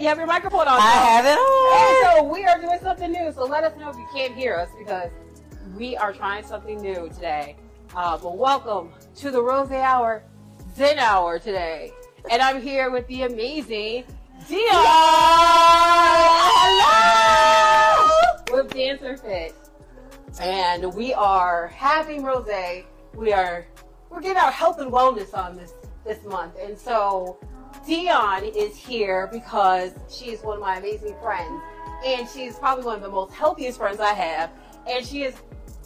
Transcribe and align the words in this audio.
you 0.00 0.08
have 0.08 0.16
your 0.18 0.26
microphone 0.26 0.66
on. 0.66 0.80
I 0.80 0.80
have 0.80 1.26
it 1.26 1.36
And 1.36 1.38
on. 1.38 2.16
so 2.16 2.32
we 2.32 2.44
are 2.46 2.58
doing 2.58 2.78
something 2.80 3.12
new. 3.12 3.30
So 3.32 3.44
let 3.44 3.64
us 3.64 3.76
know 3.78 3.90
if 3.90 3.96
you 3.96 4.06
can't 4.14 4.34
hear 4.34 4.54
us 4.56 4.70
because 4.78 5.10
we 5.76 5.94
are 5.96 6.12
trying 6.12 6.42
something 6.44 6.80
new 6.80 7.10
today. 7.10 7.56
Uh, 7.94 8.16
but 8.16 8.38
welcome 8.38 8.92
to 9.16 9.30
the 9.30 9.42
Rose 9.42 9.70
Hour 9.70 10.22
Zen 10.74 10.98
Hour 10.98 11.38
today. 11.38 11.92
And 12.30 12.40
I'm 12.40 12.62
here 12.62 12.90
with 12.90 13.06
the 13.08 13.22
amazing 13.24 14.04
Dionne. 14.48 14.70
Hello. 18.50 18.62
With 18.62 18.72
DancerFit. 18.72 19.52
And 20.40 20.94
we 20.94 21.12
are 21.12 21.66
having 21.68 22.22
Rose. 22.24 22.48
We 23.14 23.34
are 23.34 23.66
we're 24.08 24.20
getting 24.20 24.38
our 24.38 24.50
health 24.50 24.78
and 24.80 24.90
wellness 24.90 25.36
on 25.36 25.56
this 25.58 25.74
this 26.06 26.24
month. 26.24 26.54
And 26.60 26.78
so 26.78 27.38
Dionne 27.90 28.54
is 28.54 28.76
here 28.76 29.28
because 29.32 29.90
she 30.08 30.26
is 30.26 30.42
one 30.42 30.54
of 30.58 30.60
my 30.60 30.76
amazing 30.76 31.16
friends. 31.20 31.60
And 32.06 32.28
she's 32.28 32.56
probably 32.56 32.84
one 32.84 32.94
of 32.94 33.02
the 33.02 33.10
most 33.10 33.34
healthiest 33.34 33.78
friends 33.78 33.98
I 33.98 34.12
have. 34.12 34.50
And 34.88 35.04
she 35.04 35.24
is 35.24 35.34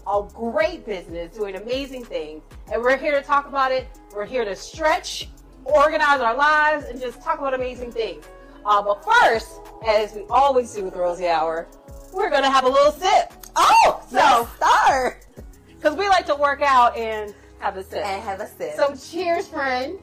a 0.06 0.22
great 0.34 0.84
business 0.84 1.34
doing 1.34 1.56
amazing 1.56 2.04
things. 2.04 2.42
And 2.70 2.82
we're 2.82 2.98
here 2.98 3.18
to 3.18 3.22
talk 3.26 3.46
about 3.48 3.72
it. 3.72 3.86
We're 4.14 4.26
here 4.26 4.44
to 4.44 4.54
stretch, 4.54 5.30
organize 5.64 6.20
our 6.20 6.36
lives, 6.36 6.84
and 6.84 7.00
just 7.00 7.22
talk 7.22 7.38
about 7.38 7.54
amazing 7.54 7.90
things. 7.90 8.26
Uh, 8.66 8.82
but 8.82 9.02
first, 9.02 9.60
as 9.88 10.12
we 10.12 10.24
always 10.28 10.74
do 10.74 10.84
with 10.84 10.92
the 10.92 11.00
Rosie 11.00 11.26
Hour, 11.28 11.68
we're 12.12 12.28
going 12.28 12.42
to 12.42 12.50
have 12.50 12.64
a 12.64 12.68
little 12.68 12.92
sip. 12.92 13.32
Oh, 13.56 14.02
So- 14.10 14.46
start 14.56 15.24
Because 15.68 15.96
we 15.96 16.06
like 16.08 16.26
to 16.26 16.34
work 16.34 16.60
out 16.62 16.96
and 16.98 17.34
have 17.60 17.78
a 17.78 17.82
sip. 17.82 18.04
and 18.04 18.22
have 18.22 18.40
a 18.40 18.46
sip. 18.46 18.74
So 18.76 18.94
cheers, 18.94 19.48
friend. 19.48 19.98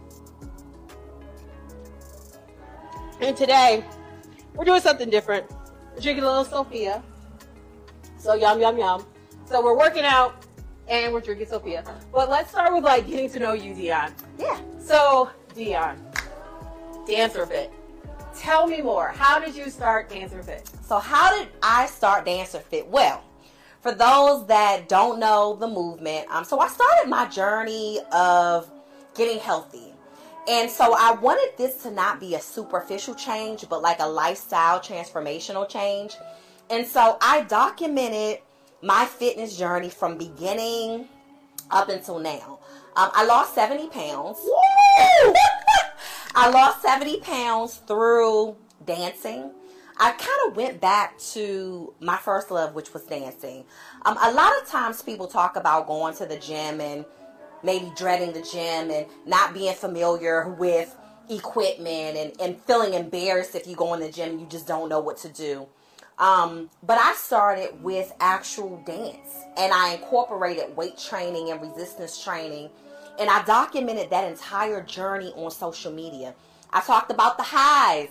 And 3.22 3.38
today, 3.38 3.86
we're 4.56 4.66
doing 4.66 4.82
something 4.82 5.10
different. 5.10 5.46
We're 5.94 6.02
drinking 6.02 6.24
a 6.24 6.28
little 6.28 6.44
Sophia. 6.44 7.04
So 8.18 8.34
yum, 8.34 8.60
yum, 8.60 8.78
yum. 8.80 9.06
So 9.46 9.64
we're 9.64 9.78
working 9.78 10.04
out 10.04 10.46
and 10.88 11.14
we're 11.14 11.22
drinking 11.22 11.48
Sophia. 11.48 11.84
But 12.12 12.30
let's 12.32 12.50
start 12.50 12.74
with 12.74 12.84
like 12.84 13.08
getting 13.08 13.30
to 13.30 13.40
know 13.40 13.54
you, 13.54 13.74
Dionne. 13.74 14.12
yeah. 14.40 14.60
So, 14.80 15.30
Dionne, 15.56 16.00
Dancer 17.06 17.46
Fit. 17.46 17.72
Tell 18.36 18.66
me 18.66 18.82
more. 18.82 19.10
How 19.10 19.40
did 19.40 19.56
you 19.56 19.70
start 19.70 20.10
DancerFit? 20.10 20.68
So 20.84 20.98
how 20.98 21.38
did 21.38 21.50
I 21.62 21.86
start 21.86 22.26
DancerFit? 22.26 22.88
Well, 22.88 23.24
for 23.82 23.94
those 23.94 24.48
that 24.48 24.90
don't 24.90 25.20
know 25.20 25.56
the 25.60 25.68
movement, 25.68 26.28
um, 26.30 26.44
so 26.44 26.60
I 26.60 26.68
started 26.70 27.10
my 27.10 27.28
journey 27.28 28.00
of 28.12 28.72
getting 29.16 29.40
healthy. 29.40 29.94
And 30.48 30.70
so 30.70 30.96
I 30.98 31.14
wanted 31.14 31.58
this 31.58 31.84
to 31.84 31.92
not 31.92 32.20
be 32.20 32.36
a 32.36 32.42
superficial 32.42 33.14
change, 33.14 33.70
but 33.70 33.82
like 33.82 34.00
a 34.00 34.08
lifestyle 34.08 34.80
transformational 34.80 35.70
change. 35.70 36.16
And 36.70 36.86
so 36.86 37.18
I 37.22 37.42
documented 37.42 38.40
my 38.82 39.06
fitness 39.06 39.56
journey 39.58 39.90
from 39.90 40.18
beginning 40.18 41.08
up 41.70 41.90
until 41.90 42.20
now. 42.20 42.60
Um, 42.96 43.10
I 43.14 43.26
lost 43.26 43.54
70 43.56 43.90
pounds. 43.90 44.40
I 46.36 46.50
lost 46.50 46.82
70 46.82 47.20
pounds 47.20 47.76
through 47.88 48.56
dancing. 48.86 49.52
I 49.98 50.12
kind 50.12 50.40
of 50.48 50.56
went 50.56 50.82
back 50.82 51.20
to 51.20 51.94
my 52.00 52.18
first 52.18 52.50
love, 52.50 52.74
which 52.74 52.94
was 52.94 53.04
dancing. 53.04 53.66
Um, 54.04 54.18
a 54.20 54.32
lot 54.32 54.52
of 54.62 54.68
times 54.68 55.02
people 55.02 55.28
talk 55.28 55.56
about 55.56 55.86
going 55.86 56.16
to 56.16 56.26
the 56.26 56.38
gym 56.38 56.82
and 56.82 57.06
maybe 57.64 57.92
dreading 57.96 58.34
the 58.34 58.42
gym 58.42 58.92
and 58.92 59.06
not 59.26 59.54
being 59.54 59.74
familiar 59.74 60.50
with 60.50 60.96
equipment 61.30 62.18
and, 62.18 62.34
and 62.42 62.62
feeling 62.64 62.94
embarrassed 62.94 63.56
if 63.56 63.68
you 63.68 63.76
go 63.76 63.94
in 63.94 64.00
the 64.00 64.12
gym 64.12 64.32
and 64.32 64.42
you 64.42 64.48
just 64.48 64.68
don't 64.68 64.90
know 64.90 65.00
what 65.00 65.18
to 65.18 65.30
do. 65.30 65.68
Um, 66.20 66.70
but 66.84 66.98
I 67.00 67.14
started 67.16 67.82
with 67.82 68.14
actual 68.20 68.82
dance 68.86 69.46
and 69.58 69.74
I 69.74 69.94
incorporated 69.94 70.76
weight 70.76 70.98
training 70.98 71.50
and 71.50 71.62
resistance 71.62 72.24
training 72.24 72.70
and 73.20 73.30
I 73.30 73.44
documented 73.44 74.10
that 74.10 74.30
entire 74.30 74.82
journey 74.82 75.34
on 75.36 75.52
social 75.52 75.92
media. 75.92 76.34
I 76.72 76.82
talked 76.82 77.12
about 77.12 77.38
the 77.38 77.44
highs. 77.44 78.10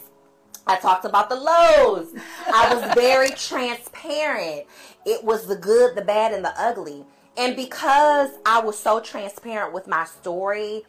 I 0.67 0.77
talked 0.77 1.05
about 1.05 1.29
the 1.29 1.37
lows. 1.37 2.15
I 2.47 2.75
was 2.75 2.95
very 2.95 3.31
transparent. 3.31 4.67
It 5.07 5.25
was 5.25 5.47
the 5.47 5.57
good, 5.57 5.97
the 5.97 6.03
bad, 6.03 6.33
and 6.33 6.45
the 6.45 6.53
ugly. 6.61 7.05
And 7.41 7.57
because 7.57 8.29
I 8.45 8.61
was 8.61 8.79
so 8.79 9.01
transparent 9.01 9.73
with 9.73 9.87
my 9.87 10.05
story, 10.05 10.83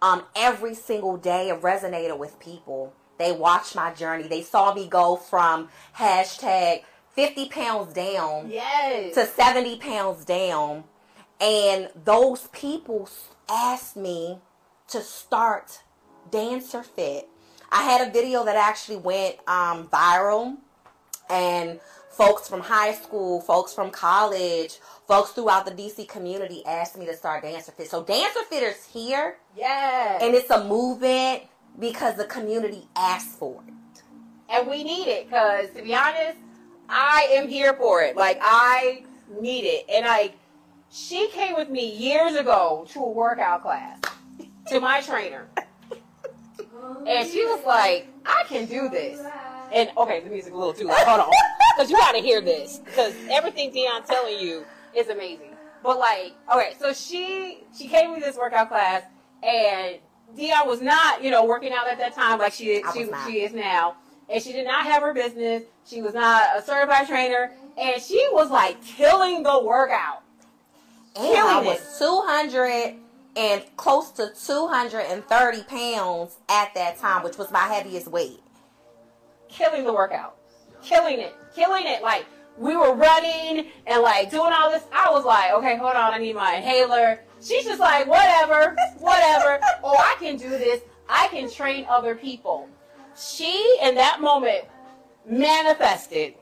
um, 0.00 0.24
every 0.34 0.74
single 0.74 1.18
day 1.18 1.50
it 1.50 1.60
resonated 1.60 2.16
with 2.18 2.40
people. 2.40 2.94
They 3.18 3.30
watched 3.30 3.76
my 3.76 3.92
journey. 3.92 4.26
They 4.26 4.40
saw 4.40 4.72
me 4.72 4.88
go 4.88 5.16
from 5.16 5.68
hashtag 5.98 6.84
50 7.12 7.48
pounds 7.50 7.92
down 7.92 8.48
Yes. 8.50 9.14
to 9.16 9.26
70 9.26 9.76
pounds 9.80 10.24
down. 10.24 10.84
And 11.42 11.90
those 12.06 12.48
people 12.52 13.06
asked 13.50 13.94
me 13.94 14.38
to 14.88 15.02
start 15.02 15.82
DancerFit. 16.30 17.24
I 17.70 17.82
had 17.82 18.08
a 18.08 18.10
video 18.10 18.46
that 18.46 18.56
actually 18.56 18.96
went 18.96 19.36
um, 19.46 19.88
viral, 19.88 20.56
and 21.28 21.80
folks 22.18 22.48
from 22.48 22.60
high 22.60 22.92
school, 22.92 23.40
folks 23.40 23.72
from 23.72 23.90
college, 23.92 24.80
folks 25.06 25.30
throughout 25.30 25.64
the 25.64 25.70
DC 25.70 26.08
community 26.08 26.66
asked 26.66 26.98
me 26.98 27.06
to 27.06 27.14
start 27.14 27.44
DancerFit. 27.44 27.86
So 27.86 28.02
Dancer 28.02 28.40
Fit 28.50 28.64
is 28.64 28.84
here, 28.86 29.36
yes. 29.56 30.20
and 30.20 30.34
it's 30.34 30.50
a 30.50 30.64
movement 30.64 31.44
because 31.78 32.16
the 32.16 32.24
community 32.24 32.88
asked 32.96 33.38
for 33.38 33.62
it. 33.68 34.02
and 34.50 34.66
we 34.68 34.82
need 34.82 35.06
it 35.06 35.26
because 35.28 35.70
to 35.76 35.82
be 35.82 35.94
honest 35.94 36.36
i 36.88 37.28
am 37.32 37.46
here 37.46 37.74
for 37.74 38.02
it. 38.02 38.16
Like 38.16 38.38
i 38.42 39.04
need 39.40 39.64
it. 39.64 39.86
And 39.88 40.04
like 40.04 40.34
she 40.90 41.28
came 41.28 41.54
with 41.54 41.68
me 41.68 41.88
years 41.88 42.34
ago 42.34 42.84
to 42.94 42.98
a 42.98 43.10
workout 43.10 43.62
class 43.62 44.00
to 44.68 44.80
my 44.80 45.00
trainer. 45.00 45.46
And 47.06 47.28
she 47.28 47.44
was 47.44 47.64
like 47.64 48.08
i 48.26 48.42
can 48.48 48.66
do 48.66 48.88
this. 48.88 49.20
And 49.72 49.90
okay 49.96 50.20
the 50.20 50.30
music 50.30 50.52
a 50.52 50.56
little 50.56 50.72
too 50.72 50.86
loud. 50.88 51.06
Hold 51.06 51.20
on 51.20 51.30
because 51.78 51.90
you 51.90 51.96
got 51.96 52.12
to 52.12 52.20
hear 52.20 52.40
this 52.40 52.80
because 52.84 53.14
everything 53.30 53.70
Dionne's 53.70 54.08
telling 54.08 54.40
you 54.40 54.64
is 54.96 55.08
amazing 55.08 55.54
but 55.82 55.98
like 55.98 56.34
okay 56.52 56.74
so 56.78 56.92
she 56.92 57.60
she 57.76 57.86
came 57.86 58.14
to 58.14 58.20
this 58.20 58.36
workout 58.36 58.68
class 58.68 59.04
and 59.42 59.98
Dionne 60.36 60.66
was 60.66 60.82
not, 60.82 61.22
you 61.22 61.30
know, 61.30 61.44
working 61.44 61.72
out 61.72 61.88
at 61.88 61.98
that 61.98 62.14
time 62.14 62.38
like 62.38 62.52
she 62.52 62.82
she, 62.92 63.08
she 63.26 63.40
is 63.42 63.52
now. 63.52 63.96
And 64.28 64.42
she 64.42 64.52
did 64.52 64.66
not 64.66 64.84
have 64.84 65.02
her 65.02 65.14
business. 65.14 65.62
She 65.86 66.02
was 66.02 66.12
not 66.12 66.42
a 66.56 66.62
certified 66.62 67.06
trainer. 67.06 67.52
And 67.78 68.02
she 68.02 68.28
was 68.32 68.50
like 68.50 68.82
killing 68.84 69.42
the 69.42 69.62
workout. 69.62 70.22
And 71.16 71.28
I 71.28 71.32
Killing 71.32 71.64
was 71.64 71.78
it. 71.78 72.04
200 72.04 72.94
and 73.36 73.76
close 73.76 74.10
to 74.12 74.30
230 74.34 75.62
pounds 75.62 76.36
at 76.48 76.74
that 76.74 76.98
time, 76.98 77.22
which 77.22 77.38
was 77.38 77.50
my 77.50 77.60
heaviest 77.60 78.08
weight. 78.08 78.40
Killing 79.48 79.84
the 79.84 79.92
workout. 79.92 80.36
Killing 80.82 81.20
it. 81.20 81.34
Killing 81.58 81.86
it. 81.86 82.02
Like 82.02 82.24
we 82.56 82.76
were 82.76 82.94
running 82.94 83.66
and 83.86 84.02
like 84.02 84.30
doing 84.30 84.52
all 84.52 84.70
this. 84.70 84.84
I 84.92 85.10
was 85.10 85.24
like, 85.24 85.52
okay, 85.54 85.76
hold 85.76 85.96
on, 85.96 86.14
I 86.14 86.18
need 86.18 86.36
my 86.36 86.54
inhaler. 86.54 87.20
She's 87.40 87.64
just 87.64 87.80
like, 87.80 88.06
whatever, 88.06 88.76
whatever. 88.98 89.60
oh, 89.82 89.96
I 89.96 90.16
can 90.20 90.36
do 90.36 90.48
this. 90.48 90.82
I 91.08 91.28
can 91.28 91.50
train 91.50 91.86
other 91.88 92.14
people. 92.14 92.68
She, 93.16 93.78
in 93.82 93.94
that 93.96 94.20
moment, 94.20 94.64
manifested. 95.26 96.34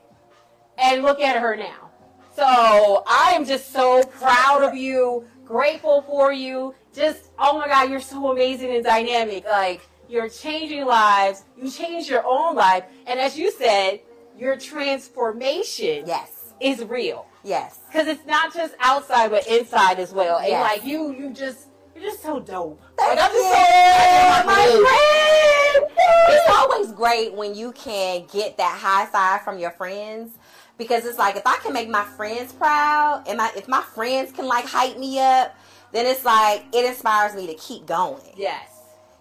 And 0.79 1.03
look 1.03 1.21
at 1.21 1.41
her 1.41 1.57
now. 1.57 1.91
So 2.35 3.03
I 3.07 3.33
am 3.35 3.47
just 3.47 3.73
so 3.73 4.03
proud 4.03 4.63
of 4.63 4.75
you, 4.75 5.25
grateful 5.47 6.03
for 6.03 6.33
you. 6.33 6.75
Just, 6.95 7.31
oh 7.39 7.59
my 7.59 7.67
God, 7.67 7.89
you're 7.89 8.01
so 8.01 8.31
amazing 8.31 8.75
and 8.75 8.85
dynamic. 8.85 9.47
Like, 9.47 9.89
you're 10.09 10.29
changing 10.29 10.85
lives. 10.85 11.45
You 11.57 11.71
changed 11.71 12.11
your 12.11 12.25
own 12.27 12.55
life. 12.55 12.85
And 13.07 13.19
as 13.19 13.39
you 13.39 13.51
said, 13.51 14.01
your 14.37 14.57
transformation 14.57 16.05
Yes. 16.07 16.53
is 16.61 16.85
real. 16.85 17.27
Yes. 17.43 17.79
Because 17.87 18.07
it's 18.09 18.27
not 18.27 18.53
just 18.55 18.75
outside, 18.81 19.31
but 19.31 19.47
inside 19.47 19.99
as 19.99 20.13
well. 20.13 20.39
And 20.39 20.49
Yes. 20.49 20.63
like 20.73 20.85
you, 20.85 21.13
you 21.13 21.31
just, 21.31 21.69
you're 21.95 22.05
just 22.05 22.23
so 22.23 22.41
dope. 22.41 22.81
Thank 22.99 23.19
like, 23.21 23.25
I'm 23.25 23.33
just 23.33 23.49
so 23.49 24.47
my 24.47 25.85
friend. 25.87 25.93
It's 26.29 26.51
always 26.51 26.93
great 26.93 27.35
when 27.35 27.55
you 27.55 27.73
can 27.73 28.27
get 28.33 28.57
that 28.59 28.79
high 28.79 29.07
five 29.07 29.43
from 29.43 29.59
your 29.59 29.71
friends 29.71 30.33
because 30.79 31.05
it's 31.07 31.19
like 31.19 31.37
if 31.37 31.47
I 31.47 31.57
can 31.63 31.73
make 31.73 31.89
my 31.89 32.05
friends 32.05 32.53
proud 32.53 33.25
and 33.27 33.39
my, 33.39 33.51
if 33.57 33.69
my 33.69 33.83
friends 33.83 34.33
can 34.33 34.47
like 34.47 34.65
hype 34.67 34.99
me 34.99 35.19
up, 35.21 35.57
then 35.93 36.05
it's 36.07 36.25
like 36.25 36.65
it 36.75 36.85
inspires 36.85 37.35
me 37.35 37.47
to 37.47 37.55
keep 37.55 37.87
going. 37.87 38.33
Yes. 38.37 38.71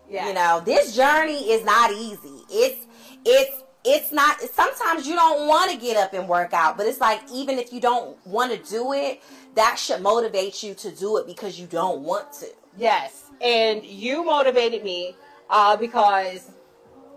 Yes. 0.09 0.27
You 0.27 0.33
know, 0.33 0.61
this 0.65 0.95
journey 0.95 1.51
is 1.51 1.63
not 1.63 1.91
easy. 1.91 2.41
It's 2.49 2.85
it's 3.23 3.63
it's 3.85 4.11
not 4.11 4.39
sometimes 4.41 5.07
you 5.07 5.15
don't 5.15 5.47
want 5.47 5.71
to 5.71 5.77
get 5.77 5.95
up 5.97 6.13
and 6.13 6.27
work 6.27 6.53
out, 6.53 6.77
but 6.77 6.85
it's 6.87 6.99
like 6.99 7.21
even 7.33 7.59
if 7.59 7.71
you 7.71 7.79
don't 7.79 8.17
want 8.25 8.51
to 8.51 8.71
do 8.71 8.93
it, 8.93 9.21
that 9.55 9.77
should 9.77 10.01
motivate 10.01 10.63
you 10.63 10.73
to 10.75 10.91
do 10.91 11.17
it 11.17 11.27
because 11.27 11.59
you 11.59 11.67
don't 11.67 12.01
want 12.01 12.31
to. 12.33 12.47
Yes, 12.77 13.31
and 13.41 13.85
you 13.85 14.23
motivated 14.25 14.83
me 14.83 15.15
uh, 15.49 15.77
because 15.77 16.51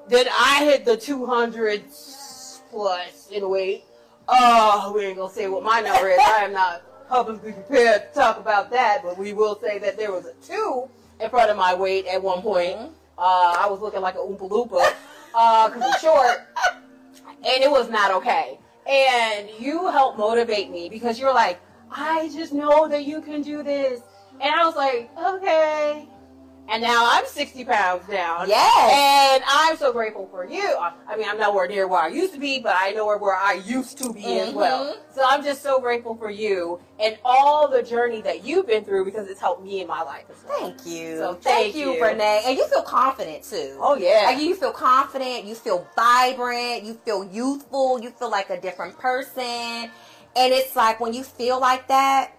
then 0.09 0.27
I 0.39 0.65
hit 0.65 0.85
the 0.85 0.97
200 0.97 1.85
plus 2.71 3.29
in 3.33 3.49
weight. 3.49 3.85
Oh, 4.29 4.93
we 4.95 5.07
ain't 5.07 5.17
gonna 5.17 5.33
say 5.33 5.49
what 5.49 5.63
my 5.65 5.81
number 5.81 6.09
is. 6.11 6.19
I 6.21 6.45
am 6.45 6.53
not 6.53 6.83
publicly 7.09 7.53
prepared 7.53 8.13
to 8.13 8.21
talk 8.21 8.39
about 8.39 8.71
that, 8.71 9.01
but 9.03 9.17
we 9.17 9.33
will 9.33 9.59
say 9.61 9.79
that 9.79 9.97
there 9.97 10.13
was 10.13 10.27
a 10.27 10.35
two 10.47 10.89
in 11.21 11.31
front 11.31 11.51
of 11.51 11.57
my 11.57 11.75
weight 11.75 12.07
at 12.07 12.23
one 12.23 12.43
point. 12.43 12.77
Mhm. 12.77 12.93
Uh, 13.17 13.55
I 13.59 13.67
was 13.69 13.81
looking 13.81 14.01
like 14.01 14.15
a 14.15 14.19
Oompa 14.19 14.49
Loompa 14.49 14.95
Uh, 15.35 15.69
because 15.69 15.83
I'm 15.83 16.01
short, 16.01 16.49
and 17.27 17.63
it 17.63 17.71
was 17.71 17.89
not 17.89 18.11
okay. 18.13 18.59
And 18.89 19.49
you 19.59 19.91
helped 19.91 20.19
motivate 20.19 20.71
me 20.71 20.89
because 20.89 21.19
you're 21.19 21.35
like, 21.35 21.61
I 21.91 22.29
just 22.33 22.53
know 22.53 22.89
that 22.89 23.05
you 23.05 23.21
can 23.21 23.43
do 23.43 23.63
this, 23.63 24.01
and 24.41 24.55
I 24.55 24.65
was 24.65 24.77
like, 24.77 25.11
okay. 25.17 26.09
And 26.71 26.83
now 26.83 27.09
I'm 27.11 27.25
60 27.27 27.65
pounds 27.65 28.07
down. 28.09 28.47
Yes. 28.47 28.93
And 28.93 29.45
I'm 29.49 29.77
so 29.79 29.91
grateful 29.91 30.29
for 30.31 30.47
you. 30.47 30.77
I 30.79 31.17
mean, 31.17 31.27
I'm 31.27 31.39
nowhere 31.39 31.67
near 31.67 31.89
where 31.89 32.01
I 32.01 32.09
used 32.09 32.35
to 32.35 32.41
be, 32.41 32.59
but 32.61 32.75
I 32.77 32.91
know 32.91 33.07
where 33.07 33.35
I 33.35 33.55
used 33.65 33.97
to 33.99 34.13
be 34.13 34.25
as 34.39 34.49
mm-hmm. 34.49 34.57
well. 34.57 34.97
So 35.15 35.23
I'm 35.27 35.43
just 35.43 35.63
so 35.63 35.81
grateful 35.81 36.15
for 36.15 36.31
you 36.31 36.79
and 37.01 37.17
all 37.25 37.69
the 37.69 37.83
journey 37.83 38.21
that 38.23 38.45
you've 38.45 38.67
been 38.67 38.85
through 38.85 39.07
because 39.07 39.29
it's 39.29 39.41
helped 39.41 39.65
me 39.65 39.81
in 39.81 39.87
my 39.87 40.03
life 40.03 40.25
as 40.31 40.45
well. 40.47 40.59
Thank 40.61 40.87
you. 40.87 41.17
So 41.17 41.33
thank, 41.35 41.43
thank 41.43 41.75
you, 41.75 41.95
you. 41.95 42.05
Renee. 42.05 42.43
And 42.47 42.57
you 42.59 42.69
feel 42.69 42.83
confident 42.83 43.45
too. 43.45 43.79
Oh 43.81 43.97
yeah. 43.97 44.25
Like 44.27 44.41
you 44.41 44.55
feel 44.55 44.73
confident, 44.73 45.45
you 45.45 45.55
feel 45.55 45.89
vibrant, 45.97 46.85
you 46.85 46.95
feel 47.05 47.25
youthful, 47.25 48.01
you 48.01 48.11
feel 48.11 48.31
like 48.31 48.51
a 48.51 48.61
different 48.61 48.99
person. 48.99 49.91
And 50.37 50.53
it's 50.53 50.77
like 50.77 51.01
when 51.01 51.15
you 51.15 51.25
feel 51.25 51.59
like 51.59 51.89
that, 51.89 52.38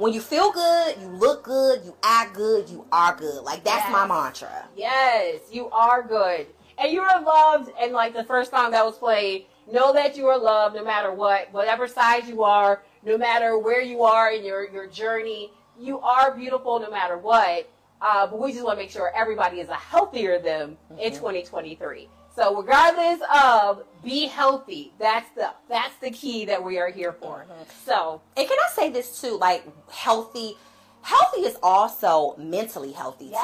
when 0.00 0.14
you 0.14 0.20
feel 0.20 0.50
good, 0.50 0.96
you 1.00 1.08
look 1.08 1.44
good, 1.44 1.82
you 1.84 1.94
act 2.02 2.34
good, 2.34 2.68
you 2.70 2.86
are 2.90 3.14
good. 3.14 3.42
Like 3.44 3.62
that's 3.62 3.90
my 3.92 4.06
mantra. 4.06 4.66
Yes, 4.74 5.40
you 5.52 5.68
are 5.70 6.02
good. 6.02 6.46
And 6.78 6.90
you 6.90 7.02
are 7.02 7.20
loved. 7.22 7.70
And 7.78 7.92
like 7.92 8.14
the 8.14 8.24
first 8.24 8.50
song 8.50 8.70
that 8.70 8.84
was 8.84 8.96
played, 8.96 9.44
know 9.70 9.92
that 9.92 10.16
you 10.16 10.26
are 10.26 10.38
loved 10.38 10.74
no 10.74 10.82
matter 10.82 11.12
what, 11.12 11.52
whatever 11.52 11.86
size 11.86 12.26
you 12.26 12.42
are, 12.42 12.82
no 13.04 13.18
matter 13.18 13.58
where 13.58 13.82
you 13.82 14.02
are 14.02 14.32
in 14.32 14.42
your, 14.42 14.68
your 14.70 14.86
journey. 14.86 15.52
You 15.78 16.00
are 16.00 16.34
beautiful 16.34 16.80
no 16.80 16.90
matter 16.90 17.18
what. 17.18 17.70
Uh, 18.00 18.26
but 18.26 18.40
we 18.40 18.52
just 18.52 18.64
want 18.64 18.78
to 18.78 18.82
make 18.82 18.90
sure 18.90 19.12
everybody 19.14 19.60
is 19.60 19.68
a 19.68 19.74
healthier 19.74 20.38
them 20.38 20.78
in 20.98 21.12
Mhm. 21.12 21.16
2023. 21.16 22.08
So 22.40 22.56
regardless 22.56 23.20
of 23.34 23.84
be 24.02 24.26
healthy, 24.26 24.94
that's 24.98 25.28
the 25.36 25.50
that's 25.68 25.94
the 26.00 26.10
key 26.10 26.46
that 26.46 26.64
we 26.64 26.78
are 26.78 26.88
here 26.90 27.12
for. 27.12 27.44
Mhm. 27.46 27.66
So 27.84 28.22
And 28.36 28.48
can 28.48 28.56
I 28.58 28.70
say 28.72 28.88
this 28.88 29.20
too? 29.20 29.36
Like 29.36 29.62
healthy, 29.90 30.56
healthy 31.02 31.42
is 31.42 31.58
also 31.62 32.34
mentally 32.38 32.92
healthy 32.92 33.28
too. 33.30 33.36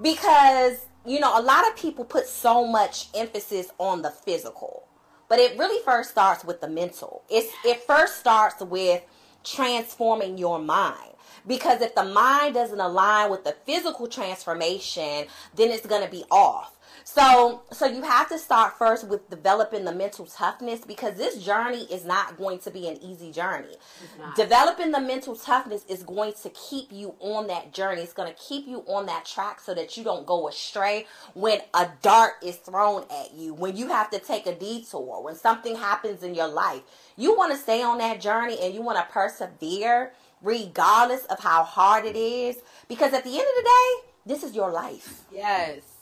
because 0.00 0.86
you 1.04 1.18
know 1.18 1.38
a 1.38 1.42
lot 1.42 1.66
of 1.68 1.74
people 1.76 2.04
put 2.04 2.26
so 2.28 2.64
much 2.64 3.08
emphasis 3.14 3.68
on 3.78 4.02
the 4.02 4.10
physical 4.10 4.84
but 5.28 5.38
it 5.38 5.58
really 5.58 5.82
first 5.84 6.10
starts 6.10 6.44
with 6.44 6.60
the 6.60 6.68
mental 6.68 7.22
it's 7.28 7.52
it 7.64 7.82
first 7.82 8.16
starts 8.18 8.60
with 8.62 9.02
transforming 9.44 10.36
your 10.38 10.58
mind 10.58 11.12
because 11.46 11.80
if 11.82 11.94
the 11.94 12.02
mind 12.04 12.54
doesn't 12.54 12.80
align 12.80 13.30
with 13.30 13.44
the 13.44 13.54
physical 13.66 14.08
transformation 14.08 15.26
then 15.54 15.70
it's 15.70 15.86
going 15.86 16.02
to 16.02 16.10
be 16.10 16.24
off 16.30 16.72
so 17.14 17.62
so 17.72 17.86
you 17.86 18.02
have 18.02 18.28
to 18.28 18.38
start 18.38 18.76
first 18.78 19.06
with 19.08 19.28
developing 19.30 19.84
the 19.84 19.92
mental 19.92 20.26
toughness 20.26 20.80
because 20.80 21.16
this 21.16 21.42
journey 21.42 21.84
is 21.84 22.04
not 22.04 22.36
going 22.36 22.58
to 22.58 22.70
be 22.70 22.88
an 22.88 22.98
easy 23.02 23.30
journey 23.30 23.76
developing 24.36 24.90
the 24.90 25.00
mental 25.00 25.36
toughness 25.36 25.84
is 25.88 26.02
going 26.02 26.32
to 26.42 26.50
keep 26.50 26.90
you 26.90 27.14
on 27.20 27.46
that 27.46 27.72
journey. 27.72 28.02
It's 28.02 28.12
going 28.12 28.32
to 28.32 28.38
keep 28.40 28.66
you 28.66 28.80
on 28.86 29.06
that 29.06 29.24
track 29.24 29.60
so 29.60 29.74
that 29.74 29.96
you 29.96 30.04
don't 30.04 30.26
go 30.26 30.48
astray 30.48 31.06
when 31.34 31.60
a 31.72 31.88
dart 32.02 32.34
is 32.42 32.56
thrown 32.56 33.04
at 33.10 33.34
you, 33.34 33.54
when 33.54 33.76
you 33.76 33.88
have 33.88 34.10
to 34.10 34.18
take 34.18 34.46
a 34.46 34.54
detour, 34.54 35.22
when 35.22 35.34
something 35.34 35.76
happens 35.76 36.22
in 36.22 36.34
your 36.34 36.48
life. 36.48 36.82
You 37.16 37.36
want 37.36 37.52
to 37.52 37.58
stay 37.58 37.82
on 37.82 37.98
that 37.98 38.20
journey 38.20 38.58
and 38.60 38.74
you 38.74 38.82
want 38.82 38.98
to 38.98 39.12
persevere 39.12 40.12
regardless 40.42 41.24
of 41.26 41.40
how 41.40 41.62
hard 41.62 42.04
it 42.04 42.16
is 42.16 42.56
because 42.88 43.12
at 43.12 43.24
the 43.24 43.30
end 43.30 43.40
of 43.40 43.56
the 43.56 43.62
day, 43.62 44.08
this 44.26 44.42
is 44.42 44.54
your 44.54 44.70
life. 44.70 45.24
yes. 45.32 45.93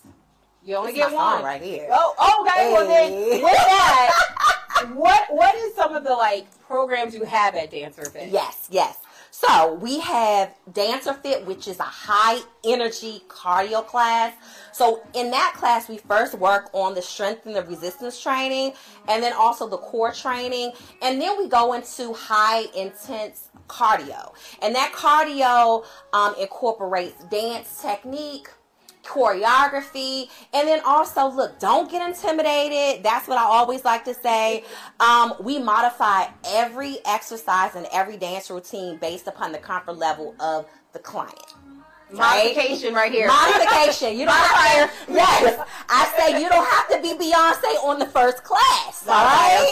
You 0.64 0.76
only 0.76 0.93
get 0.93 1.12
one. 1.12 1.43
right 1.43 1.61
here. 1.61 1.88
Oh, 1.91 2.44
okay. 2.47 2.73
Well, 2.73 2.87
then 2.87 3.43
with 3.43 3.53
that, 3.53 4.91
what 4.94 5.25
what 5.31 5.55
is 5.56 5.75
some 5.75 5.94
of 5.94 6.05
the 6.05 6.14
like 6.14 6.47
programs 6.61 7.14
you 7.14 7.25
have 7.25 7.55
at 7.55 7.70
DancerFit? 7.73 8.31
Yes, 8.31 8.69
yes. 8.70 8.99
So 9.35 9.75
we 9.75 9.99
have 9.99 10.55
DancerFit, 10.70 11.47
which 11.47 11.67
is 11.67 11.81
a 11.81 11.85
high 11.85 12.41
energy 12.64 13.23
cardio 13.29 13.85
class. 13.85 14.35
So 14.73 15.03
in 15.14 15.31
that 15.32 15.55
class, 15.56 15.88
we 15.88 15.99
first 15.99 16.35
work 16.35 16.69
on 16.73 16.94
the 16.94 17.03
strength 17.03 17.47
and 17.47 17.56
the 17.56 17.62
resistance 17.62 18.20
training, 18.23 18.75
and 19.09 19.23
then 19.23 19.32
also 19.32 19.67
the 19.67 19.79
core 19.79 20.12
training, 20.12 20.73
and 21.00 21.20
then 21.20 21.38
we 21.38 21.49
go 21.49 21.73
into 21.73 22.12
high 22.12 22.67
intense 22.76 23.49
cardio. 23.69 24.32
And 24.61 24.75
that 24.75 24.93
cardio 24.93 25.87
um, 26.12 26.35
incorporates 26.38 27.25
dance 27.25 27.81
technique 27.82 28.49
choreography. 29.02 30.28
And 30.52 30.69
then 30.69 30.81
also 30.84 31.28
look 31.28 31.58
don't 31.58 31.90
get 31.90 32.06
intimidated. 32.06 33.02
That's 33.02 33.28
what 33.28 33.38
i 33.38 33.43
always 33.43 33.84
like 33.84 34.04
to 34.04 34.14
say. 34.14 34.64
Um, 35.00 35.34
we 35.40 35.58
modify 35.58 36.26
every 36.46 36.99
exercise 37.04 37.75
and 37.75 37.87
every 37.93 38.16
dance 38.16 38.50
routine 38.50 38.96
based 38.96 39.26
upon 39.26 39.52
the 39.52 39.58
comfort 39.58 39.99
level 39.99 40.34
of 40.40 40.66
the 40.93 40.99
client. 40.99 41.54
Right? 42.12 42.54
Modification 42.54 42.94
right 42.94 43.10
here. 43.10 43.26
modification. 43.26 44.19
You 44.19 44.26
don't 44.26 44.34
have 44.34 45.06
to, 45.06 45.12
yes. 45.12 45.66
I 45.88 46.12
say 46.19 46.43
you 46.43 46.49
don't 46.50 46.66
have 46.66 46.88
to 46.90 47.00
be 47.00 47.14
beyonce 47.14 47.82
on 47.82 47.99
the 47.99 48.04
first 48.06 48.44
class 48.44 49.06
all 49.08 49.25
right? 49.25 49.70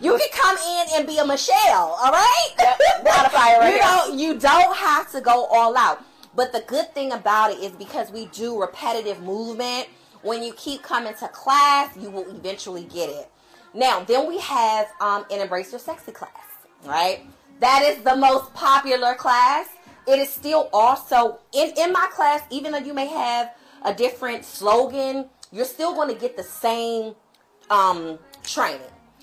You 0.00 0.16
can 0.18 0.28
come 0.32 0.56
in 0.56 0.86
and 0.94 1.06
be 1.06 1.18
a 1.18 1.26
michelle 1.26 1.98
all 2.00 2.12
right? 2.12 2.48
Yep, 2.58 3.04
modifier 3.04 3.58
right 3.58 4.08
you 4.12 4.34
you 4.34 4.38
don't 4.38 4.76
have 4.76 5.10
to 5.12 5.20
go 5.20 5.46
all 5.46 5.76
out 5.76 6.04
but 6.36 6.52
the 6.52 6.60
good 6.66 6.92
thing 6.94 7.12
about 7.12 7.50
it 7.50 7.58
is 7.58 7.72
because 7.72 8.10
we 8.10 8.26
do 8.26 8.60
repetitive 8.60 9.22
movement 9.22 9.88
when 10.22 10.42
you 10.42 10.52
keep 10.54 10.82
coming 10.82 11.14
to 11.14 11.28
class 11.28 11.96
you 11.96 12.10
will 12.10 12.28
eventually 12.30 12.84
get 12.84 13.08
it 13.08 13.30
now 13.72 14.00
then 14.04 14.28
we 14.28 14.38
have 14.38 14.88
um, 15.00 15.24
an 15.30 15.40
embrace 15.40 15.72
your 15.72 15.80
sexy 15.80 16.12
class 16.12 16.30
right 16.84 17.26
that 17.60 17.82
is 17.82 18.02
the 18.04 18.16
most 18.16 18.52
popular 18.54 19.14
class 19.14 19.68
it 20.06 20.18
is 20.18 20.28
still 20.30 20.68
also 20.72 21.38
in, 21.52 21.72
in 21.76 21.92
my 21.92 22.08
class 22.12 22.42
even 22.50 22.72
though 22.72 22.78
you 22.78 22.94
may 22.94 23.06
have 23.06 23.54
a 23.84 23.94
different 23.94 24.44
slogan 24.44 25.28
you're 25.54 25.64
still 25.64 25.94
going 25.94 26.12
to 26.12 26.20
get 26.20 26.36
the 26.36 26.42
same 26.42 27.14
um, 27.70 28.18
training. 28.42 28.80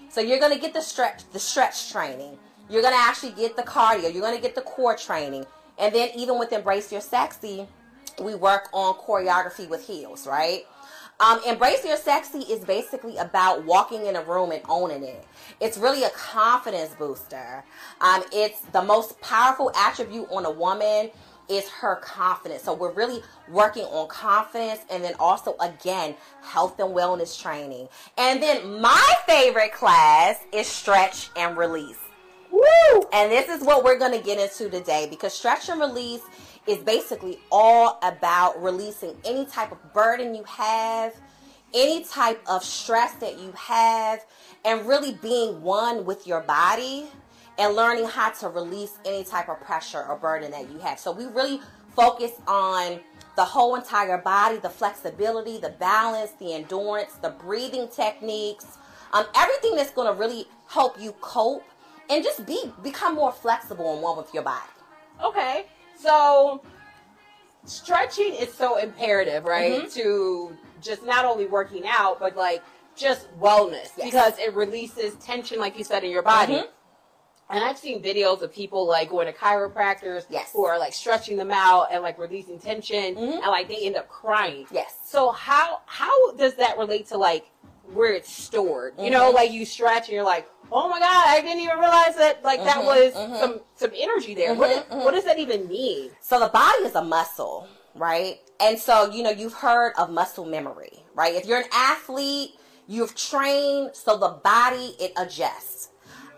So 0.09 0.21
you're 0.21 0.39
going 0.39 0.53
to 0.53 0.59
get 0.59 0.73
the 0.73 0.81
stretch, 0.81 1.29
the 1.31 1.39
stretch 1.39 1.91
training. 1.91 2.37
You're 2.69 2.81
going 2.81 2.93
to 2.93 2.99
actually 2.99 3.33
get 3.33 3.55
the 3.55 3.63
cardio. 3.63 4.11
You're 4.13 4.21
going 4.21 4.35
to 4.35 4.41
get 4.41 4.55
the 4.55 4.61
core 4.61 4.95
training. 4.95 5.45
And 5.81 5.93
then 5.93 6.11
even 6.15 6.37
with 6.37 6.53
Embrace 6.53 6.91
Your 6.91 7.01
Sexy, 7.01 7.67
we 8.21 8.35
work 8.35 8.69
on 8.71 8.93
choreography 8.93 9.67
with 9.67 9.85
heels, 9.85 10.27
right? 10.27 10.63
Um, 11.19 11.39
Embrace 11.45 11.83
Your 11.83 11.97
Sexy 11.97 12.39
is 12.39 12.63
basically 12.63 13.17
about 13.17 13.65
walking 13.65 14.05
in 14.05 14.15
a 14.15 14.23
room 14.23 14.51
and 14.51 14.61
owning 14.69 15.03
it. 15.03 15.25
It's 15.59 15.77
really 15.77 16.03
a 16.03 16.09
confidence 16.11 16.95
booster. 16.95 17.63
Um, 17.99 18.23
it's 18.31 18.61
the 18.71 18.83
most 18.83 19.19
powerful 19.21 19.71
attribute 19.75 20.27
on 20.31 20.45
a 20.45 20.51
woman 20.51 21.09
is 21.49 21.67
her 21.69 21.97
confidence. 21.97 22.63
So 22.63 22.73
we're 22.73 22.93
really 22.93 23.21
working 23.49 23.83
on 23.85 24.07
confidence 24.07 24.81
and 24.89 25.03
then 25.03 25.13
also 25.19 25.55
again 25.59 26.15
health 26.43 26.79
and 26.79 26.89
wellness 26.95 27.39
training. 27.39 27.89
And 28.17 28.41
then 28.41 28.79
my 28.79 29.13
favorite 29.27 29.73
class 29.73 30.37
is 30.53 30.67
stretch 30.67 31.29
and 31.35 31.57
release. 31.57 31.97
Woo! 32.61 33.03
And 33.11 33.31
this 33.31 33.49
is 33.49 33.65
what 33.65 33.83
we're 33.83 33.97
going 33.97 34.17
to 34.17 34.23
get 34.23 34.39
into 34.39 34.69
today 34.69 35.07
because 35.09 35.33
stretch 35.33 35.69
and 35.69 35.79
release 35.79 36.21
is 36.67 36.77
basically 36.77 37.39
all 37.51 37.97
about 38.03 38.61
releasing 38.61 39.15
any 39.25 39.45
type 39.45 39.71
of 39.71 39.93
burden 39.93 40.35
you 40.35 40.43
have, 40.43 41.15
any 41.73 42.03
type 42.03 42.39
of 42.47 42.63
stress 42.63 43.13
that 43.15 43.39
you 43.39 43.51
have, 43.53 44.23
and 44.63 44.87
really 44.87 45.13
being 45.21 45.61
one 45.61 46.05
with 46.05 46.27
your 46.27 46.41
body 46.41 47.07
and 47.57 47.75
learning 47.75 48.05
how 48.05 48.29
to 48.29 48.47
release 48.47 48.97
any 49.05 49.23
type 49.23 49.49
of 49.49 49.59
pressure 49.61 50.03
or 50.03 50.15
burden 50.17 50.51
that 50.51 50.69
you 50.69 50.77
have. 50.79 50.99
So 50.99 51.11
we 51.11 51.25
really 51.25 51.59
focus 51.95 52.31
on 52.47 52.99
the 53.35 53.45
whole 53.45 53.75
entire 53.75 54.19
body, 54.19 54.57
the 54.57 54.69
flexibility, 54.69 55.57
the 55.57 55.69
balance, 55.69 56.31
the 56.39 56.53
endurance, 56.53 57.13
the 57.13 57.29
breathing 57.29 57.87
techniques, 57.87 58.77
um, 59.13 59.25
everything 59.35 59.75
that's 59.75 59.91
going 59.91 60.13
to 60.13 60.19
really 60.19 60.45
help 60.67 60.99
you 61.01 61.13
cope 61.21 61.63
and 62.11 62.23
just 62.23 62.45
be 62.45 62.71
become 62.83 63.15
more 63.15 63.31
flexible 63.31 63.93
and 63.93 64.01
one 64.03 64.17
with 64.17 64.31
your 64.33 64.43
body. 64.43 64.69
Okay. 65.23 65.65
So 65.97 66.61
stretching 67.65 68.33
is 68.33 68.53
so 68.53 68.77
imperative, 68.77 69.45
right? 69.45 69.83
Mhm. 69.83 69.93
To 69.93 70.57
just 70.81 71.03
not 71.03 71.25
only 71.25 71.45
working 71.45 71.83
out, 71.87 72.19
but 72.19 72.35
like 72.35 72.61
just 72.95 73.27
wellness 73.39 73.89
Yes. 73.95 74.05
because 74.05 74.37
it 74.39 74.53
releases 74.53 75.15
tension, 75.15 75.59
like 75.59 75.77
you 75.77 75.83
said, 75.83 76.03
in 76.03 76.11
your 76.11 76.23
body. 76.23 76.55
Mhm. 76.55 76.67
And 77.49 77.63
I've 77.63 77.77
seen 77.77 78.01
videos 78.01 78.41
of 78.41 78.51
people 78.53 78.85
like 78.85 79.09
going 79.09 79.27
to 79.27 79.33
chiropractors 79.33 80.25
Yes. 80.29 80.51
who 80.53 80.65
are 80.65 80.79
like 80.79 80.93
stretching 80.93 81.37
them 81.37 81.51
out 81.51 81.87
and 81.91 82.01
like 82.01 82.17
releasing 82.17 82.59
tension 82.59 83.15
Mhm. 83.15 83.33
and 83.41 83.47
like 83.47 83.67
they 83.67 83.77
end 83.85 83.95
up 83.97 84.07
crying. 84.09 84.67
Yes. 84.71 84.95
So 85.05 85.31
how 85.31 85.81
how 85.85 86.31
does 86.33 86.55
that 86.55 86.77
relate 86.77 87.07
to 87.07 87.17
like 87.17 87.49
where 87.93 88.13
it's 88.13 88.31
stored? 88.31 88.93
You 88.97 89.09
know, 89.11 89.31
Mhm. 89.31 89.35
like 89.35 89.51
you 89.51 89.65
stretch 89.65 90.07
and 90.07 90.15
you're 90.15 90.23
like, 90.23 90.49
oh 90.71 90.89
my 90.89 90.99
god, 90.99 91.25
I 91.27 91.41
didn't 91.41 91.61
even 91.61 91.77
realize 91.79 92.15
that 92.17 92.43
like 92.43 92.63
that 92.63 92.77
Mhm, 92.77 92.85
was 92.85 93.13
mhm. 93.13 93.39
some 93.39 93.61
some 93.75 93.91
energy 93.95 94.33
there. 94.35 94.53
What 94.53 94.69
Mhm, 94.69 94.85
mhm. 94.97 95.03
what 95.05 95.13
does 95.13 95.25
that 95.25 95.39
even 95.39 95.67
mean? 95.67 96.11
So 96.21 96.39
the 96.39 96.47
body 96.47 96.83
is 96.83 96.95
a 96.95 97.03
muscle, 97.03 97.67
right? 97.95 98.39
And 98.59 98.79
so, 98.79 99.09
you 99.11 99.23
know, 99.23 99.31
you've 99.31 99.53
heard 99.53 99.93
of 99.97 100.09
muscle 100.09 100.45
memory, 100.45 101.03
right? 101.15 101.33
If 101.35 101.45
you're 101.45 101.59
an 101.59 101.69
athlete, 101.73 102.51
you've 102.87 103.15
trained 103.15 103.91
so 103.95 104.17
the 104.17 104.29
body 104.43 104.95
it 104.99 105.13
adjusts. 105.17 105.89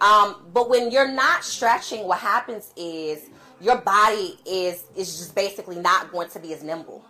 Um, 0.02 0.48
but 0.54 0.70
when 0.70 0.92
you're 0.92 1.08
not 1.12 1.44
stretching, 1.44 2.08
what 2.08 2.20
happens 2.20 2.72
is 2.75 3.30
your 3.62 3.78
body 3.78 4.40
is 4.46 4.84
is 4.96 5.18
just 5.18 5.36
basically 5.36 5.78
not 5.78 6.12
going 6.12 6.30
to 6.30 6.40
be 6.40 6.54
as 6.54 6.63
nimble. 6.63 7.04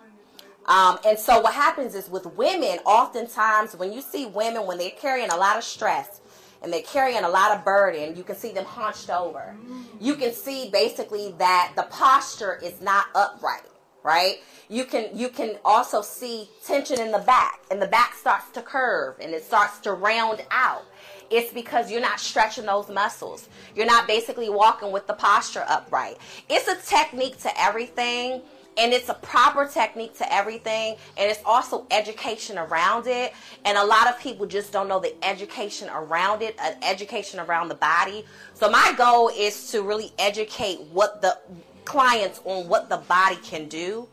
Um, 0.66 0.98
and 1.06 1.20
so 1.20 1.42
what 1.42 1.54
happens 1.54 1.94
is 1.94 2.10
with 2.10 2.26
women, 2.38 2.80
oftentimes 2.86 3.76
when 3.76 3.92
you 3.92 4.02
see 4.02 4.26
women 4.26 4.66
when 4.66 4.78
they're 4.78 4.92
carrying 4.92 5.30
a 5.30 5.36
lot 5.36 5.58
of 5.58 5.64
stress 5.64 6.22
and 6.64 6.72
they're 6.72 6.82
carrying 6.82 7.24
a 7.24 7.30
lot 7.30 7.56
of 7.56 7.66
burden, 7.66 8.16
you 8.16 8.24
can 8.24 8.36
see 8.36 8.52
them 8.54 8.66
hunched 8.66 9.10
over. 9.10 9.56
Mm-hmm. 9.60 9.82
You 10.00 10.16
can 10.16 10.34
see 10.34 10.70
basically 10.70 11.36
that 11.38 11.74
the 11.76 11.84
posture 11.84 12.60
is 12.64 12.82
not 12.82 13.08
upright, 13.14 13.68
right? 14.04 14.38
You 14.70 14.86
can 14.86 15.10
you 15.14 15.30
can 15.30 15.58
also 15.66 16.02
see 16.02 16.50
tension 16.66 17.00
in 17.00 17.12
the 17.12 17.20
back, 17.20 17.60
and 17.70 17.82
the 17.82 17.88
back 17.88 18.14
starts 18.14 18.50
to 18.52 18.62
curve 18.62 19.16
and 19.20 19.34
it 19.34 19.44
starts 19.44 19.80
to 19.80 19.94
round 19.94 20.44
out. 20.52 20.86
It's 21.30 21.52
because 21.52 21.92
you're 21.92 22.02
not 22.02 22.20
stretching 22.20 22.66
those 22.66 22.90
muscles. 22.90 23.50
You're 23.76 23.86
not 23.86 24.08
basically 24.08 24.50
walking 24.50 24.92
with 24.92 25.08
the 25.08 25.14
posture 25.14 25.66
upright. 25.68 26.18
It's 26.50 26.68
a 26.68 26.76
technique 26.76 27.40
to 27.40 27.62
everything 27.62 28.42
and 28.78 28.94
it's 28.94 29.10
a 29.10 29.14
proper 29.16 29.66
technique 29.66 30.18
to 30.18 30.34
everything 30.34 30.96
and 31.18 31.30
it's 31.30 31.42
also 31.46 31.86
education 31.92 32.58
around 32.58 33.08
it. 33.08 33.34
And 33.66 33.78
a 33.78 33.84
lot 33.84 34.08
of 34.08 34.20
people 34.20 34.46
just 34.46 34.72
don't 34.72 34.88
know 34.88 35.00
the 35.00 35.14
education 35.26 35.90
around 35.90 36.42
it 36.42 36.56
uh, 36.60 36.74
education 36.82 37.40
around 37.40 37.70
the 37.70 37.76
body. 37.76 38.26
So 38.54 38.70
my 38.70 38.94
goal 38.98 39.30
is 39.30 39.72
to 39.72 39.82
really 39.82 40.12
educate 40.18 40.80
what 40.92 41.22
the 41.22 41.38
clients 41.86 42.42
on 42.46 42.68
what 42.68 42.90
the 42.90 42.98
body 42.98 43.38
can 43.44 43.68
do 43.68 44.08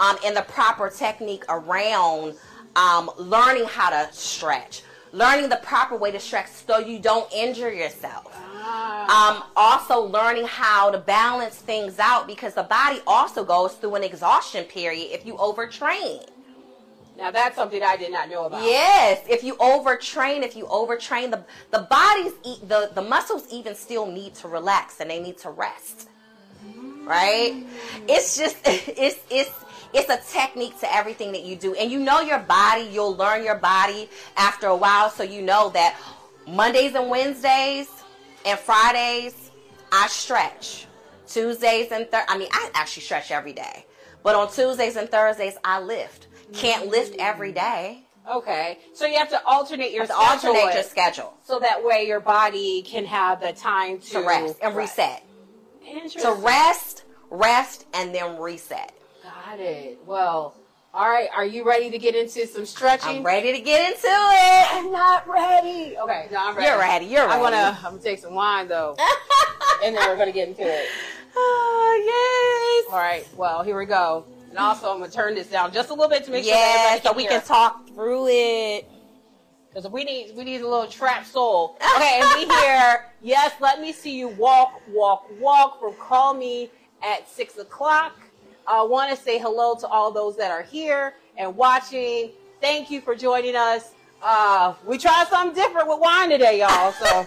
um, 0.00 0.16
and 0.24 0.36
the 0.36 0.42
proper 0.42 0.90
technique 0.90 1.44
around 1.48 2.34
um, 2.74 3.10
learning 3.16 3.64
how 3.64 3.90
to 3.90 4.12
stretch 4.12 4.82
learning 5.12 5.48
the 5.48 5.60
proper 5.62 5.96
way 5.96 6.10
to 6.10 6.20
stretch 6.20 6.48
so 6.48 6.78
you 6.78 6.98
don't 6.98 7.32
injure 7.32 7.72
yourself 7.72 8.45
um, 8.56 9.44
also 9.56 10.00
learning 10.00 10.46
how 10.46 10.90
to 10.90 10.98
balance 10.98 11.56
things 11.56 11.98
out 11.98 12.26
because 12.26 12.54
the 12.54 12.62
body 12.64 13.00
also 13.06 13.44
goes 13.44 13.74
through 13.74 13.94
an 13.94 14.02
exhaustion 14.02 14.64
period 14.64 15.08
if 15.12 15.24
you 15.26 15.34
overtrain. 15.34 16.26
Now 17.16 17.30
that's 17.30 17.56
something 17.56 17.82
I 17.82 17.96
did 17.96 18.12
not 18.12 18.28
know 18.28 18.44
about. 18.44 18.62
Yes, 18.62 19.24
if 19.28 19.42
you 19.42 19.56
overtrain, 19.56 20.42
if 20.42 20.54
you 20.54 20.66
overtrain, 20.66 21.30
the 21.30 21.44
the 21.70 21.86
body's 21.88 22.32
the 22.68 22.90
the 22.94 23.02
muscles 23.02 23.46
even 23.50 23.74
still 23.74 24.06
need 24.06 24.34
to 24.36 24.48
relax 24.48 25.00
and 25.00 25.08
they 25.08 25.20
need 25.20 25.38
to 25.38 25.50
rest. 25.50 26.08
Right? 27.04 27.64
It's 28.08 28.36
just 28.36 28.56
it's 28.66 29.18
it's 29.30 29.52
it's 29.94 30.10
a 30.10 30.18
technique 30.30 30.78
to 30.80 30.94
everything 30.94 31.32
that 31.32 31.44
you 31.44 31.56
do, 31.56 31.74
and 31.74 31.90
you 31.90 32.00
know 32.00 32.20
your 32.20 32.40
body. 32.40 32.82
You'll 32.92 33.16
learn 33.16 33.44
your 33.44 33.54
body 33.54 34.10
after 34.36 34.66
a 34.66 34.76
while, 34.76 35.08
so 35.08 35.22
you 35.22 35.40
know 35.40 35.70
that 35.70 35.98
Mondays 36.46 36.94
and 36.94 37.08
Wednesdays 37.08 37.88
and 38.46 38.58
Fridays 38.58 39.50
I 39.92 40.06
stretch. 40.08 40.86
Tuesdays 41.26 41.90
and 41.90 42.08
Thur 42.10 42.24
I 42.28 42.38
mean 42.38 42.48
I 42.52 42.70
actually 42.74 43.02
stretch 43.02 43.30
every 43.30 43.52
day. 43.52 43.86
But 44.22 44.36
on 44.36 44.50
Tuesdays 44.50 44.96
and 44.96 45.08
Thursdays 45.08 45.56
I 45.64 45.80
lift. 45.80 46.28
Can't 46.52 46.86
mm. 46.86 46.90
lift 46.90 47.16
every 47.18 47.52
day. 47.52 48.06
Okay. 48.30 48.78
So 48.92 49.06
you 49.06 49.18
have 49.18 49.30
to 49.30 49.44
alternate 49.46 49.92
your 49.92 50.06
to 50.06 50.12
schedule 50.12 50.50
alternate 50.50 50.74
your 50.74 50.82
schedule 50.82 51.34
so 51.44 51.58
that 51.58 51.84
way 51.84 52.06
your 52.06 52.20
body 52.20 52.82
can 52.82 53.04
have 53.04 53.40
the 53.40 53.52
time 53.52 54.00
to, 54.00 54.10
to 54.10 54.20
rest 54.20 54.56
and 54.62 54.76
reset. 54.76 55.24
Interesting. 55.86 56.22
To 56.22 56.32
rest, 56.32 57.04
rest, 57.30 57.86
and 57.94 58.14
then 58.14 58.38
reset. 58.40 58.92
Got 59.22 59.60
it. 59.60 59.98
Well, 60.04 60.56
all 60.96 61.10
right. 61.10 61.28
Are 61.36 61.44
you 61.44 61.62
ready 61.62 61.90
to 61.90 61.98
get 61.98 62.14
into 62.14 62.46
some 62.46 62.64
stretching? 62.64 63.18
I'm 63.18 63.22
ready 63.22 63.52
to 63.52 63.60
get 63.60 63.92
into 63.92 64.06
it. 64.06 64.74
I'm 64.74 64.90
not 64.90 65.28
ready. 65.28 65.94
Okay, 65.98 66.28
no, 66.32 66.38
I'm 66.38 66.56
ready. 66.56 66.66
You're 66.66 66.78
ready. 66.78 67.04
You're 67.04 67.26
ready. 67.26 67.32
I'm 67.34 67.42
gonna. 67.42 67.78
I'm 67.84 67.92
gonna 67.92 68.02
take 68.02 68.18
some 68.18 68.34
wine 68.34 68.66
though, 68.66 68.96
and 69.84 69.94
then 69.94 70.08
we're 70.08 70.16
gonna 70.16 70.32
get 70.32 70.48
into 70.48 70.62
it. 70.62 70.86
oh 71.36 72.88
All 72.90 72.98
right. 72.98 73.28
Well, 73.36 73.62
here 73.62 73.78
we 73.78 73.84
go. 73.84 74.24
And 74.48 74.58
also, 74.58 74.90
I'm 74.90 75.00
gonna 75.00 75.12
turn 75.12 75.34
this 75.34 75.48
down 75.48 75.70
just 75.70 75.90
a 75.90 75.92
little 75.92 76.08
bit 76.08 76.24
to 76.24 76.30
make 76.30 76.46
yes. 76.46 77.02
sure 77.02 77.12
so 77.12 77.16
we 77.16 77.24
hear. 77.24 77.32
can 77.32 77.42
talk 77.42 77.86
through 77.88 78.28
it. 78.28 78.88
Because 79.68 79.90
we 79.90 80.02
need 80.02 80.34
we 80.34 80.44
need 80.44 80.62
a 80.62 80.68
little 80.68 80.88
trap 80.88 81.26
soul. 81.26 81.76
Okay, 81.96 82.20
and 82.22 82.28
we 82.36 82.54
hear 82.54 83.04
yes. 83.20 83.52
Let 83.60 83.82
me 83.82 83.92
see 83.92 84.16
you 84.16 84.28
walk, 84.28 84.80
walk, 84.88 85.26
walk 85.38 85.78
from 85.78 85.92
Call 85.94 86.32
Me 86.32 86.70
at 87.02 87.28
six 87.28 87.58
o'clock. 87.58 88.18
I 88.66 88.82
want 88.82 89.10
to 89.10 89.16
say 89.16 89.38
hello 89.38 89.74
to 89.76 89.86
all 89.86 90.10
those 90.10 90.36
that 90.36 90.50
are 90.50 90.62
here 90.62 91.14
and 91.36 91.56
watching. 91.56 92.30
Thank 92.60 92.90
you 92.90 93.00
for 93.00 93.14
joining 93.14 93.54
us. 93.56 93.92
Uh, 94.22 94.74
we 94.84 94.98
tried 94.98 95.26
something 95.28 95.54
different 95.54 95.88
with 95.88 96.00
wine 96.00 96.30
today, 96.30 96.60
y'all. 96.60 96.92
So 96.92 97.26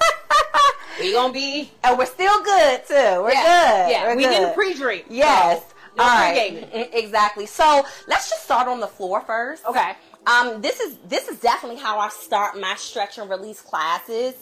we 1.00 1.14
gonna 1.14 1.32
be 1.32 1.72
And 1.84 1.98
we're 1.98 2.06
still 2.06 2.44
good 2.44 2.86
too. 2.88 2.94
We're 2.94 3.32
yeah, 3.32 3.86
good. 3.86 3.92
Yeah, 3.92 4.08
We're 4.08 4.16
we 4.16 4.24
good. 4.24 4.30
didn't 4.32 4.54
pre-drink. 4.54 5.06
Yes. 5.10 5.64
So, 5.96 6.04
All 6.04 6.08
right. 6.10 6.68
Exactly. 6.94 7.46
So 7.46 7.86
let's 8.08 8.30
just 8.30 8.44
start 8.44 8.68
on 8.68 8.80
the 8.80 8.88
floor 8.88 9.22
first. 9.22 9.66
Okay. 9.66 9.94
Um, 10.28 10.62
this 10.62 10.80
is 10.80 10.98
this 11.08 11.28
is 11.28 11.40
definitely 11.40 11.80
how 11.80 12.00
I 12.00 12.10
start 12.10 12.60
my 12.60 12.76
stretch 12.76 13.18
and 13.18 13.30
release 13.30 13.62
classes. 13.62 14.36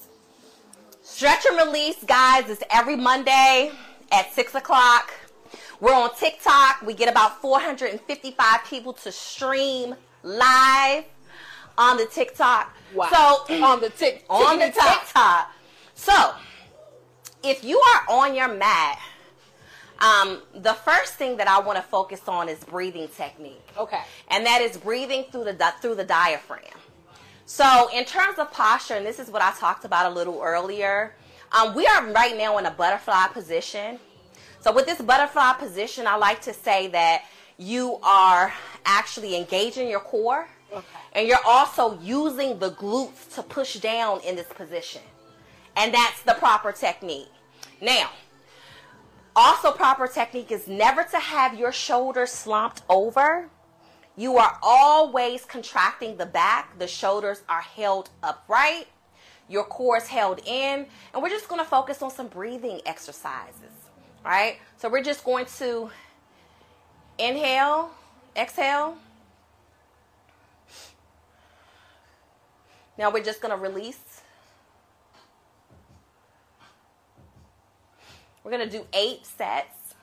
Stretch 1.03 1.45
and 1.45 1.57
release, 1.57 2.03
guys, 2.03 2.49
is 2.49 2.61
every 2.69 2.95
Monday 2.95 3.71
at 4.11 4.33
six 4.33 4.55
o'clock. 4.55 5.13
We're 5.79 5.93
on 5.93 6.15
TikTok. 6.15 6.81
We 6.85 6.93
get 6.93 7.09
about 7.09 7.41
455 7.41 8.65
people 8.65 8.93
to 8.93 9.11
stream 9.11 9.95
live 10.23 11.05
on 11.77 11.97
the 11.97 12.05
TikTok. 12.05 12.75
Wow. 12.93 13.09
So 13.47 13.55
on 13.63 13.81
the 13.81 13.89
tick 13.89 14.25
on 14.29 14.59
the. 14.59 14.65
TikTok. 14.65 15.51
So, 15.93 16.33
if 17.43 17.63
you 17.63 17.79
are 17.79 18.01
on 18.09 18.35
your 18.35 18.47
mat, 18.47 18.99
um, 19.99 20.41
the 20.53 20.73
first 20.73 21.13
thing 21.15 21.37
that 21.37 21.47
I 21.47 21.59
want 21.59 21.77
to 21.77 21.83
focus 21.83 22.21
on 22.27 22.49
is 22.49 22.63
breathing 22.63 23.07
technique, 23.07 23.67
Okay. 23.77 24.01
and 24.29 24.45
that 24.45 24.61
is 24.61 24.77
breathing 24.77 25.25
through 25.31 25.45
the 25.45 25.73
through 25.81 25.95
the 25.95 26.03
diaphragm. 26.03 26.61
So, 27.45 27.89
in 27.93 28.05
terms 28.05 28.37
of 28.37 28.51
posture, 28.51 28.95
and 28.95 29.05
this 29.05 29.19
is 29.19 29.29
what 29.29 29.41
I 29.41 29.51
talked 29.57 29.85
about 29.85 30.11
a 30.11 30.13
little 30.13 30.41
earlier, 30.41 31.15
um, 31.51 31.73
we 31.73 31.87
are 31.87 32.05
right 32.11 32.37
now 32.37 32.57
in 32.57 32.65
a 32.65 32.71
butterfly 32.71 33.27
position. 33.27 33.99
So, 34.59 34.71
with 34.71 34.85
this 34.85 35.01
butterfly 35.01 35.53
position, 35.53 36.07
I 36.07 36.15
like 36.15 36.41
to 36.41 36.53
say 36.53 36.87
that 36.87 37.23
you 37.57 37.99
are 38.03 38.53
actually 38.85 39.35
engaging 39.35 39.89
your 39.89 39.99
core. 39.99 40.47
Okay. 40.71 40.85
And 41.13 41.27
you're 41.27 41.45
also 41.45 41.99
using 42.01 42.59
the 42.59 42.71
glutes 42.71 43.33
to 43.35 43.43
push 43.43 43.75
down 43.75 44.21
in 44.21 44.35
this 44.35 44.47
position. 44.47 45.01
And 45.75 45.93
that's 45.93 46.21
the 46.23 46.33
proper 46.33 46.71
technique. 46.71 47.29
Now, 47.81 48.09
also 49.35 49.71
proper 49.71 50.07
technique 50.07 50.51
is 50.51 50.67
never 50.67 51.03
to 51.03 51.17
have 51.19 51.57
your 51.57 51.71
shoulders 51.71 52.31
slumped 52.31 52.81
over. 52.89 53.49
You 54.15 54.37
are 54.37 54.57
always 54.63 55.45
contracting 55.45 56.17
the 56.17 56.25
back. 56.25 56.79
The 56.79 56.87
shoulders 56.87 57.43
are 57.47 57.61
held 57.61 58.09
upright. 58.23 58.87
Your 59.47 59.63
core 59.63 59.97
is 59.97 60.07
held 60.07 60.39
in. 60.45 60.87
And 61.13 61.23
we're 61.23 61.29
just 61.29 61.47
going 61.47 61.61
to 61.61 61.69
focus 61.69 62.01
on 62.01 62.09
some 62.09 62.27
breathing 62.27 62.81
exercises. 62.85 63.66
Right? 64.23 64.57
So 64.77 64.89
we're 64.89 65.03
just 65.03 65.23
going 65.23 65.45
to 65.57 65.89
inhale, 67.17 67.91
exhale. 68.35 68.97
Now 72.97 73.11
we're 73.11 73.23
just 73.23 73.41
going 73.41 73.55
to 73.55 73.61
release. 73.61 74.21
We're 78.43 78.51
going 78.51 78.69
to 78.69 78.77
do 78.77 78.85
eight 78.93 79.25
sets. 79.25 79.93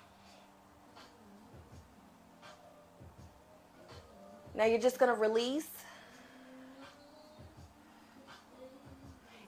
Now 4.55 4.67
you're 4.67 4.79
just 4.79 4.99
going 4.99 5.13
to 5.13 5.21
release. 5.21 5.69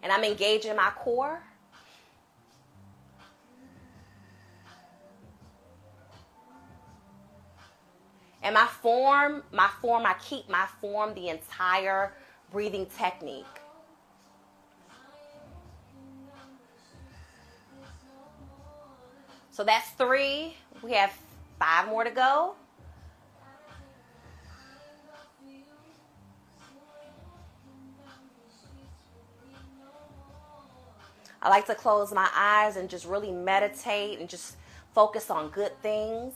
And 0.02 0.10
I'm 0.10 0.24
engaging 0.24 0.74
my 0.76 0.90
core. 0.96 1.42
Form, 8.86 9.42
my 9.50 9.68
form, 9.80 10.06
I 10.06 10.14
keep 10.14 10.48
my 10.48 10.64
form 10.80 11.12
the 11.14 11.28
entire 11.28 12.12
breathing 12.52 12.86
technique. 12.96 13.44
So 19.50 19.64
that's 19.64 19.90
three. 19.98 20.54
We 20.82 20.92
have 20.92 21.12
five 21.58 21.88
more 21.88 22.04
to 22.04 22.12
go. 22.12 22.54
I 31.42 31.48
like 31.48 31.66
to 31.66 31.74
close 31.74 32.12
my 32.12 32.28
eyes 32.32 32.76
and 32.76 32.88
just 32.88 33.04
really 33.04 33.32
meditate 33.32 34.20
and 34.20 34.28
just 34.28 34.54
focus 34.94 35.28
on 35.28 35.48
good 35.48 35.72
things. 35.82 36.34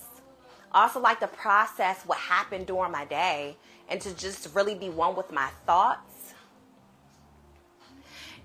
Also 0.72 1.00
like 1.00 1.20
to 1.20 1.26
process 1.26 2.02
what 2.06 2.18
happened 2.18 2.66
during 2.66 2.92
my 2.92 3.04
day 3.04 3.56
and 3.88 4.00
to 4.00 4.14
just 4.14 4.54
really 4.54 4.74
be 4.74 4.88
one 4.88 5.16
with 5.16 5.32
my 5.32 5.48
thoughts. 5.66 6.34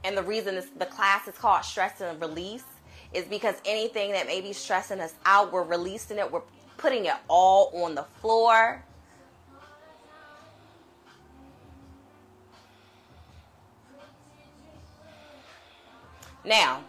And 0.04 0.18
the 0.18 0.24
reason 0.24 0.56
this, 0.56 0.68
the 0.78 0.86
class 0.86 1.28
is 1.28 1.36
called 1.38 1.64
Stress 1.64 2.02
and 2.02 2.20
Release 2.22 2.64
is 3.14 3.26
because 3.26 3.56
anything 3.66 4.12
that 4.12 4.28
may 4.28 4.42
be 4.42 4.54
stressing 4.54 5.00
us 5.00 5.14
out, 5.26 5.52
we're 5.52 5.64
releasing 5.64 6.18
it, 6.18 6.32
we're 6.32 6.42
putting 6.78 7.06
it 7.06 7.16
all 7.28 7.72
on 7.84 7.96
the 7.96 8.04
floor. 8.04 8.84
Now, 16.44 16.84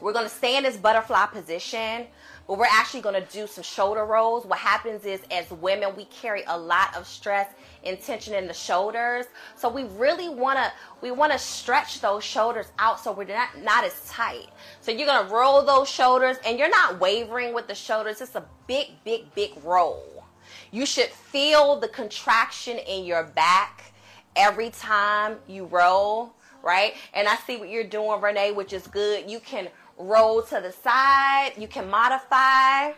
we're 0.00 0.12
going 0.12 0.26
to 0.26 0.34
stay 0.34 0.58
in 0.58 0.64
this 0.64 0.76
butterfly 0.76 1.26
position, 1.26 2.06
but 2.46 2.58
we're 2.58 2.66
actually 2.70 3.00
going 3.00 3.20
to 3.20 3.32
do 3.32 3.46
some 3.46 3.64
shoulder 3.64 4.04
rolls. 4.04 4.46
What 4.46 4.58
happens 4.58 5.04
is, 5.04 5.20
as 5.30 5.50
women, 5.50 5.94
we 5.96 6.04
carry 6.06 6.42
a 6.46 6.56
lot 6.56 6.96
of 6.96 7.06
stress 7.06 7.48
and 7.84 8.00
tension 8.00 8.34
in 8.34 8.46
the 8.46 8.54
shoulders. 8.54 9.26
So 9.56 9.68
we 9.68 9.84
really 9.84 10.28
want 10.28 10.58
to 10.58 10.72
we 11.00 11.10
want 11.10 11.32
to 11.32 11.38
stretch 11.38 12.00
those 12.00 12.24
shoulders 12.24 12.66
out 12.78 13.00
so 13.00 13.12
we're 13.12 13.24
not 13.24 13.60
not 13.62 13.84
as 13.84 14.08
tight. 14.08 14.48
So 14.80 14.90
you're 14.92 15.06
going 15.06 15.26
to 15.26 15.34
roll 15.34 15.62
those 15.64 15.88
shoulders, 15.88 16.36
and 16.46 16.58
you're 16.58 16.70
not 16.70 17.00
wavering 17.00 17.52
with 17.54 17.66
the 17.66 17.74
shoulders. 17.74 18.20
It's 18.20 18.34
a 18.34 18.44
big, 18.66 18.88
big, 19.04 19.34
big 19.34 19.52
roll. 19.64 20.24
You 20.70 20.86
should 20.86 21.08
feel 21.08 21.80
the 21.80 21.88
contraction 21.88 22.78
in 22.78 23.04
your 23.04 23.24
back 23.24 23.92
every 24.36 24.70
time 24.70 25.38
you 25.48 25.64
roll 25.66 26.34
right? 26.66 26.94
And 27.14 27.28
I 27.28 27.36
see 27.36 27.56
what 27.56 27.68
you're 27.68 27.84
doing, 27.84 28.20
Renee, 28.20 28.50
which 28.50 28.72
is 28.72 28.88
good. 28.88 29.30
You 29.30 29.38
can 29.38 29.68
roll 29.98 30.42
to 30.42 30.60
the 30.60 30.72
side, 30.72 31.52
you 31.56 31.68
can 31.68 31.88
modify. 31.88 32.92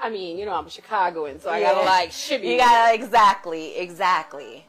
I 0.00 0.10
mean, 0.10 0.36
you 0.36 0.44
know, 0.44 0.52
I'm 0.52 0.66
a 0.66 0.70
Chicagoan, 0.70 1.40
so 1.40 1.48
I 1.48 1.60
gotta 1.60 1.84
like 1.84 2.10
shimmy. 2.10 2.52
You 2.52 2.58
gotta 2.58 2.94
exactly, 2.94 3.76
exactly. 3.76 4.66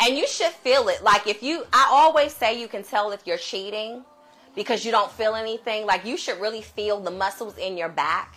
And 0.00 0.16
you 0.16 0.26
should 0.26 0.52
feel 0.52 0.88
it. 0.88 1.02
Like 1.02 1.26
if 1.26 1.42
you, 1.42 1.64
I 1.72 1.88
always 1.90 2.32
say 2.32 2.60
you 2.60 2.68
can 2.68 2.82
tell 2.82 3.10
if 3.12 3.26
you're 3.26 3.38
cheating 3.38 4.04
because 4.54 4.84
you 4.84 4.90
don't 4.90 5.10
feel 5.10 5.34
anything. 5.34 5.86
Like 5.86 6.04
you 6.04 6.16
should 6.16 6.40
really 6.40 6.62
feel 6.62 7.00
the 7.00 7.10
muscles 7.10 7.58
in 7.58 7.76
your 7.76 7.88
back. 7.88 8.36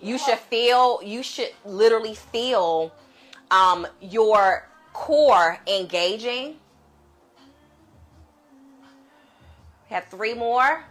You 0.00 0.18
should 0.18 0.38
feel. 0.38 1.00
You 1.02 1.22
should 1.22 1.52
literally 1.64 2.14
feel 2.14 2.92
um, 3.50 3.86
your 4.00 4.68
core 4.92 5.58
engaging. 5.66 6.56
Have 9.88 10.06
three 10.06 10.34
more. 10.34 10.84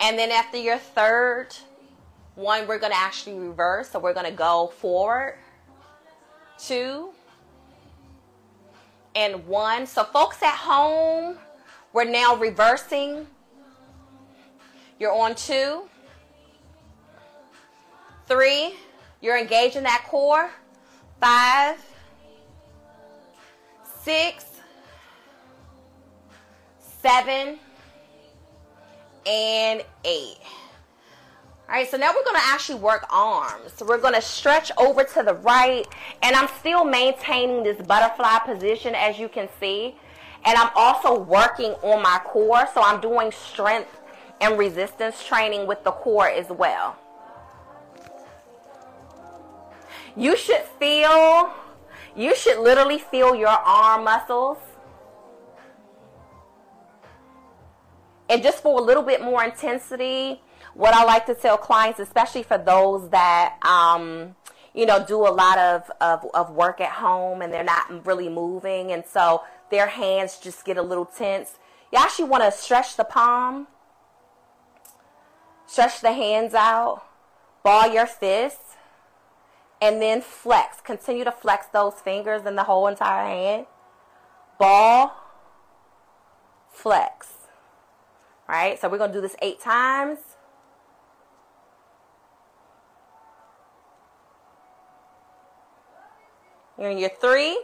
And 0.00 0.18
then 0.18 0.30
after 0.30 0.58
your 0.58 0.78
third 0.78 1.48
one, 2.34 2.66
we're 2.66 2.78
going 2.78 2.92
to 2.92 2.98
actually 2.98 3.38
reverse. 3.38 3.90
So 3.90 3.98
we're 3.98 4.14
going 4.14 4.26
to 4.26 4.32
go 4.32 4.72
forward, 4.78 5.34
two, 6.58 7.10
and 9.14 9.46
one. 9.46 9.86
So, 9.86 10.04
folks 10.04 10.42
at 10.42 10.54
home, 10.54 11.38
we're 11.92 12.04
now 12.04 12.36
reversing. 12.36 13.26
You're 14.98 15.12
on 15.12 15.34
two, 15.34 15.88
three, 18.26 18.74
you're 19.20 19.38
engaging 19.38 19.82
that 19.82 20.04
core, 20.08 20.50
five, 21.20 21.76
six, 24.02 24.46
seven, 27.02 27.58
and 29.26 29.84
eight. 30.04 30.38
All 31.68 31.74
right, 31.74 31.90
so 31.90 31.96
now 31.96 32.12
we're 32.14 32.24
going 32.24 32.36
to 32.36 32.46
actually 32.46 32.78
work 32.78 33.06
arms. 33.10 33.72
So 33.74 33.84
we're 33.84 33.98
going 33.98 34.14
to 34.14 34.22
stretch 34.22 34.70
over 34.78 35.02
to 35.02 35.22
the 35.24 35.34
right, 35.34 35.84
and 36.22 36.36
I'm 36.36 36.48
still 36.60 36.84
maintaining 36.84 37.64
this 37.64 37.84
butterfly 37.84 38.38
position 38.46 38.94
as 38.94 39.18
you 39.18 39.28
can 39.28 39.48
see. 39.58 39.96
And 40.44 40.56
I'm 40.56 40.70
also 40.76 41.18
working 41.18 41.72
on 41.82 42.02
my 42.02 42.20
core, 42.24 42.68
so 42.72 42.80
I'm 42.82 43.00
doing 43.00 43.32
strength 43.32 43.98
and 44.40 44.56
resistance 44.56 45.24
training 45.24 45.66
with 45.66 45.82
the 45.82 45.90
core 45.90 46.28
as 46.28 46.48
well. 46.50 46.96
You 50.16 50.36
should 50.36 50.62
feel 50.78 51.52
you 52.14 52.34
should 52.34 52.58
literally 52.60 52.98
feel 52.98 53.34
your 53.34 53.48
arm 53.48 54.04
muscles. 54.04 54.58
And 58.28 58.42
just 58.42 58.62
for 58.62 58.78
a 58.78 58.82
little 58.82 59.02
bit 59.02 59.22
more 59.22 59.44
intensity, 59.44 60.40
what 60.74 60.94
I 60.94 61.04
like 61.04 61.26
to 61.26 61.34
tell 61.34 61.56
clients, 61.56 62.00
especially 62.00 62.42
for 62.42 62.58
those 62.58 63.08
that, 63.10 63.56
um, 63.64 64.36
you 64.74 64.84
know, 64.84 65.04
do 65.04 65.26
a 65.26 65.30
lot 65.30 65.58
of, 65.58 65.90
of, 66.00 66.26
of 66.34 66.50
work 66.50 66.80
at 66.80 66.90
home 66.90 67.40
and 67.40 67.52
they're 67.52 67.64
not 67.64 68.04
really 68.06 68.28
moving, 68.28 68.92
and 68.92 69.04
so 69.06 69.42
their 69.70 69.86
hands 69.86 70.38
just 70.38 70.64
get 70.64 70.76
a 70.76 70.82
little 70.82 71.06
tense. 71.06 71.58
You 71.92 71.98
actually 71.98 72.28
want 72.28 72.44
to 72.44 72.52
stretch 72.52 72.96
the 72.96 73.04
palm, 73.04 73.68
stretch 75.66 76.00
the 76.00 76.12
hands 76.12 76.52
out, 76.52 77.02
ball 77.62 77.92
your 77.92 78.06
fists, 78.06 78.76
and 79.80 80.02
then 80.02 80.20
flex. 80.20 80.80
Continue 80.80 81.24
to 81.24 81.32
flex 81.32 81.66
those 81.66 81.94
fingers 81.94 82.42
and 82.44 82.58
the 82.58 82.64
whole 82.64 82.86
entire 82.86 83.26
hand. 83.26 83.66
Ball, 84.58 85.14
flex. 86.70 87.35
Right? 88.48 88.80
So 88.80 88.88
we're 88.88 88.98
going 88.98 89.12
to 89.12 89.16
do 89.16 89.20
this 89.20 89.36
eight 89.42 89.60
times. 89.60 90.18
You're 96.78 96.90
in 96.90 96.98
your 96.98 97.10
three, 97.20 97.58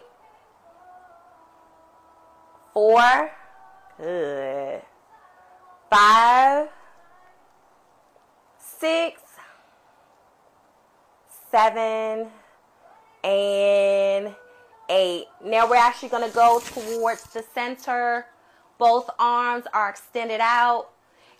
four, 2.73 3.31
good, 3.99 4.81
five, 5.90 6.68
six, 8.59 9.21
seven, 11.51 12.29
and 13.23 14.35
eight. 14.88 15.27
Now 15.45 15.68
we're 15.68 15.77
actually 15.77 16.09
going 16.09 16.29
to 16.29 16.35
go 16.35 16.61
towards 16.64 17.25
the 17.25 17.45
center. 17.55 18.27
Both 18.83 19.11
arms 19.18 19.64
are 19.73 19.88
extended 19.88 20.40
out. 20.40 20.88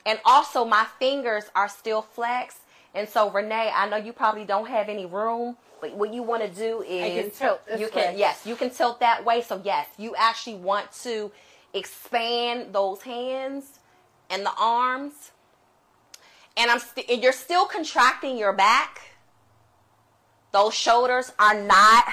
And 0.05 0.19
also 0.25 0.65
my 0.65 0.87
fingers 0.99 1.45
are 1.55 1.69
still 1.69 2.03
flexed. 2.03 2.59
And 2.95 3.09
so 3.09 3.31
Renee, 3.31 3.71
I 3.75 3.89
know 3.89 3.97
you 3.97 4.13
probably 4.13 4.45
don't 4.45 4.69
have 4.69 4.89
any 4.89 5.07
room, 5.07 5.57
but 5.81 5.95
what 5.95 6.13
you 6.13 6.23
want 6.23 6.43
to 6.43 6.49
do 6.49 6.83
is 6.83 7.23
can 7.23 7.31
tilt 7.31 7.61
you 7.79 7.87
way. 7.87 7.93
can 7.93 8.19
yes, 8.19 8.47
you 8.47 8.55
can 8.55 8.71
tilt 8.71 9.01
that 9.01 9.25
way. 9.25 9.41
So 9.43 9.61
yes, 9.65 9.87
you 9.97 10.15
actually 10.17 10.57
want 10.57 10.93
to 11.03 11.33
expand 11.73 12.73
those 12.73 13.01
hands 13.03 13.79
and 14.29 14.45
the 14.45 14.53
arms. 14.59 15.31
And 16.57 16.71
I'm 16.71 16.81
st- 16.81 17.09
and 17.09 17.23
you're 17.23 17.33
still 17.33 17.65
contracting 17.65 18.37
your 18.37 18.53
back 18.53 19.01
those 20.53 20.75
shoulders 20.75 21.33
are 21.39 21.61
not 21.61 22.05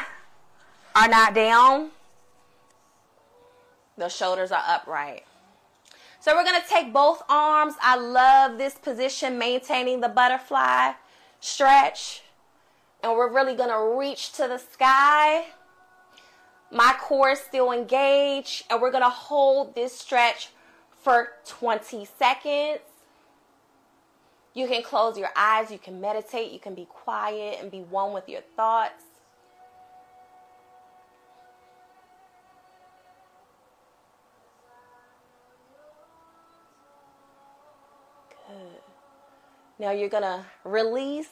are 0.96 1.08
not 1.08 1.36
down. 1.36 1.92
Those 3.99 4.15
shoulders 4.15 4.51
are 4.51 4.63
upright. 4.65 5.25
So 6.21 6.33
we're 6.33 6.45
going 6.45 6.62
to 6.62 6.67
take 6.67 6.93
both 6.93 7.21
arms. 7.29 7.75
I 7.81 7.97
love 7.97 8.57
this 8.57 8.75
position, 8.75 9.38
maintaining 9.38 9.99
the 9.99 10.07
butterfly 10.07 10.93
stretch. 11.41 12.23
And 13.03 13.13
we're 13.13 13.31
really 13.31 13.55
going 13.55 13.69
to 13.69 13.99
reach 13.99 14.31
to 14.33 14.47
the 14.47 14.57
sky. 14.57 15.47
My 16.71 16.95
core 16.99 17.31
is 17.31 17.39
still 17.39 17.73
engaged. 17.73 18.63
And 18.69 18.81
we're 18.81 18.91
going 18.91 19.03
to 19.03 19.09
hold 19.09 19.75
this 19.75 19.97
stretch 19.97 20.49
for 20.89 21.29
20 21.45 22.07
seconds. 22.17 22.79
You 24.53 24.67
can 24.67 24.81
close 24.81 25.17
your 25.17 25.29
eyes, 25.35 25.71
you 25.71 25.77
can 25.77 26.01
meditate, 26.01 26.51
you 26.51 26.59
can 26.59 26.73
be 26.73 26.85
quiet 26.85 27.59
and 27.62 27.69
be 27.69 27.81
one 27.81 28.13
with 28.13 28.27
your 28.27 28.41
thoughts. 28.55 29.03
Now 39.80 39.92
you're 39.92 40.10
going 40.10 40.24
to 40.24 40.46
release, 40.63 41.30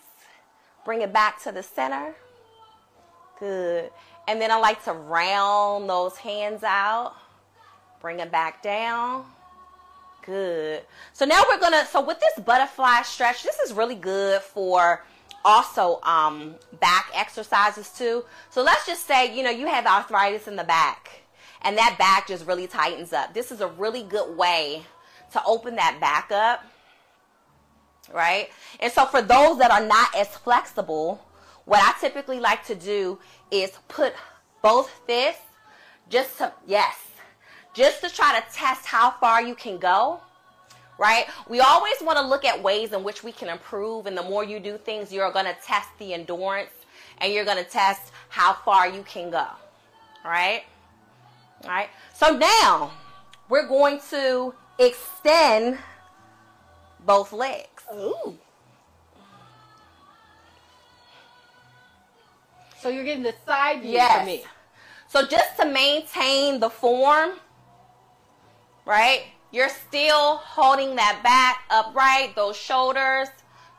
bring 0.86 1.02
it 1.02 1.14
back 1.14 1.44
to 1.44 1.52
the 1.52 1.62
center. 1.62 2.16
Good. 3.40 3.92
And 4.28 4.42
then 4.42 4.52
I 4.52 4.58
like 4.58 4.84
to 4.86 4.94
round 4.94 5.90
those 5.90 6.18
hands 6.18 6.64
out, 6.64 7.14
bring 8.02 8.20
it 8.20 8.32
back 8.32 8.64
down. 8.64 9.26
Good. 10.26 10.82
So 11.14 11.24
now 11.24 11.42
we're 11.50 11.60
gonna. 11.60 11.86
So 11.86 12.06
with 12.06 12.20
this 12.20 12.44
butterfly 12.44 13.04
stretch, 13.04 13.44
this 13.44 13.58
is 13.60 13.72
really 13.72 13.96
good 13.96 14.42
for 14.42 15.06
also 15.46 16.02
um, 16.04 16.56
back 16.82 17.10
exercises 17.16 17.90
too. 17.90 18.26
So 18.50 18.62
let's 18.62 18.86
just 18.86 19.08
say 19.08 19.34
you 19.34 19.42
know 19.42 19.50
you 19.50 19.68
have 19.68 19.86
arthritis 19.86 20.50
in 20.50 20.58
the 20.58 20.66
back, 20.66 21.22
and 21.62 21.78
that 21.78 21.96
back 21.98 22.28
just 22.28 22.46
really 22.46 22.68
tightens 22.68 23.14
up. 23.14 23.34
This 23.34 23.54
is 23.54 23.62
a 23.62 23.68
really 23.68 24.04
good 24.04 24.36
way 24.36 24.84
to 25.32 25.42
open 25.46 25.78
that 25.78 26.00
back 26.02 26.30
up, 26.30 26.66
right? 28.13 28.50
And 28.80 28.91
so 28.91 29.06
for 29.06 29.22
those 29.22 29.58
that 29.60 29.72
are 29.72 29.86
not 29.86 30.15
as 30.15 30.28
flexible, 30.30 31.24
what 31.65 31.82
I 31.82 32.00
typically 32.00 32.39
like 32.39 32.65
to 32.67 32.76
do 32.76 33.20
is 33.52 33.72
put 33.88 34.13
both 34.62 34.89
fists 35.06 35.41
just 36.10 36.38
to 36.38 36.54
yes 36.65 36.96
just 37.74 38.02
to 38.02 38.10
try 38.10 38.39
to 38.39 38.46
test 38.54 38.86
how 38.86 39.12
far 39.12 39.41
you 39.41 39.54
can 39.54 39.78
go 39.78 40.20
right? 40.98 41.28
We 41.48 41.60
always 41.60 41.96
want 42.02 42.17
to 42.17 42.26
look 42.26 42.46
at 42.46 42.62
ways 42.62 42.93
in 42.93 43.04
which 43.04 43.24
we 43.24 43.32
can 43.32 43.50
improve, 43.50 44.06
and 44.06 44.17
the 44.17 44.24
more 44.24 44.43
you 44.43 44.60
do 44.60 44.78
things, 44.78 45.12
you're 45.12 45.32
going 45.32 45.46
to 45.46 45.56
test 45.63 45.89
the 46.00 46.13
endurance 46.13 46.72
and 47.20 47.34
you're 47.34 47.46
going 47.46 47.63
to 47.63 47.70
test 47.70 48.12
how 48.30 48.54
far 48.54 48.88
you 48.88 49.04
can 49.04 49.30
go, 49.30 49.46
right? 50.24 50.63
All 51.63 51.70
right. 51.70 51.89
So 52.13 52.38
now 52.38 52.91
we're 53.50 53.67
going 53.67 54.00
to 54.12 54.54
extend 54.80 55.80
both 57.06 57.34
legs. 57.34 57.77
Ooh. 57.93 58.38
So 62.82 62.89
you're 62.89 63.04
getting 63.04 63.23
the 63.23 63.34
side 63.45 63.82
view 63.82 63.91
Yes. 63.93 64.19
for 64.19 64.26
me. 64.26 64.43
So 65.08 65.26
just 65.26 65.58
to 65.58 65.65
maintain 65.65 66.60
the 66.60 66.69
form, 66.69 67.39
right? 68.86 69.23
You're 69.52 69.69
still 69.69 70.38
holding 70.38 70.95
that 70.97 71.21
back 71.23 71.63
upright, 71.69 72.36
those 72.36 72.58
shoulders 72.58 73.30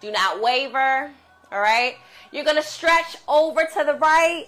do 0.01 0.11
not 0.11 0.41
waver, 0.41 1.11
all 1.53 1.61
right? 1.61 1.97
You're 2.33 2.45
going 2.45 2.57
to 2.57 2.63
stretch 2.63 3.17
over 3.27 3.65
to 3.75 3.85
the 3.85 3.95
right. 3.95 4.47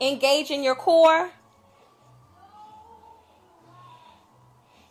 Engage 0.00 0.50
in 0.50 0.62
your 0.62 0.74
core. 0.74 1.30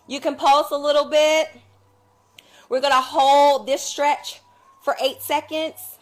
You 0.10 0.19
can 0.19 0.36
pulse 0.36 0.72
a 0.72 0.78
little 0.78 1.06
bit. 1.06 1.50
We're 2.67 2.82
going 2.82 2.93
to 2.93 3.00
hold 3.00 3.67
this 3.67 3.84
stretch 3.84 4.41
for 4.82 4.95
eight 5.00 5.22
seconds 5.22 6.00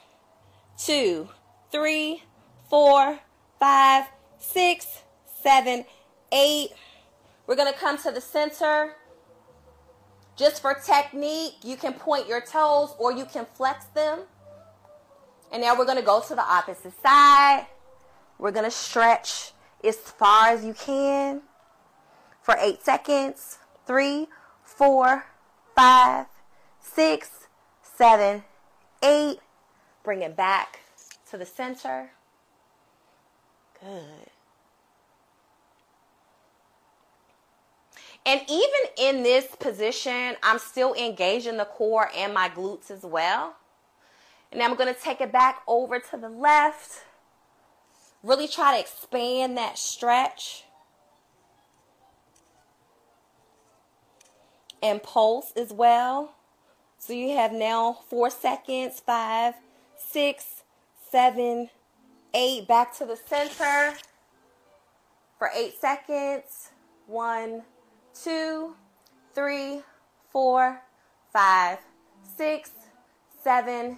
two, 0.77 1.27
three, 1.71 2.23
four, 2.69 3.19
five, 3.59 4.05
six, 4.39 5.01
seven, 5.43 5.83
eight. 6.31 6.69
We're 7.47 7.57
going 7.57 7.71
to 7.71 7.77
come 7.77 7.97
to 8.03 8.11
the 8.11 8.21
center. 8.21 8.95
Just 10.37 10.61
for 10.61 10.73
technique, 10.73 11.55
you 11.63 11.75
can 11.75 11.93
point 11.93 12.29
your 12.29 12.39
toes 12.39 12.95
or 12.99 13.11
you 13.11 13.25
can 13.25 13.45
flex 13.55 13.85
them. 13.87 14.19
And 15.51 15.61
now 15.61 15.77
we're 15.77 15.85
going 15.85 15.97
to 15.97 16.03
go 16.03 16.21
to 16.21 16.33
the 16.35 16.43
opposite 16.43 16.93
side. 17.01 17.65
We're 18.39 18.51
going 18.51 18.65
to 18.65 18.71
stretch 18.71 19.51
as 19.83 19.97
far 19.97 20.49
as 20.49 20.63
you 20.63 20.73
can 20.73 21.41
for 22.41 22.55
eight 22.61 22.83
seconds. 22.83 23.57
Three, 23.87 24.27
four, 24.61 25.25
five, 25.73 26.25
six, 26.81 27.47
seven, 27.81 28.43
eight. 29.01 29.39
Bring 30.03 30.21
it 30.21 30.35
back 30.35 30.81
to 31.31 31.37
the 31.37 31.45
center. 31.45 32.11
Good. 33.79 34.29
And 38.25 38.41
even 38.49 38.79
in 38.97 39.23
this 39.23 39.55
position, 39.55 40.35
I'm 40.43 40.59
still 40.59 40.93
engaging 40.93 41.55
the 41.55 41.63
core 41.63 42.11
and 42.13 42.33
my 42.33 42.49
glutes 42.49 42.91
as 42.91 43.03
well. 43.03 43.55
And 44.51 44.61
I'm 44.61 44.75
going 44.75 44.93
to 44.93 44.99
take 44.99 45.21
it 45.21 45.31
back 45.31 45.61
over 45.65 45.99
to 45.99 46.17
the 46.17 46.27
left. 46.27 47.05
Really 48.23 48.49
try 48.49 48.73
to 48.73 48.79
expand 48.81 49.57
that 49.57 49.77
stretch. 49.77 50.65
And 54.81 55.01
pulse 55.01 55.51
as 55.55 55.73
well. 55.73 56.33
So 56.99 57.13
you 57.13 57.35
have 57.35 57.51
now 57.51 57.99
four 58.09 58.29
seconds, 58.29 58.99
five, 58.99 59.55
six, 59.95 60.63
seven, 61.11 61.69
eight. 62.33 62.67
Back 62.67 62.95
to 62.97 63.05
the 63.05 63.15
center 63.15 63.97
for 65.37 65.49
eight 65.55 65.79
seconds. 65.79 66.71
One, 67.07 67.63
two, 68.23 68.75
three, 69.33 69.81
four, 70.31 70.81
five, 71.31 71.79
six, 72.35 72.71
seven, 73.43 73.97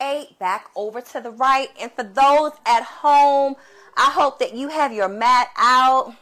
eight. 0.00 0.38
Back 0.38 0.70
over 0.74 1.00
to 1.00 1.20
the 1.20 1.30
right. 1.30 1.68
And 1.80 1.92
for 1.92 2.02
those 2.02 2.52
at 2.66 2.82
home, 2.82 3.54
I 3.96 4.10
hope 4.10 4.38
that 4.40 4.54
you 4.54 4.68
have 4.68 4.92
your 4.92 5.08
mat 5.08 5.50
out 5.56 6.14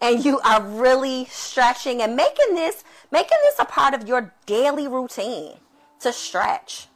and 0.00 0.24
you 0.24 0.40
are 0.40 0.62
really 0.62 1.26
stretching 1.26 2.00
and 2.00 2.16
making 2.16 2.54
this 2.54 2.84
making 3.10 3.38
this 3.42 3.56
a 3.58 3.64
part 3.64 3.94
of 3.94 4.08
your 4.08 4.32
daily 4.46 4.88
routine 4.88 5.54
to 6.00 6.12
stretch. 6.12 6.86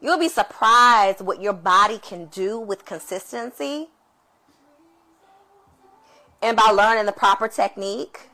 You'll 0.00 0.18
be 0.18 0.28
surprised 0.28 1.20
what 1.20 1.42
your 1.42 1.52
body 1.52 1.98
can 1.98 2.26
do 2.26 2.58
with 2.58 2.84
consistency 2.84 3.88
and 6.40 6.56
by 6.56 6.70
learning 6.70 7.06
the 7.06 7.12
proper 7.12 7.48
technique. 7.48 8.28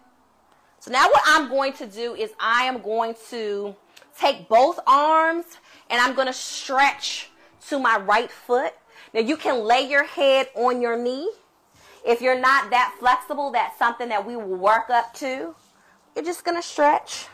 So 0.80 0.90
now 0.90 1.08
what 1.08 1.22
I'm 1.24 1.48
going 1.48 1.72
to 1.74 1.86
do 1.86 2.14
is 2.14 2.30
I 2.38 2.64
am 2.64 2.82
going 2.82 3.14
to 3.30 3.74
take 4.18 4.48
both 4.48 4.78
arms 4.86 5.46
and 5.88 6.00
I'm 6.00 6.14
going 6.14 6.26
to 6.26 6.34
stretch 6.34 7.30
to 7.68 7.78
my 7.78 7.98
right 7.98 8.30
foot. 8.30 8.74
Now 9.14 9.20
you 9.20 9.36
can 9.36 9.62
lay 9.62 9.88
your 9.88 10.04
head 10.04 10.48
on 10.56 10.82
your 10.82 10.98
knee. 10.98 11.30
If 12.04 12.20
you're 12.20 12.38
not 12.38 12.70
that 12.70 12.96
flexible, 12.98 13.52
that's 13.52 13.78
something 13.78 14.08
that 14.08 14.26
we 14.26 14.34
will 14.34 14.56
work 14.56 14.90
up 14.90 15.14
to. 15.14 15.54
You're 16.14 16.24
just 16.24 16.44
going 16.44 16.56
to 16.56 16.66
stretch. 16.66 17.26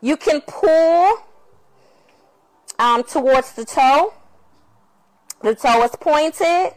You 0.00 0.16
can 0.16 0.40
pull 0.40 1.22
um, 2.78 3.04
towards 3.04 3.52
the 3.52 3.64
toe. 3.64 4.14
The 5.42 5.54
toe 5.54 5.84
is 5.84 5.90
pointed, 6.00 6.72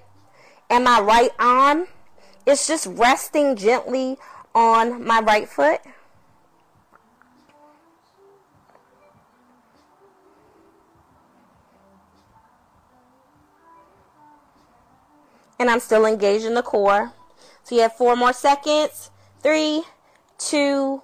and 0.69 0.83
my 0.83 0.99
right 0.99 1.31
arm 1.39 1.87
is 2.45 2.67
just 2.67 2.87
resting 2.87 3.55
gently 3.55 4.17
on 4.53 5.03
my 5.03 5.21
right 5.21 5.47
foot. 5.47 5.81
And 15.59 15.69
I'm 15.69 15.79
still 15.79 16.05
engaged 16.05 16.45
in 16.45 16.53
the 16.53 16.61
core. 16.61 17.13
So 17.63 17.75
you 17.75 17.81
have 17.81 17.93
four 17.93 18.15
more 18.15 18.33
seconds. 18.33 19.09
Three, 19.41 19.83
two, 20.37 21.01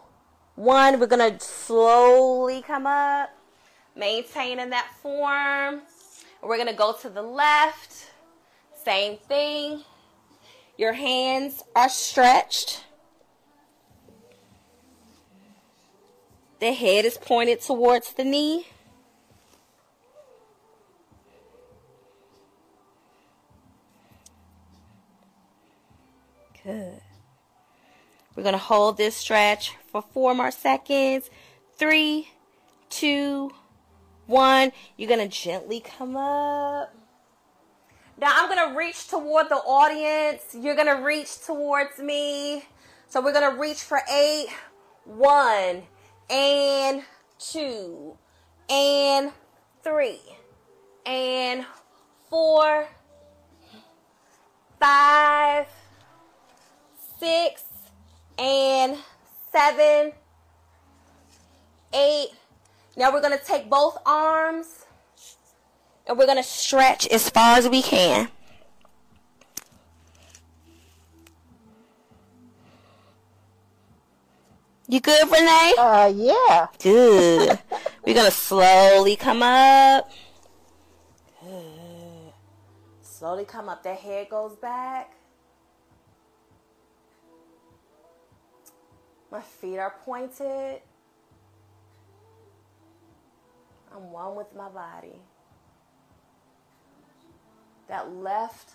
one. 0.56 1.00
We're 1.00 1.08
going 1.08 1.38
to 1.38 1.44
slowly 1.44 2.62
come 2.62 2.86
up, 2.86 3.30
maintaining 3.96 4.70
that 4.72 4.88
form. 5.02 5.82
We're 6.42 6.58
going 6.58 6.68
to 6.68 6.74
go 6.74 6.94
to 7.02 7.10
the 7.10 7.22
left. 7.22 8.12
Same 8.84 9.18
thing. 9.18 9.84
Your 10.78 10.94
hands 10.94 11.64
are 11.76 11.90
stretched. 11.90 12.86
The 16.60 16.74
head 16.74 17.06
is 17.06 17.18
pointed 17.18 17.62
towards 17.62 18.14
the 18.14 18.24
knee. 18.24 18.68
Good. 26.64 27.02
We're 28.36 28.44
going 28.44 28.54
to 28.54 28.60
hold 28.60 28.98
this 28.98 29.16
stretch 29.16 29.76
for 29.92 30.02
four 30.02 30.34
more 30.34 30.52
seconds. 30.52 31.30
Three, 31.78 32.30
two, 32.90 33.52
one. 34.28 34.72
You're 34.98 35.10
going 35.10 35.28
to 35.28 35.36
gently 35.36 35.80
come 35.80 36.16
up. 36.16 36.94
Now 38.18 38.32
I'm 38.36 38.50
going 38.50 38.70
to 38.70 38.78
reach 38.78 39.08
toward 39.08 39.50
the 39.50 39.56
audience. 39.56 40.42
You're 40.54 40.76
going 40.76 40.96
to 40.96 41.04
reach 41.04 41.44
towards 41.46 41.98
me. 42.00 42.66
So 43.08 43.22
we're 43.22 43.34
going 43.34 43.52
to 43.52 43.60
reach 43.60 43.82
for 43.82 44.00
eight. 44.12 44.48
One, 45.04 45.84
and 46.30 47.04
two, 47.40 48.18
and 48.70 49.32
three, 49.84 50.22
and 51.08 51.66
four, 52.30 52.88
five, 54.80 55.66
six, 57.22 57.64
and 58.40 58.98
seven, 59.52 60.12
eight. 61.94 62.30
Now 62.98 63.14
we're 63.14 63.22
going 63.22 63.38
to 63.38 63.46
take 63.46 63.70
both 63.70 63.98
arms 64.08 64.86
And 66.08 66.18
we're 66.18 66.26
going 66.26 66.40
to 66.40 66.44
stretch 66.44 67.08
as 67.08 67.30
far 67.30 67.58
as 67.58 67.70
we 67.70 67.84
can. 67.84 68.30
You 74.88 75.00
good, 75.00 75.32
Renee? 75.32 75.74
Uh, 75.78 76.12
yeah. 76.14 76.68
Good. 76.80 77.60
We're 78.06 78.14
going 78.14 78.26
to 78.26 78.32
slowly 78.32 79.16
come 79.16 79.42
up. 79.42 80.12
Good. 81.42 82.34
Slowly 83.02 83.46
come 83.46 83.70
up. 83.70 83.84
The 83.84 83.94
head 83.94 84.28
goes 84.30 84.58
back. 84.58 85.14
My 89.32 89.42
feet 89.42 89.78
are 89.78 89.96
pointed. 90.04 90.82
I'm 93.96 94.12
one 94.12 94.36
with 94.36 94.54
my 94.56 94.70
body. 94.70 95.20
That 97.88 98.14
left 98.14 98.72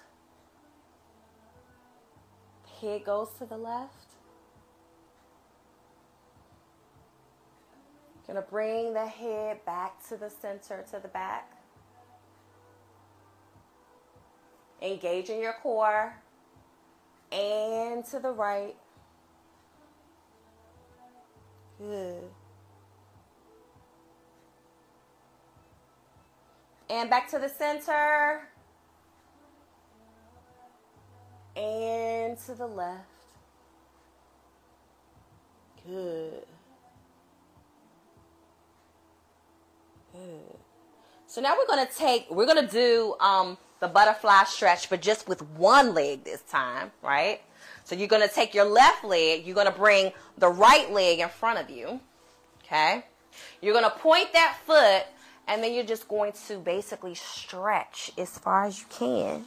head 2.80 3.04
goes 3.04 3.28
to 3.38 3.46
the 3.46 3.56
left. 3.56 4.14
Gonna 8.26 8.42
bring 8.42 8.92
the 8.92 9.06
head 9.06 9.64
back 9.64 10.06
to 10.08 10.16
the 10.16 10.28
center, 10.28 10.84
to 10.90 10.98
the 11.00 11.08
back. 11.08 11.52
Engaging 14.82 15.40
your 15.40 15.54
core 15.62 16.16
and 17.32 18.04
to 18.06 18.18
the 18.18 18.30
right. 18.30 18.74
Good. 21.78 22.22
And 26.88 27.10
back 27.10 27.28
to 27.30 27.38
the 27.38 27.48
center. 27.48 28.48
And 31.56 32.38
to 32.46 32.54
the 32.54 32.66
left. 32.66 33.04
Good. 35.86 36.44
Good. 40.12 40.58
So 41.26 41.40
now 41.40 41.56
we're 41.58 41.66
going 41.66 41.86
to 41.86 41.92
take, 41.92 42.30
we're 42.30 42.46
going 42.46 42.66
to 42.66 42.72
do 42.72 43.14
um, 43.20 43.58
the 43.80 43.88
butterfly 43.88 44.44
stretch, 44.44 44.88
but 44.88 45.02
just 45.02 45.28
with 45.28 45.42
one 45.42 45.94
leg 45.94 46.24
this 46.24 46.40
time, 46.42 46.92
right? 47.02 47.40
So 47.86 47.94
you're 47.94 48.08
going 48.08 48.28
to 48.28 48.34
take 48.34 48.52
your 48.52 48.64
left 48.64 49.04
leg, 49.04 49.46
you're 49.46 49.54
going 49.54 49.68
to 49.68 49.72
bring 49.72 50.10
the 50.36 50.48
right 50.48 50.92
leg 50.92 51.20
in 51.20 51.28
front 51.28 51.60
of 51.60 51.70
you, 51.70 52.00
okay? 52.64 53.04
You're 53.62 53.74
going 53.74 53.84
to 53.84 53.96
point 53.96 54.32
that 54.32 54.56
foot, 54.66 55.04
and 55.46 55.62
then 55.62 55.72
you're 55.72 55.84
just 55.84 56.08
going 56.08 56.32
to 56.48 56.58
basically 56.58 57.14
stretch 57.14 58.10
as 58.18 58.36
far 58.38 58.64
as 58.64 58.80
you 58.80 58.86
can. 58.90 59.44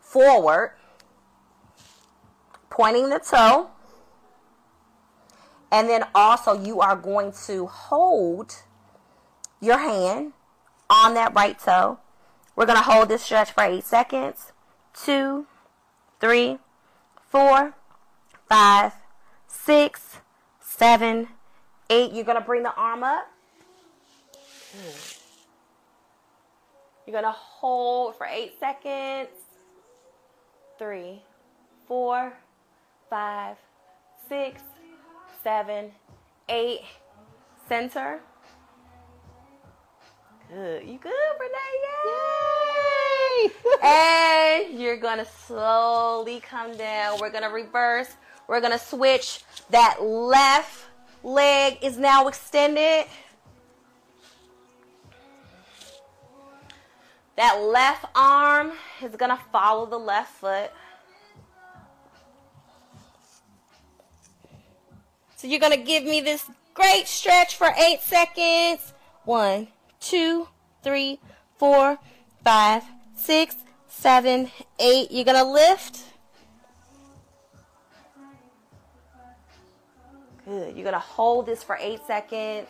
Forward, 0.00 0.72
pointing 2.68 3.10
the 3.10 3.20
toe. 3.20 3.70
And 5.70 5.88
then 5.88 6.04
also, 6.16 6.64
you 6.64 6.80
are 6.80 6.96
going 6.96 7.32
to 7.46 7.66
hold 7.66 8.56
your 9.60 9.78
hand 9.78 10.32
on 10.90 11.14
that 11.14 11.32
right 11.32 11.56
toe. 11.56 12.00
We're 12.56 12.66
going 12.66 12.78
to 12.78 12.84
hold 12.84 13.08
this 13.08 13.22
stretch 13.22 13.52
for 13.52 13.62
eight 13.62 13.84
seconds. 13.84 14.50
Two, 14.94 15.46
three, 16.20 16.58
four, 17.28 17.74
five, 18.48 18.92
six, 19.48 20.18
seven, 20.60 21.28
eight. 21.90 22.12
You're 22.12 22.24
going 22.24 22.38
to 22.38 22.44
bring 22.44 22.62
the 22.62 22.74
arm 22.74 23.02
up. 23.02 23.26
You're 27.06 27.12
going 27.12 27.24
to 27.24 27.32
hold 27.32 28.16
for 28.16 28.26
eight 28.26 28.58
seconds. 28.58 29.28
Three, 30.78 31.22
four, 31.86 32.32
five, 33.10 33.56
six, 34.28 34.62
seven, 35.42 35.92
eight. 36.48 36.80
Center. 37.68 38.20
Good. 40.50 40.86
You 40.86 40.98
good, 40.98 41.12
Renee? 41.40 41.74
Yay! 42.04 42.63
and 43.82 44.78
you're 44.78 44.96
gonna 44.96 45.26
slowly 45.46 46.40
come 46.40 46.76
down. 46.76 47.18
We're 47.20 47.30
gonna 47.30 47.50
reverse. 47.50 48.08
We're 48.48 48.60
gonna 48.60 48.78
switch. 48.78 49.40
That 49.70 50.02
left 50.02 50.86
leg 51.22 51.78
is 51.82 51.98
now 51.98 52.28
extended. 52.28 53.06
That 57.36 57.60
left 57.60 58.04
arm 58.14 58.72
is 59.02 59.16
gonna 59.16 59.40
follow 59.50 59.86
the 59.86 59.98
left 59.98 60.34
foot. 60.34 60.70
So 65.36 65.48
you're 65.48 65.60
gonna 65.60 65.76
give 65.76 66.04
me 66.04 66.20
this 66.20 66.48
great 66.74 67.06
stretch 67.06 67.56
for 67.56 67.72
eight 67.76 68.00
seconds. 68.02 68.92
One, 69.24 69.68
two, 70.00 70.48
three, 70.82 71.18
four, 71.56 71.98
five, 72.44 72.84
six, 73.24 73.56
seven, 73.88 74.50
eight. 74.78 75.10
You're 75.10 75.24
gonna 75.24 75.50
lift. 75.50 76.04
Good. 80.44 80.76
You're 80.76 80.84
gonna 80.84 80.98
hold 80.98 81.46
this 81.46 81.62
for 81.62 81.78
eight 81.80 82.00
seconds. 82.06 82.68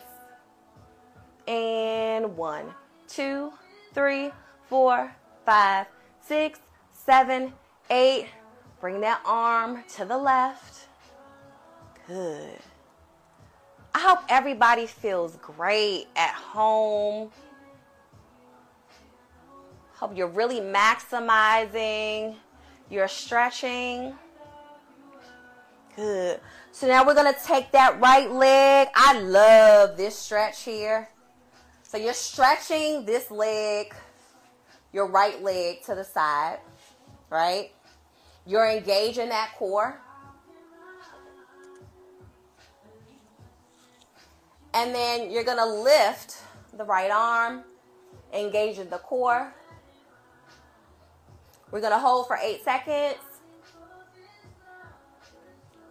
And 1.48 2.36
one, 2.36 2.66
two, 3.08 3.52
three, 3.94 4.30
four, 4.68 5.14
five, 5.44 5.86
six, 6.20 6.60
seven, 6.92 7.52
eight. 7.90 8.28
Bring 8.80 9.00
that 9.00 9.20
arm 9.24 9.82
to 9.96 10.04
the 10.04 10.16
left. 10.16 10.86
Good. 12.06 12.60
I 13.92 13.98
hope 13.98 14.20
everybody 14.28 14.86
feels 14.86 15.36
great 15.36 16.06
at 16.16 16.34
home. 16.34 17.30
Hope 20.04 20.18
you're 20.18 20.26
really 20.26 20.60
maximizing 20.60 22.36
your 22.90 23.08
stretching. 23.08 24.12
Good. 25.96 26.40
So 26.72 26.86
now 26.86 27.06
we're 27.06 27.14
going 27.14 27.32
to 27.32 27.40
take 27.42 27.72
that 27.72 27.98
right 27.98 28.30
leg. 28.30 28.88
I 28.94 29.18
love 29.18 29.96
this 29.96 30.14
stretch 30.14 30.64
here. 30.64 31.08
So 31.84 31.96
you're 31.96 32.12
stretching 32.12 33.06
this 33.06 33.30
leg, 33.30 33.94
your 34.92 35.06
right 35.06 35.42
leg 35.42 35.80
to 35.84 35.94
the 35.94 36.04
side, 36.04 36.58
right? 37.30 37.72
You're 38.44 38.68
engaging 38.68 39.30
that 39.30 39.52
core. 39.56 39.98
And 44.74 44.94
then 44.94 45.30
you're 45.30 45.44
going 45.44 45.56
to 45.56 45.64
lift 45.64 46.42
the 46.76 46.84
right 46.84 47.10
arm, 47.10 47.62
engaging 48.34 48.90
the 48.90 48.98
core. 48.98 49.54
We're 51.74 51.80
going 51.80 51.92
to 51.92 51.98
hold 51.98 52.28
for 52.28 52.38
eight 52.40 52.62
seconds. 52.62 53.18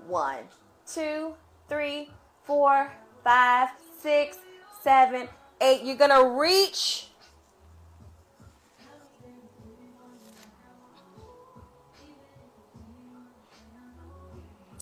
One, 0.07 0.45
two, 0.87 1.33
three, 1.67 2.09
four, 2.43 2.89
five, 3.21 3.67
six, 3.99 4.37
seven, 4.81 5.27
eight. 5.59 5.83
You're 5.83 5.97
going 5.97 6.09
to 6.11 6.39
reach. 6.39 7.09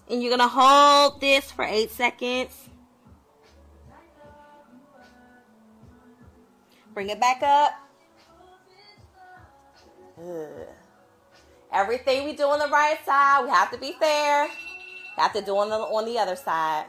And 0.08 0.22
you're 0.22 0.38
going 0.38 0.48
to 0.48 0.56
hold 0.56 1.20
this 1.20 1.50
for 1.50 1.66
eight 1.66 1.90
seconds. 1.90 2.70
Bring 6.94 7.10
it 7.10 7.20
back 7.20 7.42
up. 7.42 7.72
Good. 10.16 10.68
Everything 11.74 12.26
we 12.26 12.34
do 12.34 12.44
on 12.44 12.60
the 12.60 12.68
right 12.68 12.98
side, 13.06 13.44
we 13.44 13.50
have 13.50 13.72
to 13.72 13.78
be 13.78 13.94
fair. 13.94 14.48
We 14.48 15.22
Have 15.22 15.34
to 15.34 15.42
do 15.42 15.58
on 15.58 15.70
the 15.70 15.76
on 15.76 16.06
the 16.06 16.18
other 16.18 16.36
side. 16.36 16.86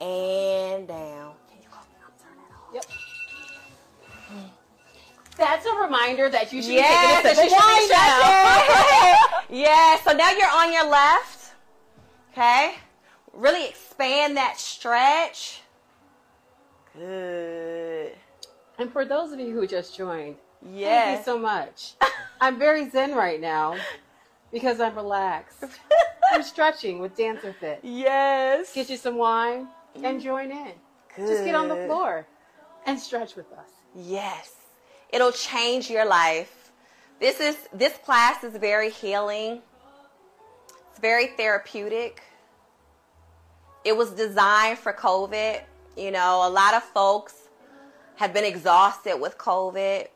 And 0.00 0.88
down. 0.88 1.34
Can 1.48 1.58
you 1.62 1.68
go 1.68 1.76
turn 2.18 2.36
that 2.36 2.52
off? 2.56 2.74
Yep. 2.74 2.84
That's 5.36 5.64
a 5.64 5.74
reminder 5.74 6.28
that 6.28 6.52
you 6.52 6.62
should 6.62 6.72
Yes, 6.72 7.22
be 7.22 7.28
taking 7.30 7.50
that 7.50 7.78
a 7.78 9.16
wind 9.16 9.48
be 9.48 9.62
yeah. 9.62 9.98
So 10.04 10.12
now 10.12 10.30
you're 10.32 10.50
on 10.50 10.72
your 10.72 10.88
left. 10.88 11.54
Okay. 12.32 12.74
Really 13.32 13.68
expand 13.68 14.36
that 14.36 14.58
stretch. 14.58 15.62
Good. 16.94 18.12
And 18.78 18.92
for 18.92 19.04
those 19.04 19.32
of 19.32 19.40
you 19.40 19.52
who 19.52 19.66
just 19.66 19.96
joined, 19.96 20.36
thank 20.62 21.18
you 21.18 21.24
so 21.24 21.38
much. 21.38 21.94
I'm 22.40 22.58
very 22.58 22.88
zen 22.90 23.14
right 23.14 23.40
now 23.40 23.76
because 24.52 24.80
I'm 24.80 24.94
relaxed. 24.94 25.64
I'm 26.32 26.42
stretching 26.42 26.98
with 27.00 27.16
DancerFit. 27.16 27.78
yes. 27.82 28.72
Get 28.74 28.88
you 28.90 28.96
some 28.96 29.16
wine 29.16 29.68
and 30.02 30.20
join 30.20 30.50
in. 30.50 30.72
Just 31.16 31.44
get 31.44 31.54
on 31.54 31.68
the 31.68 31.86
floor. 31.86 32.26
and 32.86 32.98
stretch 32.98 33.36
with 33.36 33.50
us. 33.52 33.70
Yes. 33.94 34.52
It'll 35.10 35.32
change 35.32 35.90
your 35.90 36.06
life. 36.06 36.70
This 37.18 37.40
is 37.40 37.56
this 37.72 37.94
class 37.98 38.44
is 38.44 38.56
very 38.56 38.90
healing. 38.90 39.60
It's 40.90 41.00
very 41.00 41.26
therapeutic. 41.36 42.22
It 43.84 43.96
was 43.96 44.10
designed 44.12 44.78
for 44.78 44.92
COVID. 44.92 45.60
You 45.96 46.10
know, 46.12 46.46
a 46.46 46.48
lot 46.48 46.74
of 46.74 46.82
folks 46.82 47.34
have 48.16 48.32
been 48.32 48.44
exhausted 48.44 49.18
with 49.20 49.36
COVID, 49.36 50.06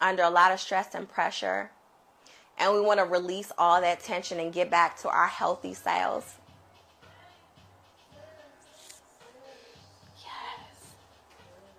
under 0.00 0.22
a 0.22 0.30
lot 0.30 0.52
of 0.52 0.60
stress 0.60 0.94
and 0.94 1.08
pressure. 1.08 1.70
And 2.58 2.74
we 2.74 2.80
want 2.80 2.98
to 3.00 3.04
release 3.06 3.50
all 3.56 3.80
that 3.80 4.00
tension 4.00 4.38
and 4.38 4.52
get 4.52 4.70
back 4.70 4.98
to 5.00 5.08
our 5.08 5.26
healthy 5.28 5.72
selves. 5.74 6.34
Yes. 10.18 10.92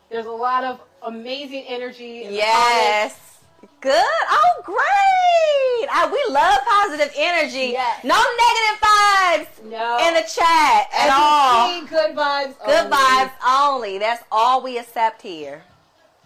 There's 0.10 0.26
a 0.26 0.32
lot 0.32 0.64
of 0.64 0.80
amazing 1.04 1.66
energy. 1.68 2.24
In 2.24 2.34
Yes. 2.34 3.18
Good. 3.80 3.94
Oh, 3.94 4.62
great. 4.64 5.90
Ah, 5.92 6.10
we 6.12 6.34
love 6.34 6.62
positive 6.68 7.12
energy. 7.16 7.74
Yes. 7.74 8.04
No 8.04 8.16
negative 8.16 8.82
vibes 8.82 9.64
No. 9.70 9.98
in 10.08 10.14
the 10.16 10.22
chat 10.22 10.88
As 10.94 11.00
at 11.00 11.06
you 11.06 11.12
all. 11.14 11.82
good 11.88 12.16
vibes. 12.16 12.56
Good 12.66 12.86
only. 12.86 12.98
vibes 12.98 13.32
only. 13.48 13.98
That's 14.00 14.24
all 14.32 14.62
we 14.64 14.80
accept 14.80 15.22
here. 15.22 15.64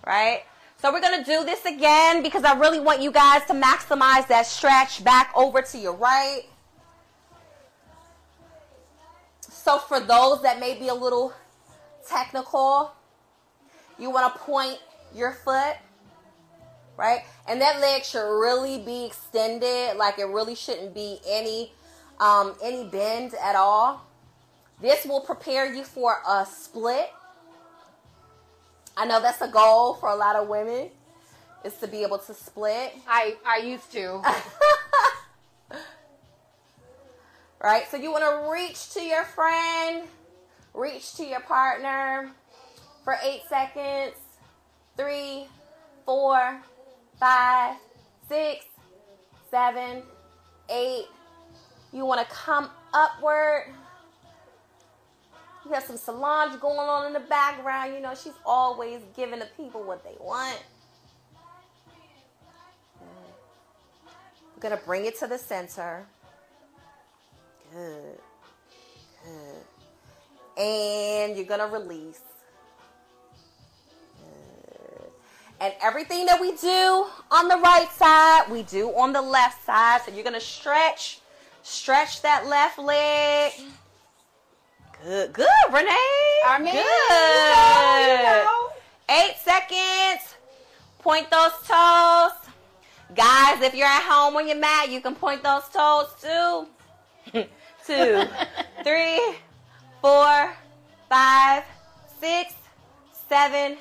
Right? 0.05 0.43
So 0.77 0.91
we're 0.91 1.01
going 1.01 1.23
to 1.23 1.25
do 1.25 1.43
this 1.43 1.65
again 1.65 2.21
because 2.21 2.43
I 2.43 2.53
really 2.53 2.79
want 2.79 3.01
you 3.01 3.11
guys 3.11 3.43
to 3.45 3.53
maximize 3.53 4.27
that 4.27 4.45
stretch 4.45 5.03
back 5.03 5.31
over 5.35 5.61
to 5.61 5.77
your 5.77 5.93
right. 5.93 6.43
So 9.39 9.79
for 9.79 9.99
those 9.99 10.43
that 10.43 10.59
may 10.59 10.77
be 10.77 10.89
a 10.89 10.93
little 10.93 11.33
technical, 12.07 12.91
you 13.97 14.11
want 14.11 14.31
to 14.31 14.39
point 14.41 14.77
your 15.15 15.31
foot, 15.31 15.77
right? 16.97 17.21
And 17.47 17.59
that 17.61 17.79
leg 17.79 18.03
should 18.03 18.27
really 18.27 18.77
be 18.77 19.05
extended, 19.05 19.97
like 19.97 20.19
it 20.19 20.25
really 20.25 20.55
shouldn't 20.55 20.93
be 20.93 21.19
any 21.27 21.71
um, 22.19 22.55
any 22.63 22.87
bend 22.87 23.33
at 23.41 23.55
all. 23.55 24.05
This 24.81 25.05
will 25.05 25.21
prepare 25.21 25.73
you 25.73 25.83
for 25.83 26.17
a 26.27 26.45
split. 26.45 27.11
I 28.97 29.05
know 29.05 29.21
that's 29.21 29.41
a 29.41 29.47
goal 29.47 29.95
for 29.95 30.09
a 30.09 30.15
lot 30.15 30.35
of 30.35 30.47
women 30.47 30.89
is 31.63 31.73
to 31.77 31.87
be 31.87 32.03
able 32.03 32.19
to 32.19 32.33
split. 32.33 32.93
I 33.07 33.35
I 33.45 33.57
used 33.57 33.91
to. 33.93 34.21
right? 37.61 37.83
So 37.89 37.97
you 37.97 38.11
want 38.11 38.23
to 38.23 38.51
reach 38.51 38.93
to 38.93 39.01
your 39.01 39.23
friend, 39.23 40.07
reach 40.73 41.15
to 41.15 41.25
your 41.25 41.41
partner 41.41 42.31
for 43.03 43.17
eight 43.23 43.41
seconds. 43.49 44.15
Three, 44.95 45.47
four, 46.05 46.61
five, 47.19 47.75
six, 48.29 48.65
seven, 49.51 50.03
eight. 50.69 51.05
You 51.91 52.05
want 52.05 52.21
to 52.21 52.33
come 52.33 52.69
upward. 52.93 53.73
You 55.65 55.71
have 55.71 55.83
some 55.83 55.97
Solange 55.97 56.59
going 56.59 56.77
on 56.77 57.07
in 57.07 57.13
the 57.13 57.21
background. 57.21 57.95
You 57.95 57.99
know, 57.99 58.13
she's 58.13 58.33
always 58.45 59.01
giving 59.15 59.39
the 59.39 59.47
people 59.57 59.81
what 59.83 60.03
they 60.03 60.15
want. 60.19 60.61
We're 64.55 64.61
going 64.61 64.77
to 64.77 64.85
bring 64.85 65.05
it 65.05 65.17
to 65.19 65.27
the 65.27 65.39
center. 65.39 66.05
Good. 67.73 68.19
Good. 69.23 70.61
And 70.61 71.35
you're 71.35 71.45
going 71.45 71.59
to 71.59 71.65
release. 71.65 72.21
Good. 74.19 75.09
And 75.59 75.73
everything 75.81 76.27
that 76.27 76.39
we 76.39 76.55
do 76.57 77.07
on 77.31 77.47
the 77.47 77.57
right 77.57 77.89
side, 77.91 78.51
we 78.51 78.61
do 78.63 78.89
on 78.95 79.13
the 79.13 79.21
left 79.21 79.65
side. 79.65 80.01
So 80.05 80.13
you're 80.13 80.23
going 80.23 80.35
to 80.35 80.39
stretch, 80.39 81.21
stretch 81.63 82.21
that 82.21 82.45
left 82.45 82.77
leg. 82.77 83.51
Good. 85.05 85.33
Good, 85.33 85.45
Renee. 85.71 86.41
I 86.47 86.57
mean, 86.57 86.73
Good. 86.73 86.81
you 88.09 88.17
know, 88.23 88.37
you 88.37 88.43
know. 88.43 88.69
Eight 89.07 89.35
seconds. 89.37 90.33
Point 90.97 91.29
those 91.29 91.51
toes. 91.67 92.31
Guys, 93.15 93.61
if 93.61 93.75
you're 93.75 93.85
at 93.85 94.01
home 94.01 94.35
on 94.35 94.47
your 94.47 94.57
mat, 94.57 94.89
you 94.89 95.01
can 95.01 95.13
point 95.13 95.43
those 95.43 95.69
toes 95.69 96.07
too. 96.19 96.65
Two, 97.85 98.23
three, 98.83 99.21
four, 100.01 100.51
five, 101.07 101.63
six, 102.19 102.55
seven, 103.29 103.77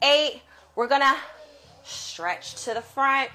eight. 0.00 0.40
We're 0.76 0.88
gonna 0.88 1.14
stretch 1.82 2.64
to 2.64 2.72
the 2.72 2.80
front. 2.80 3.28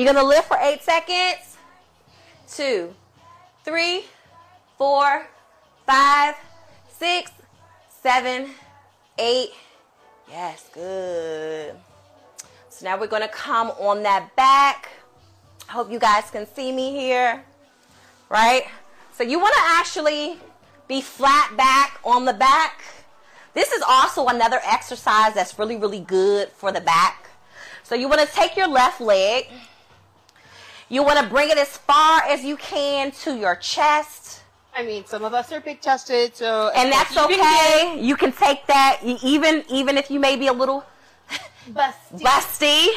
You're 0.00 0.14
gonna 0.14 0.26
lift 0.26 0.48
for 0.48 0.56
eight 0.62 0.82
seconds. 0.82 1.58
Two, 2.50 2.94
three, 3.66 4.06
four, 4.78 5.26
five, 5.86 6.36
six, 6.96 7.30
seven, 8.02 8.48
eight. 9.18 9.50
Yes, 10.26 10.70
good. 10.72 11.74
So 12.70 12.86
now 12.86 12.98
we're 12.98 13.08
gonna 13.08 13.28
come 13.28 13.72
on 13.72 14.02
that 14.04 14.34
back. 14.36 14.88
I 15.68 15.72
hope 15.72 15.92
you 15.92 15.98
guys 15.98 16.30
can 16.30 16.46
see 16.46 16.72
me 16.72 16.92
here, 16.92 17.44
right? 18.30 18.68
So 19.12 19.22
you 19.22 19.38
wanna 19.38 19.52
actually 19.58 20.38
be 20.88 21.02
flat 21.02 21.54
back 21.58 22.00
on 22.04 22.24
the 22.24 22.32
back. 22.32 22.82
This 23.52 23.70
is 23.70 23.82
also 23.86 24.28
another 24.28 24.60
exercise 24.64 25.34
that's 25.34 25.58
really, 25.58 25.76
really 25.76 26.00
good 26.00 26.48
for 26.48 26.72
the 26.72 26.80
back. 26.80 27.28
So 27.82 27.94
you 27.94 28.08
wanna 28.08 28.24
take 28.24 28.56
your 28.56 28.68
left 28.68 29.02
leg. 29.02 29.48
You 30.90 31.04
wanna 31.04 31.26
bring 31.28 31.50
it 31.50 31.56
as 31.56 31.76
far 31.78 32.22
as 32.24 32.42
you 32.42 32.56
can 32.56 33.12
to 33.22 33.36
your 33.36 33.54
chest. 33.54 34.42
I 34.76 34.82
mean, 34.84 35.04
some 35.06 35.24
of 35.24 35.32
us 35.32 35.52
are 35.52 35.60
big 35.60 35.80
chested, 35.80 36.34
so 36.36 36.70
and 36.74 36.90
that's 36.92 37.16
okay. 37.16 37.96
You 38.00 38.16
can 38.16 38.32
take 38.32 38.66
that 38.66 38.98
even 39.02 39.64
even 39.68 39.96
if 39.96 40.10
you 40.10 40.18
may 40.18 40.34
be 40.36 40.48
a 40.48 40.52
little 40.52 40.84
busty. 41.70 42.20
busty. 42.20 42.88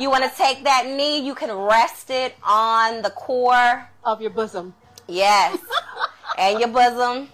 You 0.00 0.10
want 0.10 0.24
to 0.24 0.30
take 0.36 0.64
that 0.64 0.86
knee. 0.86 1.20
You 1.20 1.34
can 1.36 1.52
rest 1.52 2.10
it 2.10 2.34
on 2.42 3.02
the 3.02 3.10
core. 3.10 3.88
of 4.04 4.20
your 4.20 4.30
bosom. 4.30 4.74
Yes, 5.06 5.58
and 6.38 6.58
your 6.58 6.68
bosom. 6.68 7.28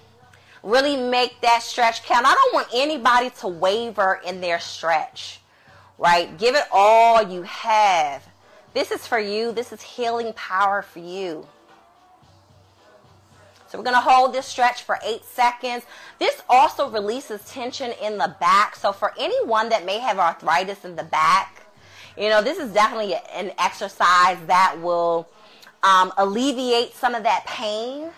Really 0.62 0.96
make 0.96 1.40
that 1.42 1.62
stretch 1.62 2.02
count. 2.04 2.26
I 2.26 2.34
don't 2.34 2.52
want 2.54 2.68
anybody 2.74 3.30
to 3.40 3.48
waver 3.48 4.20
in 4.26 4.40
their 4.42 4.58
stretch. 4.60 5.40
Right? 5.96 6.36
Give 6.36 6.54
it 6.54 6.64
all 6.70 7.22
you 7.22 7.42
have. 7.42 8.26
This 8.76 8.90
is 8.90 9.06
for 9.06 9.18
you. 9.18 9.52
This 9.52 9.72
is 9.72 9.80
healing 9.80 10.34
power 10.34 10.82
for 10.82 10.98
you. 10.98 11.46
So 13.68 13.78
we're 13.78 13.84
going 13.84 13.96
to 13.96 14.02
hold 14.02 14.34
this 14.34 14.44
stretch 14.44 14.82
for 14.82 14.98
eight 15.02 15.24
seconds. 15.24 15.84
This 16.18 16.42
also 16.46 16.90
releases 16.90 17.42
tension 17.46 17.94
in 18.02 18.18
the 18.18 18.36
back. 18.38 18.76
So 18.76 18.92
for 18.92 19.14
anyone 19.18 19.70
that 19.70 19.86
may 19.86 19.98
have 19.98 20.18
arthritis 20.18 20.84
in 20.84 20.94
the 20.94 21.04
back, 21.04 21.62
you 22.18 22.28
know, 22.28 22.42
this 22.42 22.58
is 22.58 22.70
definitely 22.74 23.14
an 23.32 23.50
exercise 23.58 24.36
that 24.46 24.76
will 24.82 25.26
um, 25.82 26.12
alleviate 26.18 26.92
some 26.92 27.14
of 27.14 27.22
that 27.22 27.46
pain. 27.46 28.10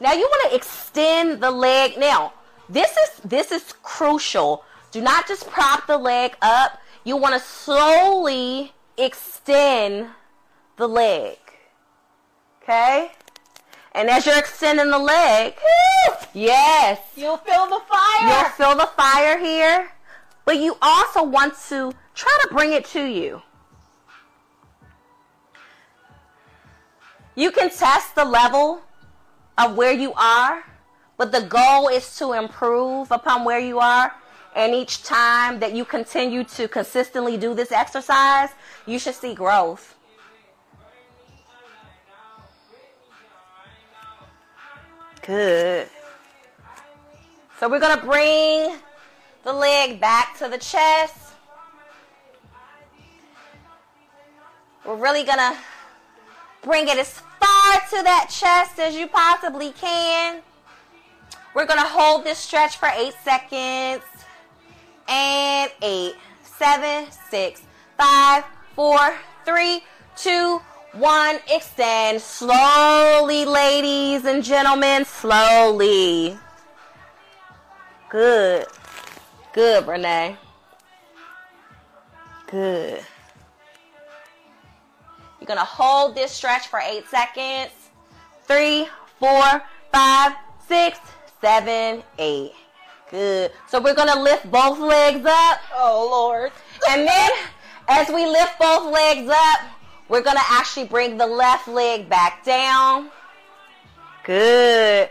Now 0.00 0.14
you 0.14 0.22
want 0.22 0.50
to 0.52 0.56
extend 0.56 1.42
the 1.42 1.50
leg. 1.50 1.98
Now, 1.98 2.32
this 2.66 2.92
is 2.96 3.20
this 3.26 3.52
is 3.52 3.74
crucial. 3.82 4.64
Do 4.90 5.02
not 5.02 5.28
just 5.28 5.50
prop 5.50 5.86
the 5.86 5.98
leg 5.98 6.34
up. 6.40 6.80
You 7.04 7.16
want 7.16 7.34
to 7.34 7.40
slowly 7.40 8.72
extend 8.96 10.08
the 10.76 10.88
leg. 10.88 11.36
Okay? 12.62 13.12
And 13.92 14.08
as 14.10 14.26
you're 14.26 14.38
extending 14.38 14.90
the 14.90 14.98
leg, 14.98 15.54
yes, 16.32 17.00
You'll 17.14 17.36
feel 17.36 17.66
the 17.68 17.80
fire. 17.88 18.28
you'll 18.28 18.50
feel 18.50 18.74
the 18.74 18.90
fire 18.96 19.38
here. 19.38 19.90
But 20.44 20.56
you 20.58 20.76
also 20.82 21.22
want 21.22 21.54
to 21.68 21.92
try 22.14 22.38
to 22.42 22.48
bring 22.54 22.72
it 22.72 22.84
to 22.86 23.02
you. 23.04 23.42
You 27.36 27.50
can 27.50 27.70
test 27.70 28.14
the 28.14 28.24
level 28.24 28.80
of 29.58 29.76
where 29.76 29.92
you 29.92 30.12
are, 30.14 30.64
but 31.16 31.32
the 31.32 31.42
goal 31.42 31.88
is 31.88 32.16
to 32.18 32.32
improve 32.32 33.10
upon 33.10 33.44
where 33.44 33.58
you 33.58 33.78
are. 33.80 34.12
And 34.54 34.74
each 34.74 35.02
time 35.02 35.58
that 35.60 35.74
you 35.74 35.84
continue 35.84 36.44
to 36.44 36.68
consistently 36.68 37.36
do 37.36 37.54
this 37.54 37.72
exercise, 37.72 38.50
you 38.86 38.98
should 38.98 39.14
see 39.14 39.34
growth. 39.34 39.96
Good. 45.22 45.88
So 47.58 47.68
we're 47.68 47.80
going 47.80 47.98
to 47.98 48.04
bring 48.04 48.76
the 49.44 49.52
leg 49.52 50.00
back 50.00 50.38
to 50.38 50.48
the 50.48 50.58
chest. 50.58 51.24
We're 54.84 54.96
really 54.96 55.24
gonna 55.24 55.56
bring 56.62 56.88
it 56.88 56.98
as 56.98 57.20
far 57.40 57.72
to 57.90 58.02
that 58.02 58.26
chest 58.30 58.78
as 58.78 58.94
you 58.94 59.06
possibly 59.06 59.70
can. 59.70 60.42
We're 61.54 61.64
gonna 61.64 61.88
hold 61.88 62.24
this 62.24 62.36
stretch 62.36 62.76
for 62.76 62.90
eight 62.94 63.14
seconds. 63.24 64.02
And 65.08 65.70
eight, 65.82 66.14
seven, 66.42 67.06
six, 67.30 67.62
five, 67.98 68.44
four, 68.74 68.98
three, 69.44 69.82
two, 70.16 70.60
one. 70.92 71.38
Extend 71.50 72.20
slowly, 72.20 73.44
ladies 73.44 74.24
and 74.24 74.42
gentlemen, 74.42 75.04
slowly. 75.04 76.38
Good. 78.08 78.66
Good, 79.52 79.86
Renee. 79.86 80.36
Good. 82.46 83.02
You're 85.40 85.46
going 85.46 85.58
to 85.58 85.64
hold 85.64 86.14
this 86.14 86.32
stretch 86.32 86.68
for 86.68 86.80
eight 86.80 87.08
seconds. 87.08 87.72
Three, 88.46 88.88
four, 89.18 89.62
five, 89.92 90.32
six, 90.66 90.98
seven, 91.40 92.02
eight. 92.18 92.52
Good. 93.10 93.52
So 93.68 93.80
we're 93.80 93.94
going 93.94 94.08
to 94.08 94.20
lift 94.20 94.50
both 94.50 94.78
legs 94.78 95.24
up. 95.26 95.60
Oh, 95.74 96.08
Lord. 96.10 96.52
And 96.88 97.06
then 97.06 97.30
as 97.88 98.08
we 98.08 98.26
lift 98.26 98.58
both 98.58 98.92
legs 98.92 99.28
up, 99.28 99.60
we're 100.08 100.22
going 100.22 100.36
to 100.36 100.44
actually 100.50 100.86
bring 100.86 101.16
the 101.16 101.26
left 101.26 101.68
leg 101.68 102.08
back 102.08 102.44
down. 102.44 103.10
Good. 104.24 105.10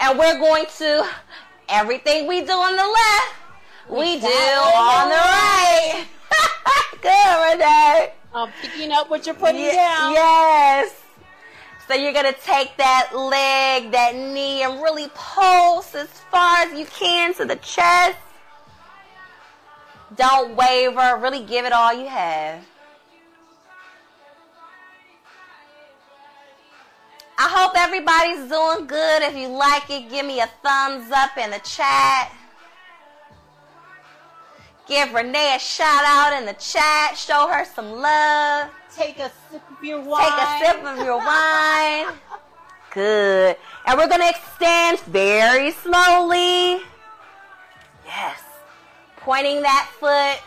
And 0.00 0.18
we're 0.18 0.38
going 0.38 0.66
to, 0.78 1.08
everything 1.68 2.26
we 2.26 2.40
do 2.42 2.52
on 2.52 2.76
the 2.76 2.86
left, 2.86 3.34
we, 3.88 4.20
do 4.20 4.26
on 4.26 5.08
the 5.08 5.14
right. 5.14 6.06
Good, 7.02 7.52
Renee. 7.52 8.12
I'm 8.34 8.52
picking 8.60 8.92
up 8.92 9.08
what 9.08 9.26
you're 9.26 9.34
putting 9.34 9.64
down. 9.74 10.12
Yes. 10.12 10.94
So 11.88 11.94
you're 11.94 12.12
gonna 12.12 12.34
take 12.34 12.76
that 12.76 13.12
leg, 13.16 13.92
that 13.92 14.14
knee, 14.14 14.62
and 14.62 14.82
really 14.82 15.08
pulse 15.14 15.94
as 15.94 16.08
far 16.30 16.58
as 16.58 16.78
you 16.78 16.84
can 16.84 17.32
to 17.34 17.46
the 17.46 17.56
chest. 17.56 18.18
Don't 20.14 20.54
waver. 20.54 21.18
Really 21.18 21.42
give 21.42 21.64
it 21.64 21.72
all 21.72 21.94
you 21.94 22.06
have. 22.06 22.62
I 27.38 27.48
hope 27.48 27.72
everybody's 27.74 28.50
doing 28.50 28.86
good. 28.86 29.22
If 29.22 29.34
you 29.34 29.48
like 29.48 29.88
it, 29.88 30.10
give 30.10 30.26
me 30.26 30.40
a 30.40 30.50
thumbs 30.62 31.10
up 31.10 31.38
in 31.38 31.50
the 31.50 31.60
chat. 31.60 32.32
Give 34.86 35.12
Renee 35.14 35.54
a 35.56 35.58
shout 35.58 36.04
out 36.04 36.38
in 36.38 36.44
the 36.44 36.54
chat. 36.54 37.16
Show 37.16 37.48
her 37.48 37.64
some 37.64 37.92
love. 37.92 38.68
Take 38.94 39.20
a 39.20 39.30
sip 39.50 39.62
your 39.82 40.00
wine. 40.00 40.24
Take 40.24 40.32
a 40.32 40.64
sip 40.64 40.84
of 40.84 41.04
your 41.04 41.18
wine. 41.18 42.14
Good. 42.92 43.56
And 43.86 43.98
we're 43.98 44.08
going 44.08 44.20
to 44.20 44.28
extend 44.28 45.00
very 45.00 45.70
slowly. 45.72 46.82
Yes. 48.04 48.42
Pointing 49.16 49.62
that 49.62 49.90
foot. 49.98 50.40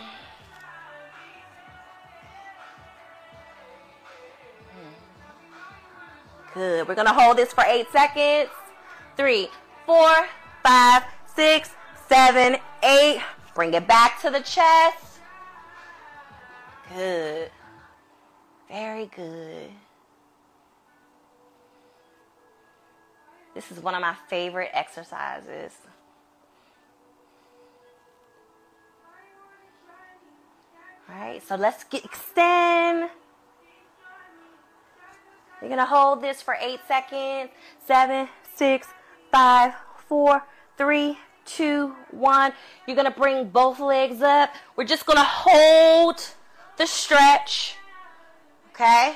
Good. 6.53 6.87
We're 6.87 6.95
going 6.95 7.07
to 7.07 7.13
hold 7.13 7.37
this 7.37 7.53
for 7.53 7.63
eight 7.65 7.87
seconds. 7.91 8.49
Three, 9.15 9.47
four, 9.85 10.11
five, 10.63 11.03
six, 11.35 11.69
seven, 12.09 12.57
eight. 12.83 13.21
Bring 13.55 13.73
it 13.73 13.87
back 13.87 14.21
to 14.21 14.29
the 14.29 14.39
chest. 14.39 15.19
Good. 16.93 17.51
Very 18.71 19.07
good. 19.07 19.69
This 23.53 23.69
is 23.69 23.81
one 23.81 23.95
of 23.95 24.01
my 24.01 24.15
favorite 24.29 24.69
exercises. 24.71 25.73
All 31.09 31.15
right, 31.19 31.45
so 31.45 31.55
let's 31.55 31.83
get 31.83 32.05
extend. 32.05 33.09
You're 35.59 35.69
gonna 35.69 35.85
hold 35.85 36.21
this 36.21 36.41
for 36.41 36.55
eight 36.61 36.79
seconds. 36.87 37.51
Seven, 37.85 38.29
six, 38.55 38.87
five, 39.33 39.73
four, 40.07 40.43
three, 40.77 41.17
two, 41.43 41.93
one. 42.11 42.53
You're 42.87 42.95
gonna 42.95 43.11
bring 43.11 43.49
both 43.49 43.81
legs 43.81 44.21
up. 44.21 44.53
We're 44.77 44.85
just 44.85 45.05
gonna 45.05 45.25
hold 45.25 46.25
the 46.77 46.85
stretch. 46.85 47.75
Okay? 48.81 49.15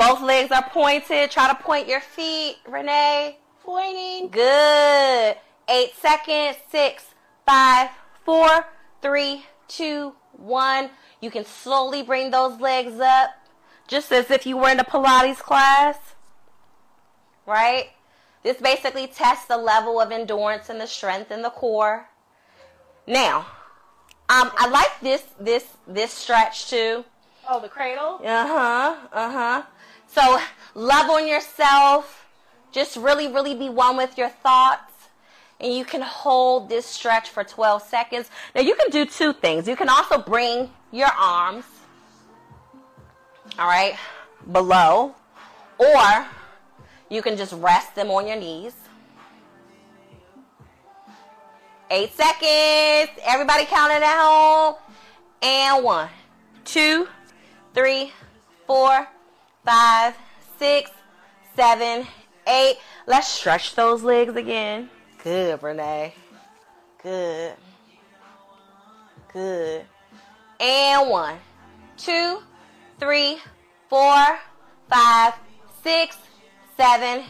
Both 0.00 0.20
legs 0.20 0.50
are 0.50 0.68
pointed. 0.68 1.30
Try 1.30 1.46
to 1.46 1.54
point 1.54 1.86
your 1.86 2.00
feet, 2.00 2.56
Renee. 2.66 3.38
Pointing. 3.62 4.30
Good. 4.30 5.36
Eight 5.68 5.94
seconds. 5.94 6.56
Six, 6.72 7.04
five, 7.46 7.90
four, 8.24 8.66
three, 9.00 9.46
two, 9.68 10.14
one. 10.32 10.90
You 11.20 11.30
can 11.30 11.44
slowly 11.44 12.02
bring 12.02 12.32
those 12.32 12.60
legs 12.60 12.98
up, 12.98 13.30
just 13.86 14.10
as 14.10 14.28
if 14.32 14.44
you 14.44 14.56
were 14.56 14.70
in 14.70 14.80
a 14.80 14.84
Pilates 14.84 15.38
class. 15.38 15.96
Right? 17.46 17.90
This 18.42 18.56
basically 18.56 19.06
tests 19.06 19.46
the 19.46 19.56
level 19.56 20.00
of 20.00 20.10
endurance 20.10 20.68
and 20.68 20.80
the 20.80 20.88
strength 20.88 21.30
in 21.30 21.42
the 21.42 21.50
core. 21.50 22.08
Now, 23.06 23.46
um, 24.28 24.50
I 24.56 24.66
like 24.68 25.00
this 25.00 25.22
this 25.38 25.64
this 25.86 26.10
stretch 26.10 26.68
too. 26.68 27.04
Oh, 27.48 27.60
the 27.60 27.68
cradle. 27.68 28.20
Uh 28.24 28.46
huh. 28.46 28.96
Uh 29.12 29.30
huh. 29.30 29.62
So 30.06 30.40
love 30.74 31.10
on 31.10 31.26
yourself. 31.26 32.26
Just 32.72 32.96
really, 32.96 33.28
really 33.28 33.54
be 33.54 33.68
one 33.68 33.96
with 33.96 34.16
your 34.18 34.28
thoughts. 34.28 34.92
And 35.60 35.72
you 35.72 35.84
can 35.84 36.02
hold 36.02 36.68
this 36.68 36.84
stretch 36.86 37.28
for 37.28 37.44
12 37.44 37.82
seconds. 37.82 38.30
Now 38.54 38.62
you 38.62 38.74
can 38.74 38.90
do 38.90 39.04
two 39.04 39.32
things. 39.32 39.68
You 39.68 39.76
can 39.76 39.88
also 39.88 40.18
bring 40.18 40.70
your 40.90 41.08
arms, 41.18 41.64
all 43.58 43.66
right, 43.66 43.96
below, 44.50 45.14
or 45.78 46.26
you 47.08 47.22
can 47.22 47.36
just 47.36 47.52
rest 47.54 47.94
them 47.94 48.10
on 48.10 48.26
your 48.26 48.36
knees. 48.36 48.74
Eight 51.90 52.12
seconds. 52.14 53.10
Everybody 53.24 53.66
counting 53.66 54.02
at 54.02 54.20
home. 54.20 54.74
And 55.42 55.84
one, 55.84 56.08
two, 56.64 57.06
three, 57.74 58.12
four, 58.66 59.06
five, 59.64 60.14
six, 60.58 60.90
seven, 61.56 62.06
eight. 62.46 62.76
Let's 63.06 63.28
stretch 63.28 63.74
those 63.74 64.02
legs 64.02 64.36
again. 64.36 64.88
Good, 65.22 65.62
Renee. 65.62 66.14
Good. 67.02 67.54
Good. 69.32 69.84
And 70.60 71.10
one, 71.10 71.36
two, 71.96 72.38
three, 73.00 73.38
four, 73.88 74.38
five, 74.88 75.34
six, 75.82 76.16
seven, 76.76 77.24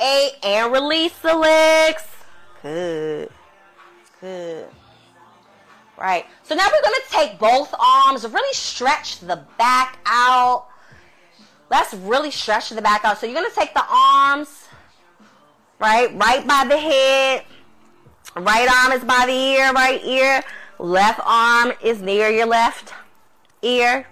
eight. 0.00 0.32
And 0.42 0.72
release 0.72 1.16
the 1.18 1.34
legs. 1.34 2.02
Good. 2.62 3.30
Good. 4.20 4.66
Right. 5.98 6.26
So 6.42 6.54
now 6.54 6.66
we're 6.66 6.82
going 6.82 7.00
to 7.06 7.10
take 7.10 7.38
both 7.38 7.74
arms, 7.78 8.24
really 8.28 8.52
stretch 8.52 9.20
the 9.20 9.44
back 9.56 9.98
out. 10.04 10.66
Let's 11.70 11.94
really 11.94 12.30
stretch 12.30 12.68
the 12.68 12.82
back 12.82 13.04
out. 13.04 13.18
So 13.18 13.26
you're 13.26 13.34
going 13.34 13.50
to 13.50 13.56
take 13.56 13.72
the 13.72 13.84
arms, 13.88 14.68
right, 15.80 16.14
right 16.14 16.46
by 16.46 16.66
the 16.68 16.76
head. 16.76 17.44
Right 18.36 18.68
arm 18.70 18.92
is 18.92 19.02
by 19.02 19.24
the 19.26 19.32
ear, 19.32 19.72
right 19.72 20.04
ear. 20.04 20.44
Left 20.78 21.20
arm 21.24 21.72
is 21.82 22.02
near 22.02 22.28
your 22.28 22.46
left 22.46 22.92
ear. 23.62 24.06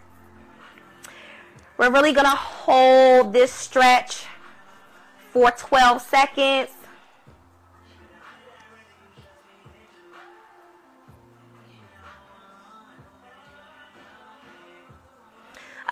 We're 1.76 1.90
really 1.90 2.12
going 2.12 2.24
to 2.24 2.30
hold 2.30 3.34
this 3.34 3.52
stretch 3.52 4.24
for 5.30 5.50
12 5.50 6.00
seconds. 6.00 6.70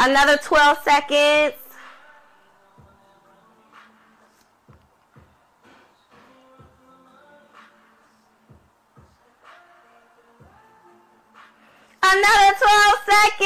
Another 0.05 0.37
12 0.37 0.79
seconds. 0.83 1.55
Another 12.03 12.57
12 12.59 12.95
seconds. 13.07 13.39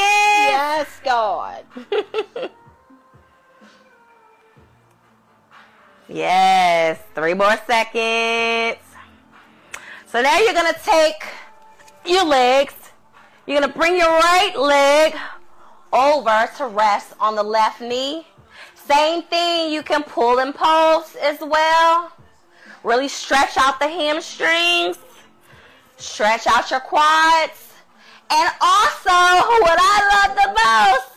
Yes, 0.49 1.01
God. 1.05 1.63
Yes, 6.09 7.01
three 7.13 7.33
more 7.33 7.57
seconds. 7.67 8.79
So 10.05 10.21
now 10.21 10.39
you're 10.39 10.53
going 10.53 10.73
to 10.73 10.79
take 10.79 11.21
your 12.05 12.23
legs. 12.23 12.73
You're 13.45 13.59
going 13.59 13.69
to 13.69 13.77
bring 13.77 13.97
your 13.97 14.07
right 14.07 14.53
leg 14.57 15.13
over 15.93 16.49
to 16.57 16.67
rest 16.67 17.13
on 17.19 17.35
the 17.35 17.43
left 17.43 17.81
knee. 17.81 18.27
Same 18.75 19.23
thing, 19.23 19.71
you 19.71 19.83
can 19.83 20.03
pull 20.03 20.39
and 20.39 20.53
pulse 20.53 21.15
as 21.15 21.39
well. 21.41 22.11
Really 22.83 23.07
stretch 23.07 23.57
out 23.57 23.79
the 23.79 23.87
hamstrings, 23.87 24.97
stretch 25.97 26.47
out 26.47 26.71
your 26.71 26.79
quads, 26.79 27.73
and 28.29 28.49
also 28.61 29.09
what 29.09 29.77
I 29.79 30.25
love 30.25 30.35
the 30.35 30.49
most, 30.93 31.11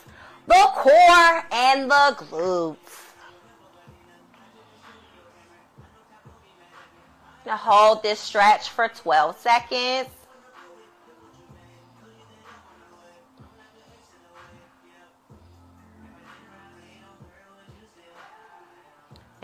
the 0.47 0.67
core 0.75 1.45
and 1.53 1.91
the 1.91 2.17
glutes. 2.25 2.77
Now 7.47 7.57
hold 7.57 8.03
this 8.03 8.21
stretch 8.21 8.69
for 8.69 8.89
12 8.89 9.39
seconds. 9.39 10.09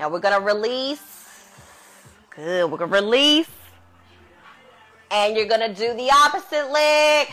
Now 0.06 0.12
we're 0.12 0.20
going 0.20 0.38
to 0.38 0.46
release. 0.46 1.02
Good. 2.30 2.70
We're 2.70 2.78
going 2.78 2.92
to 2.92 2.96
release. 2.96 3.48
And 5.10 5.36
you're 5.36 5.48
going 5.48 5.62
to 5.62 5.74
do 5.74 5.94
the 5.94 6.08
opposite 6.12 6.70
leg. 6.70 7.26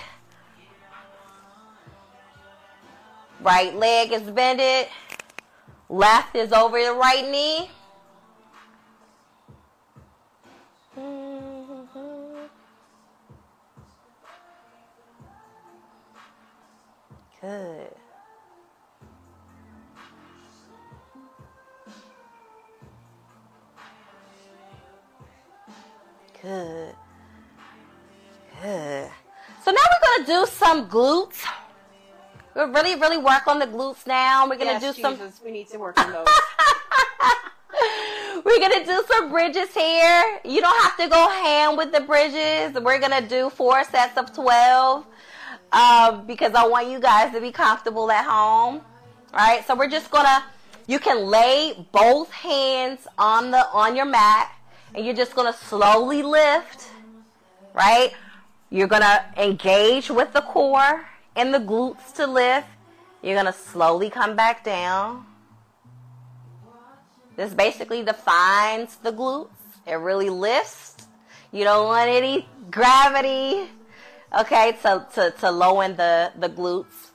Right 3.42 3.76
leg 3.76 4.12
is 4.12 4.24
bended. 4.24 4.88
Left 5.88 6.36
is 6.36 6.52
over 6.52 6.84
the 6.84 6.94
right 6.94 7.30
knee. 7.30 7.70
Good. 17.40 17.94
Good. 26.44 26.94
Good. 28.62 29.10
So 29.64 29.72
now 29.72 29.82
we're 29.92 30.08
going 30.08 30.26
to 30.26 30.32
do 30.32 30.46
some 30.52 30.90
glutes. 30.90 31.44
We'll 32.54 32.68
really, 32.68 32.96
really 33.00 33.18
work 33.18 33.48
on 33.48 33.58
the 33.60 33.66
glutes 33.66 34.06
now. 34.06 34.48
We're 34.48 34.58
going 34.58 34.80
to 34.80 34.86
Yes, 34.86 34.96
do 34.96 35.02
some. 35.02 35.18
We 35.44 35.52
need 35.52 35.70
to 35.70 35.78
work 35.80 35.98
on 36.00 36.12
those. 36.12 36.28
We're 38.46 38.60
gonna 38.60 38.86
do 38.86 39.04
some 39.10 39.30
bridges 39.32 39.74
here. 39.74 40.40
You 40.44 40.60
don't 40.60 40.84
have 40.84 40.98
to 40.98 41.08
go 41.08 41.30
ham 41.30 41.78
with 41.78 41.92
the 41.94 42.02
bridges. 42.02 42.74
We're 42.80 43.00
gonna 43.00 43.26
do 43.26 43.50
four 43.50 43.84
sets 43.86 44.18
of 44.18 44.34
twelve 44.36 45.06
um, 45.72 46.26
because 46.28 46.54
I 46.54 46.68
want 46.68 46.90
you 46.90 47.00
guys 47.00 47.32
to 47.34 47.40
be 47.42 47.52
comfortable 47.52 48.12
at 48.12 48.26
home. 48.26 48.82
All 49.34 49.40
right, 49.40 49.66
so 49.66 49.76
we're 49.76 49.90
just 49.90 50.12
gonna. 50.12 50.44
You 50.88 51.00
can 51.00 51.26
lay 51.26 51.88
both 51.94 52.32
hands 52.32 53.08
on 53.18 53.50
the 53.52 53.66
on 53.72 53.96
your 53.96 54.06
mat, 54.06 54.52
and 54.94 55.06
you're 55.06 55.16
just 55.16 55.36
gonna 55.36 55.54
slowly 55.54 56.24
lift. 56.24 56.90
Right, 57.74 58.12
you're 58.70 58.88
gonna 58.88 59.26
engage 59.38 60.10
with 60.10 60.34
the 60.34 60.42
core 60.42 61.06
and 61.36 61.54
the 61.54 61.60
glutes 61.60 62.14
to 62.16 62.28
lift. 62.28 62.68
You're 63.22 63.36
gonna 63.36 63.54
slowly 63.54 64.10
come 64.10 64.36
back 64.36 64.64
down. 64.64 65.26
This 67.36 67.54
basically 67.54 68.04
defines 68.04 68.98
the 68.98 69.12
glutes. 69.12 69.50
It 69.88 69.96
really 69.96 70.30
lifts. 70.30 70.96
You 71.52 71.64
don't 71.64 71.86
want 71.86 72.10
any 72.10 72.48
gravity, 72.70 73.70
okay, 74.40 74.78
to, 74.84 75.06
to, 75.14 75.34
to 75.40 75.52
lower 75.52 75.88
the, 75.90 76.32
the 76.38 76.50
glutes. 76.50 77.12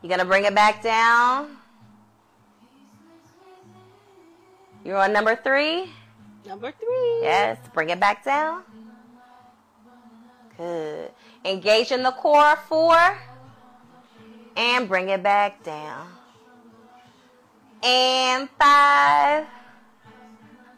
You're 0.00 0.08
going 0.08 0.20
to 0.20 0.24
bring 0.24 0.44
it 0.44 0.54
back 0.54 0.82
down. 0.82 1.57
You're 4.88 4.96
on 4.96 5.12
number 5.12 5.36
three. 5.36 5.92
Number 6.46 6.72
three. 6.72 7.18
Yes, 7.20 7.58
bring 7.74 7.90
it 7.90 8.00
back 8.00 8.24
down. 8.24 8.62
Good. 10.56 11.10
Engage 11.44 11.92
in 11.92 12.02
the 12.02 12.12
core, 12.12 12.56
four 12.70 13.18
and 14.56 14.88
bring 14.88 15.10
it 15.10 15.22
back 15.22 15.62
down. 15.62 16.08
And 17.82 18.48
five, 18.58 19.46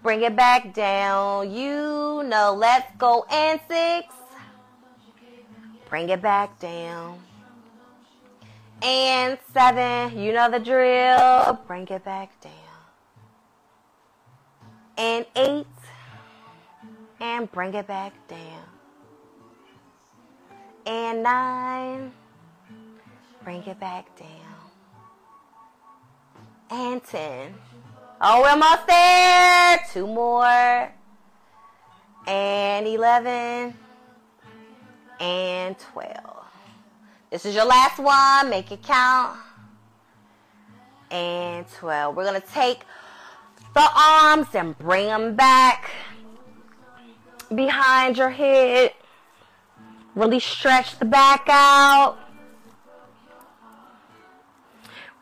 bring 0.02 0.22
it 0.22 0.34
back 0.34 0.74
down. 0.74 1.52
You 1.52 2.24
know, 2.26 2.54
let's 2.58 2.90
go. 2.98 3.24
And 3.30 3.60
six, 3.68 4.12
bring 5.88 6.08
it 6.08 6.20
back 6.20 6.58
down. 6.58 7.20
And 8.82 9.38
seven, 9.52 10.18
you 10.18 10.32
know 10.32 10.50
the 10.50 10.58
drill, 10.58 11.60
bring 11.68 11.86
it 11.86 12.04
back 12.04 12.38
down. 12.40 12.59
And 15.00 15.24
eight, 15.34 15.66
and 17.20 17.50
bring 17.50 17.72
it 17.74 17.86
back 17.86 18.12
down. 18.28 18.64
And 20.84 21.22
nine, 21.22 22.12
Bring 23.42 23.62
it 23.62 23.80
back 23.80 24.04
down. 24.18 24.28
And 26.70 27.02
10. 27.02 27.54
Oh, 28.20 28.42
we're 28.42 28.50
almost 28.50 28.86
there. 28.86 29.80
Two 29.90 30.06
more. 30.06 30.92
And 32.26 32.86
11. 32.86 33.74
And 35.18 35.78
12. 35.78 36.14
This 37.30 37.46
is 37.46 37.54
your 37.54 37.64
last 37.64 37.98
one. 37.98 38.50
Make 38.50 38.70
it 38.72 38.82
count. 38.82 39.38
And 41.10 41.66
12. 41.72 42.14
We're 42.14 42.24
going 42.24 42.40
to 42.40 42.46
take 42.48 42.80
the 43.74 43.90
arms 43.94 44.48
and 44.54 44.76
bring 44.78 45.06
them 45.06 45.34
back 45.34 45.90
behind 47.54 48.18
your 48.18 48.30
head. 48.30 48.92
Really 50.14 50.40
stretch 50.40 50.98
the 50.98 51.04
back 51.04 51.46
out. 51.48 52.18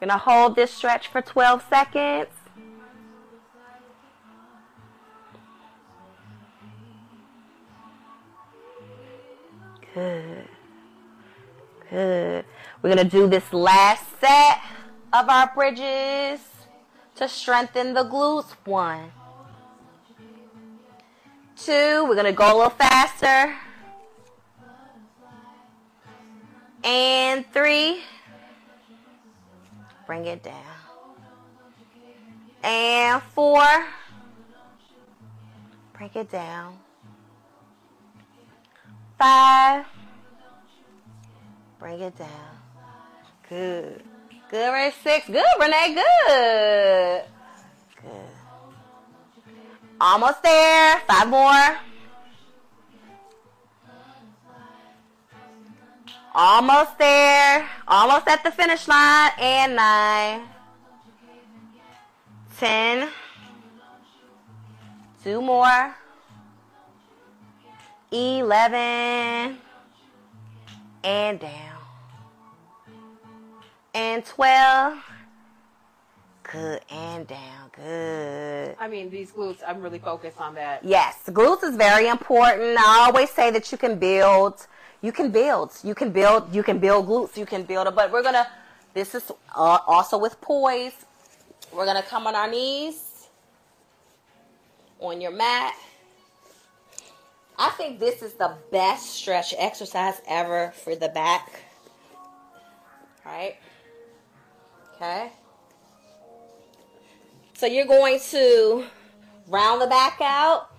We're 0.00 0.06
going 0.06 0.18
to 0.18 0.24
hold 0.24 0.56
this 0.56 0.72
stretch 0.72 1.08
for 1.08 1.20
12 1.20 1.64
seconds. 1.68 2.28
Good. 9.94 10.48
Good. 11.90 12.44
We're 12.80 12.94
going 12.94 13.08
to 13.08 13.16
do 13.16 13.26
this 13.26 13.52
last 13.52 14.04
set 14.20 14.60
of 15.12 15.28
our 15.28 15.50
bridges 15.54 16.57
to 17.18 17.28
strengthen 17.28 17.94
the 17.94 18.04
glutes. 18.04 18.52
One. 18.64 19.10
Two. 21.56 22.04
We're 22.06 22.14
going 22.14 22.26
to 22.26 22.32
go 22.32 22.46
a 22.46 22.56
little 22.56 22.70
faster. 22.70 23.56
And 26.84 27.44
three. 27.52 28.02
Bring 30.06 30.26
it 30.26 30.44
down. 30.44 30.54
And 32.62 33.20
four. 33.34 33.64
Bring 35.94 36.10
it 36.14 36.30
down. 36.30 36.78
Five. 39.18 39.86
Bring 41.80 42.00
it 42.00 42.16
down. 42.16 42.28
Good. 43.48 44.07
Good, 44.50 44.72
Renee. 44.72 44.92
Six. 45.02 45.26
Good, 45.26 45.44
Renee. 45.60 45.94
Good. 45.94 47.22
Good. 48.02 48.28
Almost 50.00 50.42
there. 50.42 51.00
Five 51.06 51.28
more. 51.28 51.78
Almost 56.34 56.98
there. 56.98 57.68
Almost 57.86 58.26
at 58.28 58.42
the 58.42 58.50
finish 58.50 58.88
line. 58.88 59.32
And 59.38 59.76
nine. 59.76 60.42
Ten. 62.58 63.10
Two 65.22 65.42
more. 65.42 65.94
Eleven. 68.10 69.58
And 71.04 71.38
down. 71.38 71.77
And 73.94 74.24
twelve. 74.24 74.98
Good. 76.42 76.80
And 76.90 77.26
down. 77.26 77.70
Good. 77.72 78.76
I 78.80 78.88
mean, 78.88 79.10
these 79.10 79.30
glutes, 79.32 79.58
I'm 79.66 79.80
really 79.80 79.98
focused 79.98 80.40
on 80.40 80.54
that. 80.54 80.84
Yes, 80.84 81.16
glutes 81.26 81.62
is 81.62 81.76
very 81.76 82.08
important. 82.08 82.78
I 82.78 83.04
always 83.06 83.30
say 83.30 83.50
that 83.50 83.70
you 83.70 83.78
can 83.78 83.98
build, 83.98 84.66
you 85.02 85.12
can 85.12 85.30
build, 85.30 85.72
you 85.84 85.94
can 85.94 86.10
build, 86.10 86.52
you 86.54 86.62
can 86.62 86.78
build 86.78 87.06
glutes, 87.06 87.36
you 87.36 87.46
can 87.46 87.62
build 87.64 87.86
it. 87.86 87.94
But 87.94 88.10
we're 88.10 88.22
gonna, 88.22 88.48
this 88.94 89.14
is 89.14 89.30
uh, 89.54 89.78
also 89.86 90.18
with 90.18 90.40
poise. 90.40 91.04
We're 91.72 91.84
gonna 91.84 92.02
come 92.02 92.26
on 92.26 92.34
our 92.34 92.50
knees, 92.50 93.28
on 95.00 95.20
your 95.20 95.32
mat, 95.32 95.74
I 97.58 97.70
think 97.70 97.98
this 97.98 98.22
is 98.22 98.34
the 98.34 98.54
best 98.70 99.10
stretch 99.10 99.52
exercise 99.58 100.22
ever 100.28 100.72
for 100.76 100.94
the 100.94 101.08
back. 101.08 101.60
Right? 103.26 103.56
Okay. 105.00 105.30
So 107.54 107.66
you're 107.66 107.86
going 107.86 108.18
to 108.30 108.84
round 109.46 109.80
the 109.80 109.86
back 109.86 110.18
out. 110.20 110.70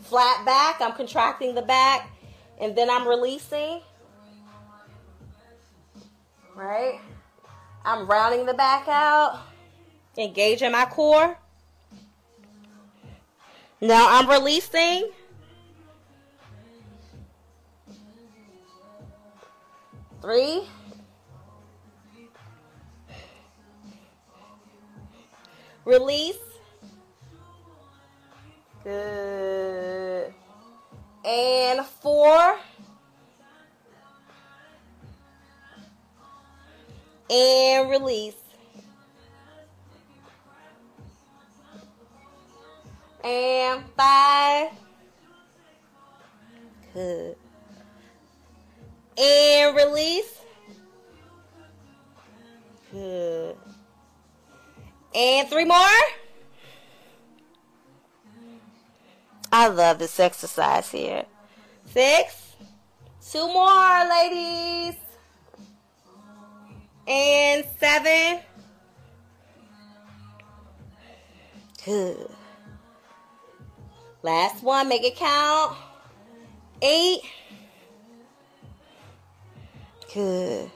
Flat 0.00 0.44
back, 0.44 0.80
I'm 0.80 0.94
contracting 0.94 1.54
the 1.54 1.62
back, 1.62 2.10
and 2.60 2.74
then 2.74 2.90
I'm 2.90 3.06
releasing. 3.06 3.82
Right? 6.56 7.00
I'm 7.84 8.08
rounding 8.08 8.46
the 8.46 8.54
back 8.54 8.88
out, 8.88 9.40
engaging 10.18 10.72
my 10.72 10.86
core. 10.86 11.38
Now 13.80 14.18
I'm 14.18 14.28
releasing. 14.28 15.12
Three. 20.20 20.64
Release. 25.90 26.38
Good. 28.84 30.32
And 31.24 31.84
four. 31.84 32.56
And 37.28 37.90
release. 37.90 38.36
And 43.24 43.82
five. 43.96 44.68
Good. 46.94 47.36
And 49.18 49.76
release. 49.76 50.38
Good. 52.92 53.56
And 55.14 55.48
three 55.48 55.64
more. 55.64 55.78
I 59.52 59.68
love 59.68 59.98
this 59.98 60.20
exercise 60.20 60.90
here. 60.90 61.24
Six. 61.86 62.56
Two 63.30 63.46
more, 63.52 64.08
ladies. 64.08 64.94
And 67.06 67.64
seven. 67.78 68.40
Good. 71.84 72.30
Last 74.22 74.62
one, 74.62 74.88
make 74.88 75.02
it 75.02 75.16
count. 75.16 75.76
Eight. 76.82 77.20
Good. 80.12 80.70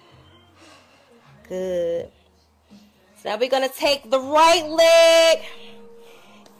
Good. 1.48 2.10
So 3.24 3.30
now 3.30 3.38
we're 3.38 3.48
going 3.48 3.66
to 3.66 3.74
take 3.74 4.10
the 4.10 4.20
right 4.20 4.68
leg 4.68 5.46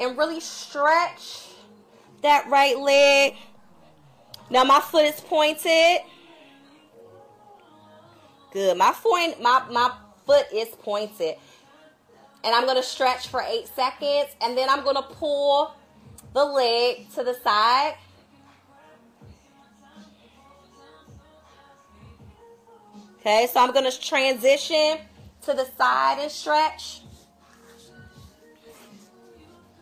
and 0.00 0.16
really 0.16 0.40
stretch 0.40 1.48
that 2.22 2.48
right 2.48 2.78
leg. 2.78 3.34
Now 4.48 4.64
my 4.64 4.80
foot 4.80 5.04
is 5.04 5.20
pointed. 5.20 5.98
Good. 8.50 8.78
My 8.78 8.92
foot, 8.92 9.42
my, 9.42 9.62
my 9.70 9.92
foot 10.24 10.46
is 10.54 10.68
pointed. 10.68 11.34
And 12.42 12.54
I'm 12.54 12.64
going 12.64 12.78
to 12.78 12.82
stretch 12.82 13.28
for 13.28 13.42
eight 13.42 13.68
seconds. 13.68 14.34
And 14.40 14.56
then 14.56 14.70
I'm 14.70 14.84
going 14.84 14.96
to 14.96 15.02
pull 15.02 15.74
the 16.32 16.46
leg 16.46 17.10
to 17.12 17.24
the 17.24 17.34
side. 17.44 17.96
Okay, 23.20 23.48
so 23.52 23.60
I'm 23.60 23.72
going 23.72 23.90
to 23.90 24.00
transition 24.00 24.98
to 25.44 25.54
the 25.54 25.66
side 25.76 26.18
and 26.20 26.30
stretch. 26.30 27.00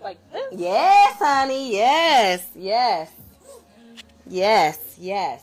Like 0.02 0.18
this? 0.32 0.46
Yes, 0.52 1.16
honey. 1.18 1.72
Yes, 1.72 2.46
yes. 2.54 3.10
Yes, 4.26 4.96
yes. 4.98 5.42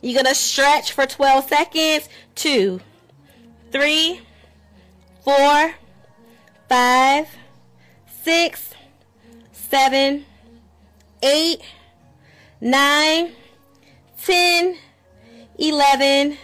You're 0.00 0.14
going 0.14 0.26
to 0.26 0.34
stretch 0.34 0.92
for 0.92 1.06
12 1.06 1.48
seconds. 1.48 2.08
Two, 2.34 2.80
three, 3.72 4.20
four, 5.24 5.74
five, 6.68 7.28
six, 8.22 8.70
seven, 9.52 10.24
eight, 11.22 11.60
nine, 12.60 13.32
ten, 14.22 14.76
eleven, 15.58 16.36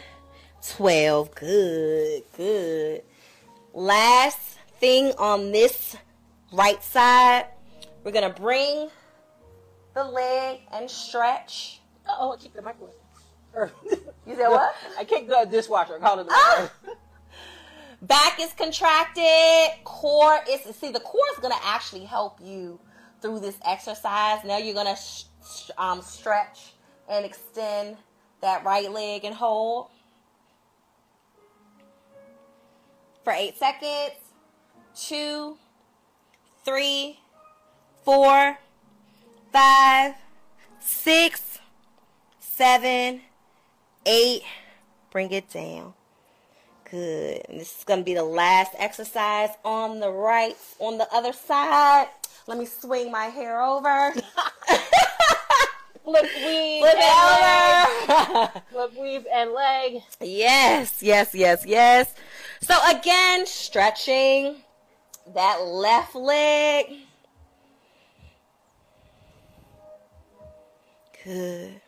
twelve. 0.76 1.34
Good, 1.34 2.22
good. 2.36 3.02
Last 3.72 4.58
thing 4.80 5.12
on 5.18 5.52
this 5.52 5.96
right 6.52 6.82
side, 6.82 7.46
we're 8.02 8.12
going 8.12 8.30
to 8.32 8.40
bring 8.40 8.88
the 9.94 10.04
leg 10.04 10.60
and 10.72 10.90
stretch. 10.90 11.80
Oh, 12.08 12.32
I 12.32 12.36
kicked 12.36 12.54
the 12.56 12.62
microwave. 12.62 12.94
You 14.26 14.34
said 14.36 14.48
what? 14.48 14.74
I 14.98 15.04
kicked 15.04 15.28
the 15.28 15.46
dishwasher. 15.50 15.96
I 15.96 15.98
called 16.00 16.20
it 16.20 16.26
the 16.26 16.32
Ah! 16.34 16.70
microwave. 16.84 16.98
Back 18.02 18.40
is 18.40 18.52
contracted. 18.54 19.84
Core 19.84 20.38
is 20.50 20.60
see 20.76 20.90
the 20.90 21.00
core 21.00 21.22
is 21.34 21.38
gonna 21.40 21.54
actually 21.62 22.04
help 22.04 22.38
you 22.42 22.78
through 23.22 23.40
this 23.40 23.56
exercise. 23.64 24.38
Now 24.44 24.58
you're 24.58 24.74
gonna 24.74 24.96
sh- 24.96 25.24
sh- 25.46 25.70
um, 25.78 26.02
stretch 26.02 26.72
and 27.08 27.24
extend 27.24 27.96
that 28.44 28.62
right 28.62 28.90
leg 28.90 29.24
and 29.24 29.34
hold 29.34 29.88
for 33.24 33.32
eight 33.32 33.56
seconds. 33.58 34.20
Two, 34.94 35.56
three, 36.64 37.18
four, 38.04 38.58
five, 39.50 40.14
six, 40.78 41.58
seven, 42.38 43.22
eight. 44.06 44.42
Bring 45.10 45.30
it 45.32 45.48
down. 45.48 45.94
Good. 46.90 47.42
And 47.48 47.58
this 47.58 47.78
is 47.78 47.84
going 47.84 48.00
to 48.00 48.04
be 48.04 48.14
the 48.14 48.24
last 48.24 48.72
exercise 48.78 49.50
on 49.64 50.00
the 50.00 50.10
right, 50.10 50.54
on 50.78 50.98
the 50.98 51.08
other 51.12 51.32
side. 51.32 52.08
Let 52.46 52.58
me 52.58 52.66
swing 52.66 53.10
my 53.10 53.24
hair 53.24 53.62
over. 53.62 54.12
Flip 56.04 56.26
weave 56.44 56.82
Flip 56.82 56.96
and 56.96 58.08
leg. 58.08 58.62
Flip 58.70 58.92
weave 59.00 59.26
and 59.32 59.52
leg. 59.52 60.02
yes, 60.20 61.02
yes, 61.02 61.34
yes, 61.34 61.64
yes. 61.66 62.14
So 62.60 62.74
again, 62.90 63.46
stretching 63.46 64.56
that 65.34 65.62
left 65.62 66.14
leg. 66.14 66.86
Good. 71.24 71.80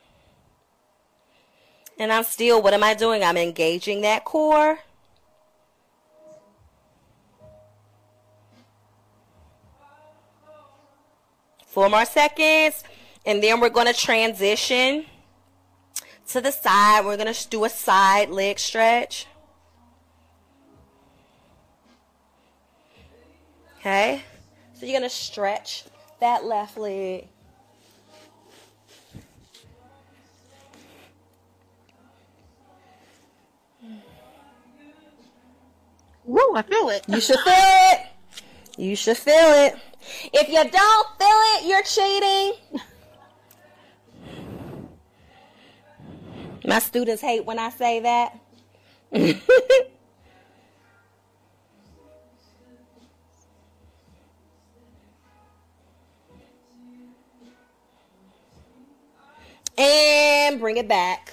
And 1.98 2.10
I'm 2.10 2.24
still, 2.24 2.62
what 2.62 2.72
am 2.72 2.82
I 2.82 2.94
doing? 2.94 3.22
I'm 3.22 3.36
engaging 3.36 4.00
that 4.00 4.24
core. 4.24 4.78
Four 11.66 11.90
more 11.90 12.06
seconds. 12.06 12.82
And 13.26 13.42
then 13.42 13.60
we're 13.60 13.70
going 13.70 13.88
to 13.88 13.92
transition 13.92 15.04
to 16.28 16.40
the 16.40 16.52
side. 16.52 17.04
We're 17.04 17.16
going 17.16 17.32
to 17.32 17.48
do 17.48 17.64
a 17.64 17.68
side 17.68 18.30
leg 18.30 18.60
stretch. 18.60 19.26
Okay? 23.80 24.22
So 24.74 24.86
you're 24.86 24.98
going 24.98 25.08
to 25.10 25.14
stretch 25.14 25.84
that 26.20 26.44
left 26.44 26.78
leg. 26.78 27.26
Woo, 36.24 36.54
I 36.56 36.62
feel 36.62 36.88
it. 36.90 37.04
You 37.08 37.20
should 37.20 37.38
feel 37.38 37.54
it. 37.54 38.06
You 38.76 38.96
should 38.96 39.16
feel 39.16 39.34
it. 39.34 39.76
If 40.32 40.48
you 40.48 40.70
don't 40.70 41.08
feel 41.18 41.28
it, 41.28 41.66
you're 41.66 41.82
cheating. 41.82 42.82
My 46.66 46.80
students 46.80 47.22
hate 47.22 47.44
when 47.44 47.60
I 47.60 47.70
say 47.70 48.00
that. 48.00 48.40
and 59.78 60.58
bring 60.58 60.76
it 60.76 60.88
back. 60.88 61.32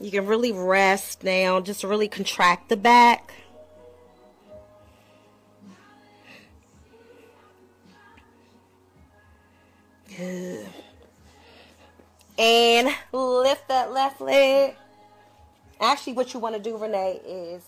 You 0.00 0.10
can 0.10 0.26
really 0.26 0.50
rest 0.50 1.22
now, 1.22 1.60
just 1.60 1.84
really 1.84 2.08
contract 2.08 2.68
the 2.68 2.76
back. 2.76 3.32
Actually, 16.04 16.16
what 16.16 16.34
you 16.34 16.40
want 16.40 16.54
to 16.54 16.60
do, 16.60 16.76
Renee, 16.76 17.18
is 17.26 17.62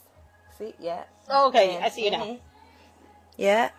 see, 0.59 0.75
yeah. 0.79 1.05
Okay, 1.35 1.79
I 1.79 1.89
see 1.89 2.05
you 2.05 2.11
now. 2.11 2.23
Mhm. 2.23 2.41
Yeah. 3.39 3.71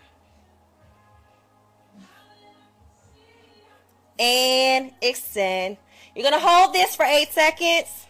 And 4.18 4.94
extend. 5.00 5.78
You're 6.16 6.24
gonna 6.24 6.40
hold 6.40 6.74
this 6.74 6.96
for 6.96 7.06
eight 7.06 7.32
seconds. 7.32 8.08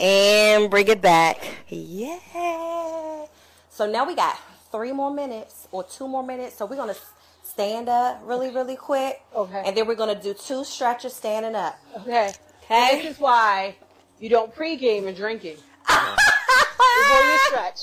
And 0.00 0.70
bring 0.70 0.88
it 0.88 1.02
back. 1.02 1.44
Yeah. 1.68 3.26
So 3.68 3.84
now 3.84 4.06
we 4.06 4.14
got 4.14 4.38
three 4.72 4.92
more 4.92 5.12
minutes 5.12 5.68
or 5.70 5.84
two 5.84 6.08
more 6.08 6.22
minutes. 6.24 6.56
So 6.56 6.66
we're 6.66 6.76
gonna 6.76 6.96
stand 7.44 7.88
up 7.88 8.20
really, 8.24 8.50
really 8.50 8.76
quick. 8.76 9.20
Okay. 9.34 9.62
And 9.64 9.76
then 9.76 9.86
we're 9.86 9.94
gonna 9.94 10.20
do 10.20 10.34
two 10.34 10.64
stretches 10.64 11.12
standing 11.14 11.54
up. 11.54 11.78
Okay. 12.00 12.32
Okay. 12.64 13.02
This 13.02 13.14
is 13.14 13.20
why 13.20 13.76
you 14.18 14.28
don't 14.28 14.54
pregame 14.54 15.06
and 15.06 15.16
drinking 15.16 15.56
before 15.86 17.22
you 17.22 17.38
stretch. 17.48 17.80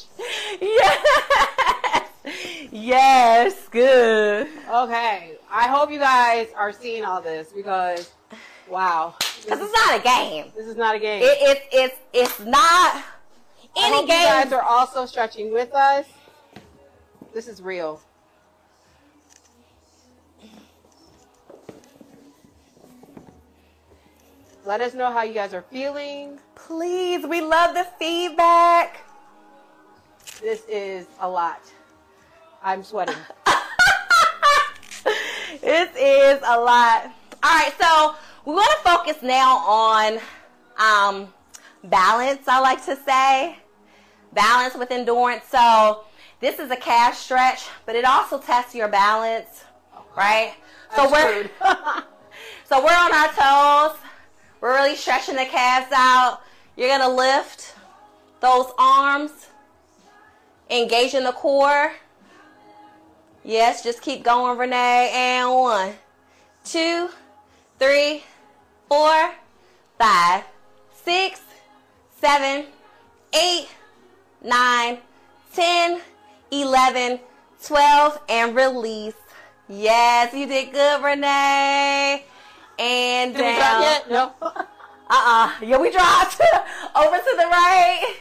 Yes. 0.61 2.09
Yes. 2.71 3.67
Good. 3.69 4.47
Okay. 4.69 5.33
I 5.51 5.67
hope 5.67 5.91
you 5.91 5.99
guys 5.99 6.47
are 6.55 6.71
seeing 6.71 7.03
all 7.05 7.21
this 7.21 7.49
because, 7.55 8.11
wow, 8.69 9.15
This 9.47 9.59
is 9.59 9.71
not 9.71 9.99
a 9.99 10.03
game. 10.03 10.51
this 10.55 10.67
is 10.67 10.75
not 10.75 10.95
a 10.95 10.99
game. 10.99 11.23
It, 11.23 11.37
it, 11.41 11.63
it's 11.71 11.97
it's 12.13 12.39
not 12.41 12.59
I 12.61 13.03
any 13.77 14.07
game. 14.07 14.19
you 14.19 14.25
guys 14.25 14.51
are 14.53 14.61
also 14.61 15.05
stretching 15.05 15.51
with 15.53 15.73
us. 15.73 16.05
This 17.33 17.47
is 17.47 17.61
real. 17.61 18.01
Let 24.65 24.81
us 24.81 24.93
know 24.93 25.11
how 25.11 25.23
you 25.23 25.33
guys 25.33 25.53
are 25.53 25.61
feeling. 25.61 26.39
Please, 26.55 27.25
we 27.25 27.41
love 27.41 27.75
the 27.75 27.87
feedback. 27.97 29.05
This 30.41 30.63
is 30.67 31.05
a 31.19 31.29
lot. 31.29 31.61
I'm 32.63 32.83
sweating. 32.83 33.15
this 35.61 35.89
is 35.95 36.39
a 36.45 36.59
lot. 36.59 37.11
All 37.43 37.55
right, 37.55 37.73
so 37.79 38.15
we 38.45 38.53
want 38.53 38.71
to 38.71 38.89
focus 38.89 39.17
now 39.21 39.57
on 39.59 40.19
um, 40.77 41.33
balance. 41.85 42.47
I 42.47 42.59
like 42.59 42.83
to 42.85 42.95
say 42.95 43.57
balance 44.33 44.75
with 44.75 44.91
endurance. 44.91 45.45
So 45.49 46.03
this 46.39 46.59
is 46.59 46.71
a 46.71 46.75
calf 46.75 47.15
stretch, 47.15 47.67
but 47.85 47.95
it 47.95 48.05
also 48.05 48.39
tests 48.39 48.73
your 48.73 48.87
balance, 48.87 49.65
right? 50.15 50.53
So 50.95 51.11
we're 51.11 51.49
so 52.65 52.83
we're 52.83 52.91
on 52.91 53.13
our 53.13 53.27
toes. 53.89 53.99
We're 54.61 54.73
really 54.73 54.95
stretching 54.95 55.35
the 55.35 55.45
calves 55.45 55.91
out. 55.93 56.41
You're 56.75 56.89
gonna 56.89 57.13
lift 57.13 57.75
those 58.39 58.71
arms, 58.77 59.31
engaging 60.69 61.23
the 61.23 61.33
core. 61.33 61.93
Yes, 63.43 63.83
just 63.83 64.01
keep 64.01 64.23
going, 64.23 64.57
Renee. 64.57 65.11
And 65.13 65.51
one, 65.51 65.93
two, 66.63 67.09
three, 67.79 68.23
four, 68.87 69.33
five, 69.97 70.43
six, 71.03 71.41
seven, 72.19 72.65
eight, 73.33 73.67
nine, 74.41 74.99
ten, 75.53 76.01
eleven, 76.51 77.19
twelve, 77.63 78.19
and 78.29 78.55
release. 78.55 79.13
Yes, 79.67 80.33
you 80.33 80.47
did 80.47 80.71
good, 80.71 81.03
Renee. 81.03 82.25
And 82.79 83.33
Did 83.35 83.45
we 83.45 83.55
drop 83.55 83.81
yet? 83.81 84.09
No. 84.09 84.33
Uh-uh. 85.11 85.51
Yeah, 85.61 85.77
we 85.79 85.91
dropped 85.91 86.39
over 86.95 87.17
to 87.17 87.35
the 87.35 87.47
right. 87.49 88.15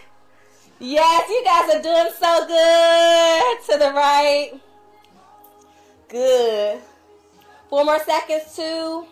Yes, 0.81 1.29
you 1.29 1.45
guys 1.45 1.74
are 1.74 1.83
doing 1.83 2.12
so 2.18 2.47
good. 2.47 3.72
To 3.72 3.79
the 3.79 3.93
right. 3.95 4.53
Good. 6.09 6.81
Four 7.68 7.85
more 7.85 7.99
seconds. 8.05 8.57
Two, 8.57 9.07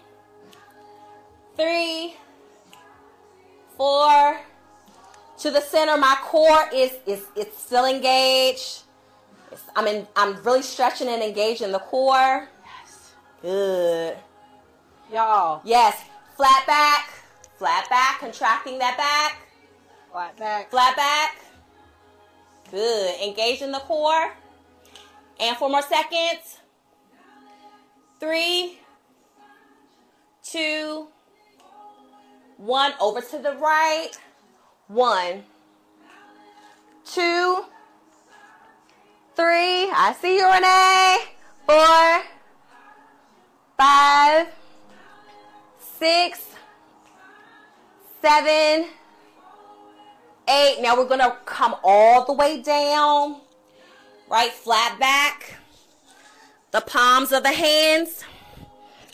three, 1.56 2.14
four. 3.76 4.40
To 5.38 5.50
the 5.50 5.60
center. 5.60 5.96
My 5.98 6.16
core 6.22 6.68
is 6.72 6.92
is 7.06 7.24
it's 7.36 7.62
still 7.62 7.84
engaged. 7.84 8.84
I'm 9.74 9.86
in. 9.86 10.06
I'm 10.16 10.42
really 10.42 10.62
stretching 10.62 11.08
and 11.08 11.22
engaging 11.22 11.72
the 11.72 11.78
core. 11.78 12.48
yes. 12.64 13.12
Good. 13.42 14.16
Y'all, 15.12 15.60
Yes. 15.64 16.02
Flat 16.36 16.66
back. 16.66 17.10
Flat 17.58 17.88
back. 17.88 18.18
Contracting 18.20 18.78
that 18.78 18.96
back. 18.96 19.38
flat 20.12 20.36
back. 20.36 20.70
Flat 20.70 20.96
back. 20.96 21.36
Good. 22.70 23.20
Engaging 23.20 23.72
the 23.72 23.78
core. 23.80 24.32
And 25.38 25.56
four 25.56 25.68
more 25.68 25.82
seconds. 25.82 26.58
Three, 28.18 28.78
two, 30.42 31.08
one. 32.56 32.94
Over 33.00 33.20
to 33.20 33.38
the 33.38 33.52
right. 33.56 34.10
One, 34.88 35.42
two, 37.04 37.64
three. 39.36 39.90
I 39.92 40.16
see 40.20 40.38
you, 40.38 40.50
Renee. 40.50 41.18
Four, 41.66 42.22
five, 43.76 44.48
six, 45.98 46.46
seven, 48.22 48.88
eight. 50.48 50.78
Now 50.80 50.96
we're 50.96 51.08
gonna 51.08 51.36
come 51.44 51.76
all 51.84 52.24
the 52.24 52.32
way 52.32 52.62
down, 52.62 53.40
right? 54.30 54.50
Flat 54.52 54.98
back. 54.98 55.56
The 56.70 56.80
palms 56.80 57.32
of 57.32 57.42
the 57.42 57.52
hands 57.52 58.24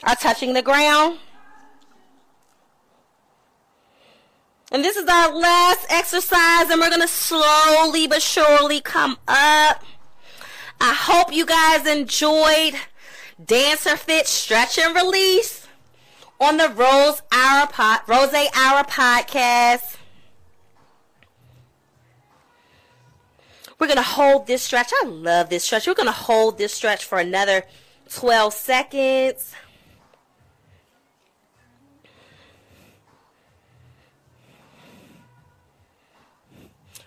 are 0.04 0.16
touching 0.16 0.52
the 0.52 0.62
ground. 0.62 1.18
And 4.70 4.82
this 4.82 4.96
is 4.96 5.06
our 5.06 5.34
last 5.34 5.86
exercise, 5.90 6.70
and 6.70 6.80
we're 6.80 6.90
gonna 6.90 7.08
slowly 7.08 8.06
but 8.06 8.22
surely 8.22 8.80
come 8.80 9.18
up. 9.26 9.82
I 10.84 10.94
hope 10.94 11.32
you 11.32 11.46
guys 11.46 11.86
enjoyed 11.86 12.74
DancerFit 13.40 14.26
Stretch 14.26 14.80
and 14.80 14.96
Release 14.96 15.68
on 16.40 16.56
the 16.56 16.70
Rose 16.70 17.22
Hour 17.30 17.68
pod, 17.68 18.00
Rose 18.08 18.34
Hour 18.34 18.82
podcast. 18.82 19.94
We're 23.78 23.86
gonna 23.86 24.02
hold 24.02 24.48
this 24.48 24.62
stretch. 24.62 24.90
I 25.04 25.06
love 25.06 25.50
this 25.50 25.62
stretch. 25.62 25.86
We're 25.86 25.94
gonna 25.94 26.10
hold 26.10 26.58
this 26.58 26.74
stretch 26.74 27.04
for 27.04 27.18
another 27.18 27.62
12 28.10 28.52
seconds. 28.52 29.52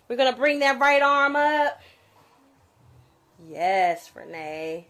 We're 0.07 0.15
gonna 0.15 0.37
bring 0.37 0.59
that 0.59 0.79
right 0.79 1.01
arm 1.01 1.35
up. 1.35 1.81
Yes, 3.47 4.11
Renee. 4.15 4.87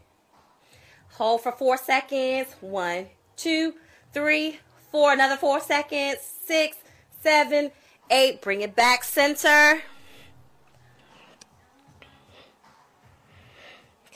Hold 1.14 1.42
for 1.42 1.52
four 1.52 1.78
seconds. 1.78 2.48
One, 2.62 3.08
two, 3.36 3.74
three, 4.14 4.60
four. 4.92 5.14
Another 5.14 5.38
four 5.38 5.60
seconds. 5.60 6.20
Six, 6.46 6.78
seven, 7.22 7.72
eight. 8.10 8.42
Bring 8.42 8.62
it 8.62 8.76
back 8.76 9.04
center. 9.04 9.82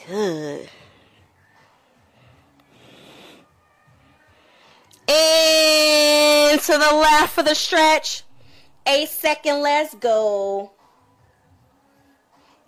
Good. 0.08 0.70
And 5.08 6.60
to 6.62 6.72
the 6.72 6.96
left 6.96 7.34
for 7.34 7.44
the 7.44 7.56
stretch. 7.56 8.24
Eight 8.86 9.10
second. 9.10 9.62
Let's 9.62 9.96
go. 9.96 10.72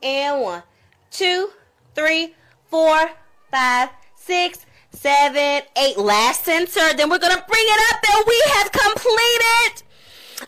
And 0.03 0.41
one, 0.41 0.63
two, 1.11 1.49
three, 1.95 2.35
four, 2.69 3.11
five, 3.51 3.89
six, 4.15 4.65
seven, 4.91 5.63
eight. 5.77 5.97
Last 5.97 6.45
center. 6.45 6.93
Then 6.95 7.09
we're 7.09 7.19
gonna 7.19 7.43
bring 7.47 7.65
it 7.65 7.93
up, 7.93 8.03
and 8.15 8.25
we 8.27 8.41
have 8.53 8.71
completed 8.71 9.83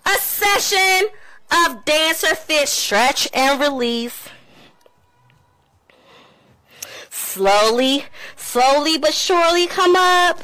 a 0.05 0.17
session 0.19 1.09
of 1.51 1.85
DancerFit 1.85 2.67
stretch 2.67 3.27
and 3.33 3.59
release. 3.59 4.29
Slowly, 7.09 8.05
slowly 8.35 8.97
but 8.97 9.13
surely 9.13 9.67
come 9.67 9.95
up. 9.95 10.41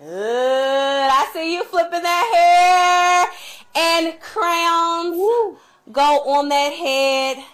Good. 0.00 0.94
see 1.34 1.54
you 1.54 1.64
flipping 1.64 2.02
that 2.02 2.26
hair 2.32 3.63
and 3.76 4.18
crowns 4.20 5.16
Woo. 5.16 5.58
go 5.92 6.20
on 6.30 6.48
that 6.48 6.72
head. 6.72 7.44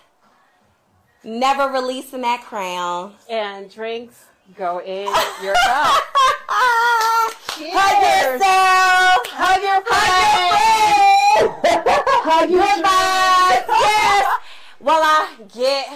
Never 1.23 1.69
releasing 1.73 2.23
that 2.23 2.43
crown. 2.43 3.15
And 3.29 3.71
drinks 3.71 4.25
go 4.57 4.79
in 4.81 5.05
your 5.43 5.55
cup. 5.65 6.03
Cheers. 7.57 7.73
Hug 7.75 8.03
yourself. 8.33 9.27
Hug 9.29 9.63
your 9.63 9.83
Hug 9.87 9.87
friends. 11.37 11.51
Hug 12.25 12.51
your 12.51 12.61
Good 12.61 12.85
vibes. 12.85 13.67
Yes. 13.69 14.39
While 14.79 15.03
I 15.03 15.37
get 15.55 15.87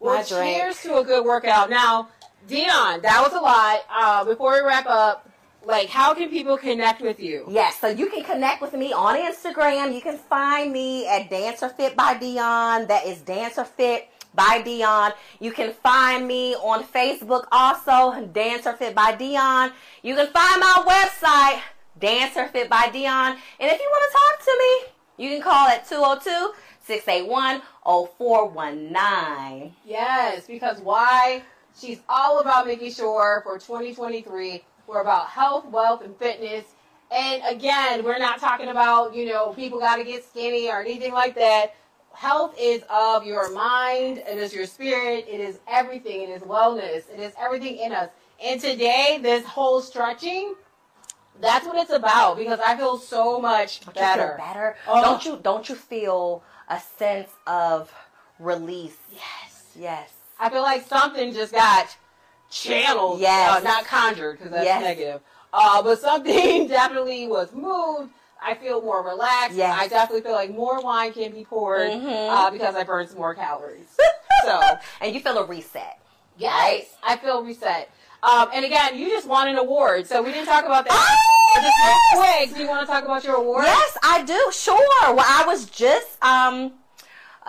Well, 0.00 0.16
my 0.16 0.22
drink. 0.22 0.56
cheers 0.56 0.82
to 0.82 0.98
a 0.98 1.04
good 1.04 1.24
workout. 1.24 1.70
Now, 1.70 2.08
Dionne, 2.48 3.00
that 3.02 3.22
was 3.22 3.32
a 3.32 3.40
lot. 3.40 3.80
Uh, 3.90 4.24
before 4.24 4.52
we 4.52 4.60
wrap 4.60 4.84
up, 4.86 5.29
like, 5.70 5.88
how 5.88 6.14
can 6.14 6.28
people 6.28 6.56
connect 6.56 7.00
with 7.00 7.20
you? 7.20 7.46
Yes, 7.48 7.80
so 7.80 7.88
you 7.88 8.08
can 8.08 8.24
connect 8.24 8.60
with 8.60 8.74
me 8.74 8.92
on 8.92 9.16
Instagram. 9.16 9.94
You 9.94 10.00
can 10.00 10.18
find 10.18 10.72
me 10.72 11.06
at 11.06 11.30
DancerFit 11.30 11.96
by 11.96 12.14
Dionne. 12.14 12.88
That 12.88 13.06
is 13.06 13.18
DancerFit 13.18 14.02
by 14.34 14.62
Dionne. 14.64 15.12
You 15.40 15.52
can 15.52 15.72
find 15.72 16.26
me 16.26 16.54
on 16.56 16.84
Facebook 16.84 17.46
also, 17.52 18.12
DancerFit 18.26 18.94
by 18.94 19.12
Dionne. 19.16 19.72
You 20.02 20.14
can 20.14 20.26
find 20.28 20.60
my 20.60 20.82
website, 20.86 21.60
DancerFit 22.00 22.68
by 22.68 22.90
Dionne. 22.92 23.36
And 23.58 23.70
if 23.70 23.78
you 23.78 23.88
want 23.90 24.12
to 24.12 24.18
talk 24.18 24.44
to 24.44 24.58
me, 24.58 25.24
you 25.24 25.30
can 25.30 25.42
call 25.42 25.68
at 25.68 25.88
202 25.88 26.54
681 26.86 27.62
0419. 27.84 29.74
Yes, 29.84 30.46
because 30.46 30.80
why? 30.80 31.42
She's 31.78 32.00
all 32.08 32.40
about 32.40 32.66
making 32.66 32.92
sure 32.92 33.42
for 33.44 33.58
2023 33.58 34.64
we're 34.90 35.00
about 35.00 35.28
health, 35.28 35.66
wealth, 35.66 36.02
and 36.02 36.16
fitness. 36.16 36.64
And 37.10 37.42
again, 37.48 38.04
we're 38.04 38.18
not 38.18 38.38
talking 38.40 38.68
about, 38.68 39.14
you 39.14 39.26
know, 39.26 39.52
people 39.54 39.78
got 39.78 39.96
to 39.96 40.04
get 40.04 40.24
skinny 40.24 40.68
or 40.68 40.80
anything 40.80 41.12
like 41.12 41.34
that. 41.36 41.74
Health 42.12 42.54
is 42.58 42.82
of 42.90 43.24
your 43.24 43.52
mind, 43.52 44.18
it 44.18 44.36
is 44.36 44.52
your 44.52 44.66
spirit, 44.66 45.26
it 45.28 45.40
is 45.40 45.60
everything, 45.68 46.22
it 46.22 46.28
is 46.28 46.42
wellness, 46.42 47.04
it 47.12 47.20
is 47.20 47.32
everything 47.38 47.78
in 47.78 47.92
us. 47.92 48.10
And 48.44 48.60
today, 48.60 49.18
this 49.22 49.44
whole 49.44 49.80
stretching, 49.80 50.54
that's 51.40 51.66
what 51.66 51.76
it's 51.76 51.92
about 51.92 52.36
because 52.36 52.58
I 52.64 52.76
feel 52.76 52.98
so 52.98 53.40
much 53.40 53.80
Don't 53.80 53.94
better. 53.94 54.34
better? 54.38 54.76
Oh. 54.86 55.02
Don't 55.02 55.24
you 55.24 55.38
don't 55.42 55.68
you 55.68 55.74
feel 55.74 56.42
a 56.68 56.80
sense 56.98 57.30
of 57.46 57.94
release? 58.38 58.96
Yes. 59.12 59.66
Yes. 59.78 60.12
I 60.38 60.50
feel 60.50 60.62
like 60.62 60.86
something 60.86 61.32
just 61.32 61.52
got 61.52 61.96
channeled, 62.50 63.20
Yes. 63.20 63.50
uh, 63.50 63.60
not 63.60 63.84
conjured 63.84 64.38
because 64.38 64.52
that's 64.52 64.64
Yes. 64.64 64.82
negative. 64.82 65.20
Uh, 65.52 65.82
but 65.82 65.98
something 66.00 66.66
definitely 66.68 67.26
was 67.26 67.52
moved. 67.52 68.10
I 68.42 68.54
feel 68.54 68.80
more 68.80 69.02
relaxed. 69.02 69.56
Yes. 69.56 69.76
I 69.78 69.86
definitely 69.88 70.22
feel 70.22 70.32
like 70.32 70.50
more 70.50 70.80
wine 70.80 71.12
can 71.12 71.30
be 71.32 71.44
poured 71.44 71.90
Mhm. 71.92 72.30
uh, 72.30 72.50
because 72.50 72.74
I 72.74 72.84
burned 72.84 73.08
some 73.10 73.18
more 73.18 73.34
calories. 73.34 73.86
so 74.44 74.60
and 75.00 75.14
you 75.14 75.20
feel 75.20 75.38
a 75.38 75.44
reset. 75.44 75.98
yes, 76.38 76.86
I 77.02 77.16
feel 77.16 77.42
reset. 77.44 77.90
Um, 78.22 78.48
and 78.52 78.64
again, 78.64 78.98
you 78.98 79.08
just 79.08 79.26
won 79.26 79.48
an 79.48 79.56
award, 79.56 80.06
so 80.06 80.22
we 80.22 80.30
didn't 80.32 80.46
talk 80.46 80.64
about 80.64 80.84
that. 80.86 80.92
Oh, 80.92 81.52
But 81.54 81.62
just 81.62 81.76
real 81.86 82.22
quick, 82.22 82.54
do 82.56 82.62
you 82.62 82.68
want 82.68 82.86
to 82.86 82.92
talk 82.92 83.04
about 83.04 83.24
your 83.24 83.36
award? 83.36 83.64
Yes, 83.64 83.96
I 84.02 84.22
do. 84.22 84.50
Sure. 84.52 85.14
Well, 85.14 85.24
I 85.26 85.44
was 85.46 85.66
just 85.66 86.22
um 86.22 86.66
uh, 86.66 86.68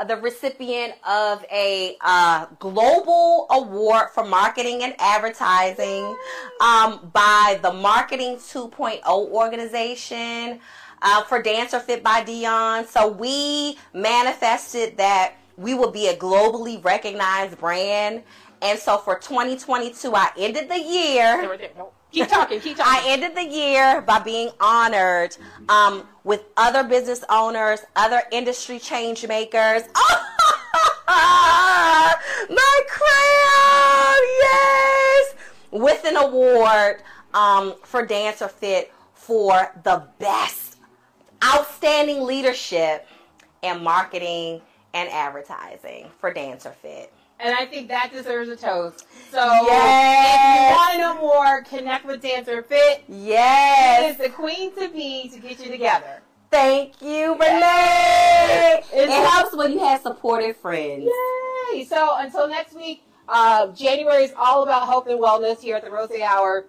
the 0.08 0.18
recipient 0.18 0.94
of 1.08 1.46
a 1.52 1.98
uh, 2.02 2.46
global 2.60 3.48
award 3.52 4.10
for 4.14 4.26
marketing 4.26 4.84
and 4.84 4.96
advertising 5.00 6.16
um, 6.62 7.10
by 7.14 7.60
the 7.62 7.72
Marketing 7.72 8.36
2.0 8.38 9.04
organization 9.06 10.60
uh, 11.02 11.24
for 11.24 11.42
DancerFit 11.44 12.04
by 12.04 12.24
Dionne. 12.24 12.86
So 12.88 13.10
we 13.10 13.78
manifested 13.94 14.98
that 14.98 15.36
we 15.58 15.74
would 15.74 15.94
be 15.94 16.08
a 16.08 16.16
globally 16.16 16.84
recognized 16.84 17.58
brand. 17.58 18.24
And 18.62 18.80
so 18.80 18.98
for 18.98 19.18
2022, 19.18 20.14
I 20.16 20.32
ended 20.38 20.70
the 20.70 20.80
year. 20.80 21.60
Keep 22.12 22.28
talking. 22.28 22.60
Keep 22.60 22.78
talking. 22.78 22.94
I 22.94 23.04
ended 23.08 23.36
the 23.36 23.46
year 23.46 24.02
by 24.02 24.20
being 24.20 24.50
honored 24.60 25.38
um, 25.70 26.08
with 26.24 26.44
other 26.58 26.84
business 26.84 27.24
owners, 27.30 27.80
other 27.96 28.22
industry 28.32 28.80
change 28.80 29.26
makers. 29.28 29.84
My 32.50 32.82
crown, 32.90 34.18
yes, 34.42 35.36
with 35.72 36.04
an 36.06 36.18
award 36.18 37.04
um, 37.34 37.76
for 37.84 38.06
DancerFit 38.06 38.88
for 39.14 39.72
the 39.84 40.08
best, 40.20 40.78
outstanding 41.44 42.24
leadership 42.24 43.08
in 43.62 43.84
marketing 43.84 44.62
and 44.94 45.10
advertising 45.10 46.10
for 46.20 46.34
DancerFit. 46.34 47.08
And 47.42 47.56
I 47.56 47.66
think 47.66 47.88
that 47.88 48.12
deserves 48.14 48.50
a 48.50 48.56
toast. 48.56 49.06
So 49.32 49.40
Yes. 49.44 50.36
if 50.36 50.70
you 50.70 50.76
want 50.78 50.94
to 50.94 50.98
know 51.00 51.22
more, 51.28 51.64
connect 51.64 52.06
with 52.06 52.22
Dancer 52.22 52.62
Fit. 52.62 53.04
Yes. 53.08 54.04
It 54.04 54.12
is 54.12 54.18
the 54.18 54.30
queen 54.30 54.76
to 54.76 54.90
be 54.90 55.28
to 55.30 55.40
get 55.40 55.60
you 55.60 55.72
together. 55.72 56.22
Thank 56.52 57.02
you, 57.02 57.34
Renee. 57.34 58.84
It 58.94 59.10
helps 59.10 59.56
when 59.56 59.72
you 59.72 59.80
have 59.80 60.02
supportive 60.02 60.58
friends. 60.58 61.10
Yay! 61.74 61.86
So 61.86 62.18
until 62.18 62.48
next 62.48 62.76
week, 62.76 63.04
uh, 63.30 63.68
January 63.68 64.26
is 64.26 64.34
all 64.38 64.64
about 64.64 64.86
health 64.86 65.08
and 65.08 65.20
wellness 65.20 65.62
here 65.62 65.78
at 65.78 65.84
the 65.84 65.90
Rose 65.90 66.12
Hour. 66.22 66.66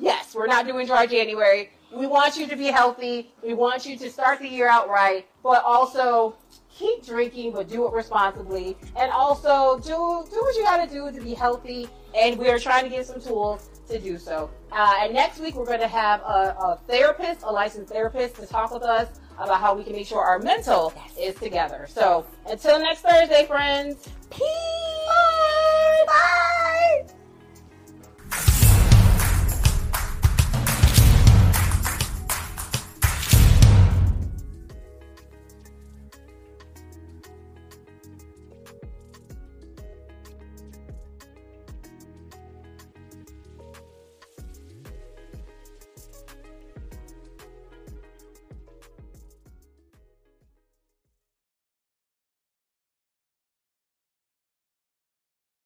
Yes, 0.00 0.34
we're 0.34 0.48
not 0.48 0.66
doing 0.66 0.86
dry 0.86 1.06
January. 1.06 1.70
We 1.94 2.06
want 2.06 2.36
you 2.36 2.46
to 2.48 2.56
be 2.56 2.66
healthy. 2.66 3.32
We 3.44 3.54
want 3.54 3.86
you 3.86 3.96
to 3.98 4.10
start 4.10 4.40
the 4.40 4.48
year 4.48 4.66
out 4.68 4.88
right, 4.88 5.26
but 5.42 5.62
also 5.62 6.34
keep 6.82 7.06
drinking, 7.06 7.52
but 7.52 7.68
do 7.68 7.86
it 7.86 7.92
responsibly. 7.92 8.76
And 8.96 9.10
also 9.12 9.78
do 9.78 9.94
do 10.30 10.40
what 10.40 10.56
you 10.56 10.62
got 10.64 10.86
to 10.86 10.92
do 10.92 11.10
to 11.12 11.20
be 11.24 11.34
healthy. 11.34 11.88
And 12.14 12.38
we 12.38 12.48
are 12.50 12.58
trying 12.58 12.84
to 12.84 12.90
get 12.90 13.06
some 13.06 13.20
tools 13.20 13.70
to 13.88 13.98
do 13.98 14.18
so. 14.18 14.50
Uh, 14.70 14.94
and 15.00 15.14
next 15.14 15.38
week 15.38 15.54
we're 15.54 15.66
going 15.66 15.80
to 15.80 15.88
have 15.88 16.20
a, 16.20 16.56
a 16.58 16.80
therapist, 16.86 17.42
a 17.44 17.50
licensed 17.50 17.92
therapist, 17.92 18.36
to 18.36 18.46
talk 18.46 18.72
with 18.72 18.82
us 18.82 19.20
about 19.38 19.60
how 19.60 19.74
we 19.74 19.82
can 19.82 19.92
make 19.92 20.06
sure 20.06 20.22
our 20.22 20.38
mental 20.38 20.92
is 21.18 21.34
together. 21.36 21.86
So 21.88 22.26
until 22.46 22.78
next 22.80 23.00
Thursday, 23.00 23.46
friends. 23.46 24.08
Peace. 24.30 24.46
Bye. 25.08 26.04
Bye. 26.06 27.14